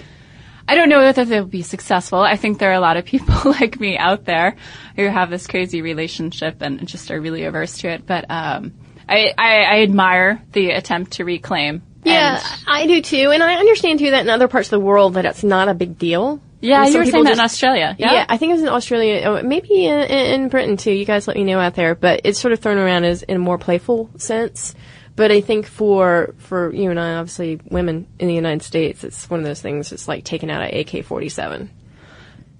I 0.68 0.74
don't 0.76 0.88
know 0.88 1.00
whether 1.00 1.24
they'll 1.24 1.44
be 1.44 1.62
successful. 1.62 2.20
I 2.20 2.36
think 2.36 2.58
there 2.58 2.70
are 2.70 2.74
a 2.74 2.80
lot 2.80 2.96
of 2.96 3.04
people 3.04 3.34
like 3.60 3.80
me 3.80 3.96
out 3.98 4.24
there 4.26 4.56
who 4.96 5.06
have 5.06 5.28
this 5.30 5.46
crazy 5.46 5.82
relationship 5.82 6.60
and 6.62 6.86
just 6.86 7.10
are 7.10 7.20
really 7.20 7.44
averse 7.44 7.78
to 7.78 7.88
it. 7.88 8.06
But 8.06 8.26
um, 8.30 8.72
I, 9.08 9.32
I, 9.36 9.62
I 9.62 9.82
admire 9.82 10.42
the 10.52 10.70
attempt 10.70 11.12
to 11.12 11.24
reclaim. 11.24 11.82
Yeah, 12.04 12.36
And- 12.42 12.64
I 12.66 12.86
do 12.86 13.00
too, 13.02 13.30
and 13.32 13.42
I 13.42 13.54
understand 13.56 13.98
too 14.00 14.10
that 14.10 14.22
in 14.22 14.28
other 14.30 14.48
parts 14.48 14.68
of 14.68 14.70
the 14.80 14.80
world 14.84 15.14
that 15.14 15.24
it's 15.24 15.44
not 15.44 15.68
a 15.68 15.74
big 15.74 15.98
deal. 15.98 16.40
yeah, 16.60 16.82
And 16.84 16.92
you 16.92 16.98
were 16.98 17.04
people 17.04 17.18
saying 17.18 17.24
that 17.26 17.32
in 17.34 17.40
Australia. 17.40 17.94
Yeah. 17.98 18.12
Yeah. 18.12 18.26
I 18.28 18.36
think 18.38 18.50
it 18.50 18.54
was 18.54 18.62
in 18.62 18.68
Australia, 18.68 19.22
oh, 19.26 19.42
maybe 19.42 19.86
in, 19.86 20.00
in 20.00 20.48
Britain 20.48 20.76
too. 20.76 20.90
You 20.92 21.04
guys 21.04 21.28
let 21.28 21.36
me 21.36 21.44
know 21.44 21.60
out 21.60 21.74
there, 21.74 21.94
but 21.94 22.22
it's 22.24 22.40
sort 22.40 22.52
of 22.52 22.58
thrown 22.60 22.78
around 22.78 23.04
as 23.04 23.22
in 23.22 23.36
a 23.36 23.38
more 23.38 23.58
playful 23.58 24.10
sense. 24.16 24.74
But 25.14 25.30
I 25.30 25.42
think 25.42 25.66
for 25.66 26.34
for 26.38 26.72
you 26.74 26.90
and 26.90 26.98
I, 26.98 27.14
obviously 27.16 27.60
women 27.70 28.06
in 28.18 28.28
the 28.28 28.34
United 28.34 28.62
States, 28.62 29.04
it's 29.04 29.28
one 29.28 29.40
of 29.40 29.46
those 29.46 29.60
things. 29.60 29.92
It's 29.92 30.08
like 30.08 30.24
taken 30.24 30.48
out 30.50 30.62
of 30.62 30.74
AK 30.74 31.04
forty 31.04 31.28
seven. 31.28 31.70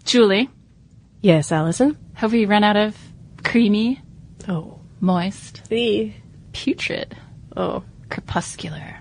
Julie, 0.04 0.50
Yes, 1.20 1.50
Allison. 1.52 1.96
have 2.14 2.32
we 2.32 2.44
run 2.44 2.62
out 2.64 2.76
of 2.76 2.96
creamy, 3.44 4.00
Oh, 4.48 4.80
moist, 5.00 5.62
the 5.68 6.12
putrid, 6.52 7.16
oh. 7.56 7.82
crepuscular 8.10 8.98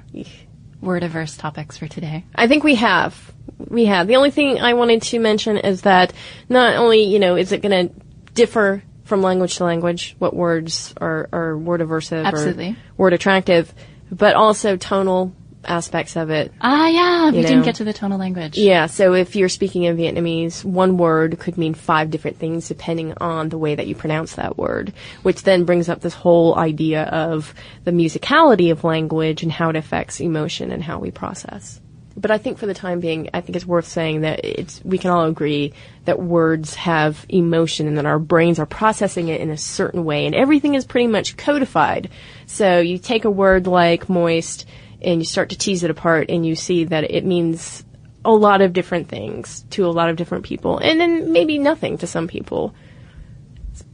word 0.81 1.03
averse 1.03 1.37
topics 1.37 1.77
for 1.77 1.87
today? 1.87 2.25
I 2.35 2.47
think 2.47 2.63
we 2.63 2.75
have. 2.75 3.33
We 3.69 3.85
have. 3.85 4.07
The 4.07 4.15
only 4.15 4.31
thing 4.31 4.59
I 4.59 4.73
wanted 4.73 5.03
to 5.03 5.19
mention 5.19 5.57
is 5.57 5.81
that 5.81 6.13
not 6.49 6.75
only, 6.75 7.03
you 7.03 7.19
know, 7.19 7.35
is 7.35 7.51
it 7.51 7.61
going 7.61 7.89
to 7.89 7.95
differ 8.33 8.83
from 9.03 9.21
language 9.21 9.57
to 9.57 9.65
language, 9.65 10.15
what 10.19 10.33
words 10.33 10.93
are, 10.97 11.29
are 11.31 11.57
word 11.57 11.81
aversive 11.81 12.25
Absolutely. 12.25 12.69
or 12.69 12.75
word 12.97 13.13
attractive, 13.13 13.73
but 14.11 14.35
also 14.35 14.77
tonal 14.77 15.33
aspects 15.65 16.15
of 16.15 16.29
it. 16.29 16.51
Ah, 16.61 16.87
yeah, 16.87 17.31
we 17.31 17.37
You 17.37 17.43
didn't 17.43 17.63
get 17.63 17.75
to 17.75 17.83
the 17.83 17.93
tonal 17.93 18.17
language. 18.17 18.57
Yeah, 18.57 18.87
so 18.87 19.13
if 19.13 19.35
you're 19.35 19.49
speaking 19.49 19.83
in 19.83 19.97
Vietnamese, 19.97 20.63
one 20.63 20.97
word 20.97 21.39
could 21.39 21.57
mean 21.57 21.73
five 21.73 22.09
different 22.09 22.37
things 22.37 22.67
depending 22.67 23.13
on 23.17 23.49
the 23.49 23.57
way 23.57 23.75
that 23.75 23.87
you 23.87 23.95
pronounce 23.95 24.35
that 24.35 24.57
word, 24.57 24.93
which 25.23 25.43
then 25.43 25.65
brings 25.65 25.89
up 25.89 26.01
this 26.01 26.13
whole 26.13 26.57
idea 26.57 27.03
of 27.03 27.53
the 27.83 27.91
musicality 27.91 28.71
of 28.71 28.83
language 28.83 29.43
and 29.43 29.51
how 29.51 29.69
it 29.69 29.75
affects 29.75 30.19
emotion 30.19 30.71
and 30.71 30.83
how 30.83 30.99
we 30.99 31.11
process. 31.11 31.79
But 32.17 32.31
I 32.31 32.37
think 32.37 32.57
for 32.57 32.65
the 32.65 32.73
time 32.73 32.99
being, 32.99 33.29
I 33.33 33.41
think 33.41 33.55
it's 33.55 33.65
worth 33.65 33.87
saying 33.87 34.21
that 34.21 34.43
it's, 34.43 34.83
we 34.83 34.97
can 34.97 35.11
all 35.11 35.25
agree 35.25 35.73
that 36.05 36.21
words 36.21 36.75
have 36.75 37.25
emotion 37.29 37.87
and 37.87 37.97
that 37.97 38.05
our 38.05 38.19
brains 38.19 38.59
are 38.59 38.65
processing 38.65 39.29
it 39.29 39.39
in 39.39 39.49
a 39.49 39.57
certain 39.57 40.03
way 40.03 40.25
and 40.25 40.35
everything 40.35 40.75
is 40.75 40.85
pretty 40.85 41.07
much 41.07 41.37
codified. 41.37 42.09
So 42.47 42.79
you 42.79 42.97
take 42.97 43.23
a 43.23 43.31
word 43.31 43.65
like 43.65 44.09
moist 44.09 44.67
and 45.01 45.19
you 45.21 45.25
start 45.25 45.49
to 45.49 45.57
tease 45.57 45.83
it 45.83 45.91
apart 45.91 46.29
and 46.29 46.45
you 46.45 46.55
see 46.55 46.85
that 46.85 47.09
it 47.09 47.25
means 47.25 47.83
a 48.23 48.31
lot 48.31 48.61
of 48.61 48.73
different 48.73 49.09
things 49.09 49.65
to 49.71 49.85
a 49.85 49.89
lot 49.89 50.09
of 50.09 50.15
different 50.15 50.45
people 50.45 50.77
and 50.77 50.99
then 50.99 51.31
maybe 51.31 51.57
nothing 51.57 51.97
to 51.97 52.07
some 52.07 52.27
people. 52.27 52.73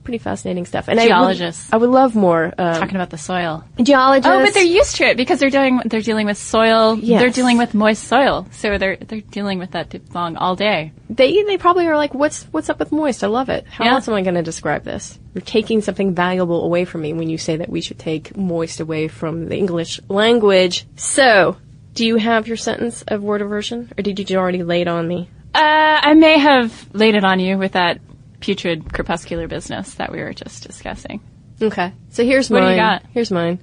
Pretty 0.08 0.20
fascinating 0.20 0.66
stuff. 0.66 0.88
And 0.88 0.98
I 1.02 1.08
Geologists. 1.08 1.68
would, 1.70 1.76
I 1.76 1.78
would 1.82 1.90
love 1.90 2.16
more. 2.16 2.54
Um, 2.58 2.76
Talking 2.80 2.96
about 2.96 3.10
the 3.10 3.18
soil. 3.18 3.66
geologists. 3.84 4.26
Oh, 4.34 4.42
but 4.42 4.54
they're 4.54 4.64
used 4.64 4.96
to 4.96 5.04
it 5.04 5.18
because 5.18 5.42
they're 5.42 5.50
doing 5.50 5.82
they're 5.84 6.00
dealing 6.00 6.28
with 6.28 6.38
soil. 6.38 6.98
Yes. 6.98 7.20
They're 7.20 7.30
dealing 7.30 7.58
with 7.58 7.74
moist 7.74 8.06
soil, 8.06 8.48
so 8.52 8.78
they're 8.78 8.96
they're 8.96 9.20
dealing 9.20 9.60
with 9.60 9.72
that 9.72 9.90
diphthong 9.90 10.38
all 10.38 10.56
day. 10.56 10.94
they 11.10 11.44
they 11.44 11.58
probably 11.58 11.88
are 11.88 11.98
like, 11.98 12.14
what's 12.14 12.44
what's 12.54 12.70
up 12.70 12.80
with 12.80 12.94
moist? 12.94 13.22
I 13.22 13.28
love 13.28 13.50
it. 13.50 13.66
How 13.68 13.84
Yeah. 13.84 13.96
else 13.96 14.08
am 14.08 14.14
I 14.14 14.22
going 14.22 14.36
to 14.36 14.44
describe 14.44 14.86
this? 14.86 15.20
You're 15.34 15.42
taking 15.42 15.82
something 15.82 16.16
valuable 16.16 16.64
away 16.64 16.86
from 16.86 17.02
me 17.02 17.12
when 17.12 17.28
you 17.30 17.38
say 17.38 17.58
that 17.58 17.68
we 17.70 17.82
should 17.82 18.00
take 18.00 18.38
moist 18.38 18.80
away 18.80 19.10
from 19.10 19.50
the 19.50 19.58
English 19.58 20.00
language. 20.08 20.86
So, 20.96 21.58
do 21.96 22.06
you 22.06 22.16
have 22.16 22.48
your 22.48 22.56
sentence 22.56 23.02
of 23.10 23.24
word 23.24 23.42
aversion, 23.42 23.92
or 23.98 24.02
did 24.04 24.30
you 24.30 24.38
already 24.38 24.64
lay 24.64 24.80
it 24.84 24.88
on 24.88 25.06
me? 25.06 25.28
Uh, 25.54 26.00
I 26.10 26.14
may 26.14 26.38
have 26.38 26.72
laid 26.94 27.16
it 27.16 27.26
on 27.26 27.42
you 27.42 27.58
with 27.58 27.74
that 27.74 28.00
putrid 28.40 28.94
crepuscular 28.94 29.48
business 29.48 29.96
that 29.96 30.12
we 30.12 30.20
were 30.20 30.34
just 30.34 30.64
discussing. 30.66 31.22
Okay. 31.62 31.94
So 32.10 32.24
here's 32.24 32.50
What 32.50 32.62
do 32.62 32.70
you 32.70 32.76
got? 32.76 33.04
Here's 33.14 33.32
mine. 33.32 33.60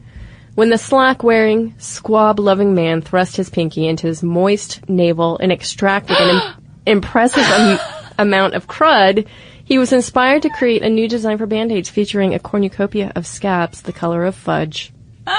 When 0.55 0.71
the 0.71 0.79
slack-wearing, 0.79 1.75
squab-loving 1.79 2.75
man 2.75 3.01
thrust 3.03 3.37
his 3.37 3.51
pinky 3.51 3.87
into 3.89 4.07
his 4.07 4.23
moist 4.23 4.89
navel 4.89 5.37
and 5.39 5.51
extracted 5.51 6.17
an 6.17 6.29
im- 6.37 6.65
impressive 6.99 7.43
am- 7.43 7.79
amount 8.19 8.55
of 8.55 8.67
crud, 8.69 9.27
he 9.65 9.79
was 9.79 9.93
inspired 9.93 10.43
to 10.43 10.51
create 10.51 10.83
a 10.83 10.89
new 10.89 11.09
design 11.09 11.39
for 11.39 11.47
Band-Aids 11.47 11.89
featuring 11.89 12.35
a 12.35 12.39
cornucopia 12.39 13.11
of 13.17 13.27
scabs 13.27 13.83
the 13.83 13.93
color 13.93 14.25
of 14.25 14.35
fudge. 14.35 14.93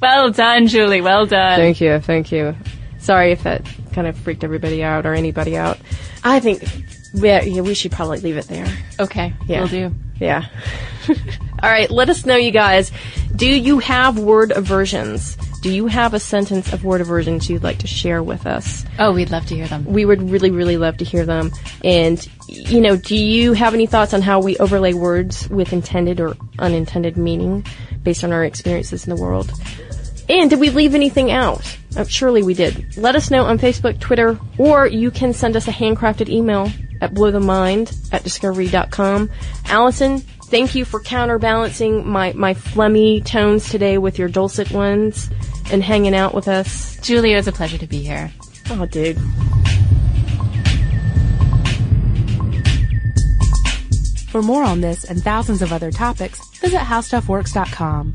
Well 0.00 0.30
done, 0.30 0.66
Julie. 0.68 1.00
Well 1.00 1.26
done. 1.26 1.58
Thank 1.58 1.80
you, 1.80 1.98
thank 2.00 2.30
you. 2.32 2.54
Sorry 2.98 3.32
if 3.32 3.42
that 3.44 3.62
kind 3.92 4.06
of 4.06 4.16
freaked 4.16 4.44
everybody 4.44 4.82
out 4.82 5.06
or 5.06 5.14
anybody 5.14 5.56
out. 5.56 5.78
I 6.22 6.40
think 6.40 6.62
yeah, 7.14 7.42
yeah 7.42 7.62
we 7.62 7.74
should 7.74 7.92
probably 7.92 8.20
leave 8.20 8.36
it 8.36 8.46
there. 8.48 8.66
Okay, 9.00 9.32
Yeah. 9.46 9.60
will 9.62 9.68
do. 9.68 9.94
Yeah. 10.18 10.46
All 11.62 11.70
right, 11.70 11.90
let 11.90 12.08
us 12.10 12.24
know, 12.26 12.36
you 12.36 12.50
guys. 12.50 12.90
Do 13.34 13.48
you 13.48 13.78
have 13.80 14.18
word 14.18 14.50
aversions? 14.52 15.36
Do 15.62 15.70
you 15.72 15.86
have 15.88 16.14
a 16.14 16.20
sentence 16.20 16.72
of 16.72 16.84
word 16.84 17.00
aversions 17.00 17.48
you'd 17.50 17.62
like 17.62 17.78
to 17.78 17.86
share 17.86 18.22
with 18.22 18.46
us? 18.46 18.84
Oh, 18.98 19.12
we'd 19.12 19.30
love 19.30 19.46
to 19.46 19.54
hear 19.54 19.66
them. 19.66 19.84
We 19.84 20.04
would 20.04 20.30
really, 20.30 20.50
really 20.50 20.76
love 20.76 20.98
to 20.98 21.04
hear 21.04 21.24
them. 21.26 21.50
And, 21.82 22.24
you 22.48 22.80
know, 22.80 22.96
do 22.96 23.16
you 23.16 23.52
have 23.54 23.74
any 23.74 23.86
thoughts 23.86 24.14
on 24.14 24.22
how 24.22 24.40
we 24.40 24.56
overlay 24.58 24.92
words 24.92 25.48
with 25.48 25.72
intended 25.72 26.20
or 26.20 26.36
unintended 26.58 27.16
meaning 27.16 27.64
based 28.02 28.22
on 28.22 28.32
our 28.32 28.44
experiences 28.44 29.06
in 29.06 29.14
the 29.14 29.20
world? 29.20 29.50
And 30.28 30.50
did 30.50 30.60
we 30.60 30.70
leave 30.70 30.94
anything 30.94 31.30
out? 31.30 31.76
Uh, 31.96 32.04
surely 32.04 32.42
we 32.42 32.54
did. 32.54 32.96
Let 32.96 33.16
us 33.16 33.30
know 33.30 33.44
on 33.44 33.58
Facebook, 33.58 33.98
Twitter, 34.00 34.38
or 34.58 34.86
you 34.86 35.10
can 35.10 35.32
send 35.32 35.56
us 35.56 35.66
a 35.68 35.72
handcrafted 35.72 36.28
email 36.28 36.70
at 37.00 37.14
blowthemind 37.14 38.12
at 38.12 38.22
discovery.com. 38.24 39.30
Allison, 39.66 40.18
thank 40.18 40.74
you 40.74 40.84
for 40.84 41.00
counterbalancing 41.00 42.06
my, 42.08 42.32
my 42.32 42.54
phlegmy 42.54 43.24
tones 43.24 43.68
today 43.68 43.98
with 43.98 44.18
your 44.18 44.28
dulcet 44.28 44.70
ones 44.70 45.30
and 45.70 45.82
hanging 45.82 46.14
out 46.14 46.34
with 46.34 46.48
us. 46.48 46.96
Julia, 47.00 47.34
it 47.34 47.38
was 47.38 47.48
a 47.48 47.52
pleasure 47.52 47.78
to 47.78 47.86
be 47.86 48.02
here. 48.02 48.30
Oh, 48.70 48.86
dude. 48.86 49.18
For 54.28 54.42
more 54.42 54.64
on 54.64 54.80
this 54.82 55.04
and 55.04 55.22
thousands 55.22 55.62
of 55.62 55.72
other 55.72 55.90
topics, 55.90 56.40
visit 56.58 56.80
howstuffworks.com. 56.80 58.14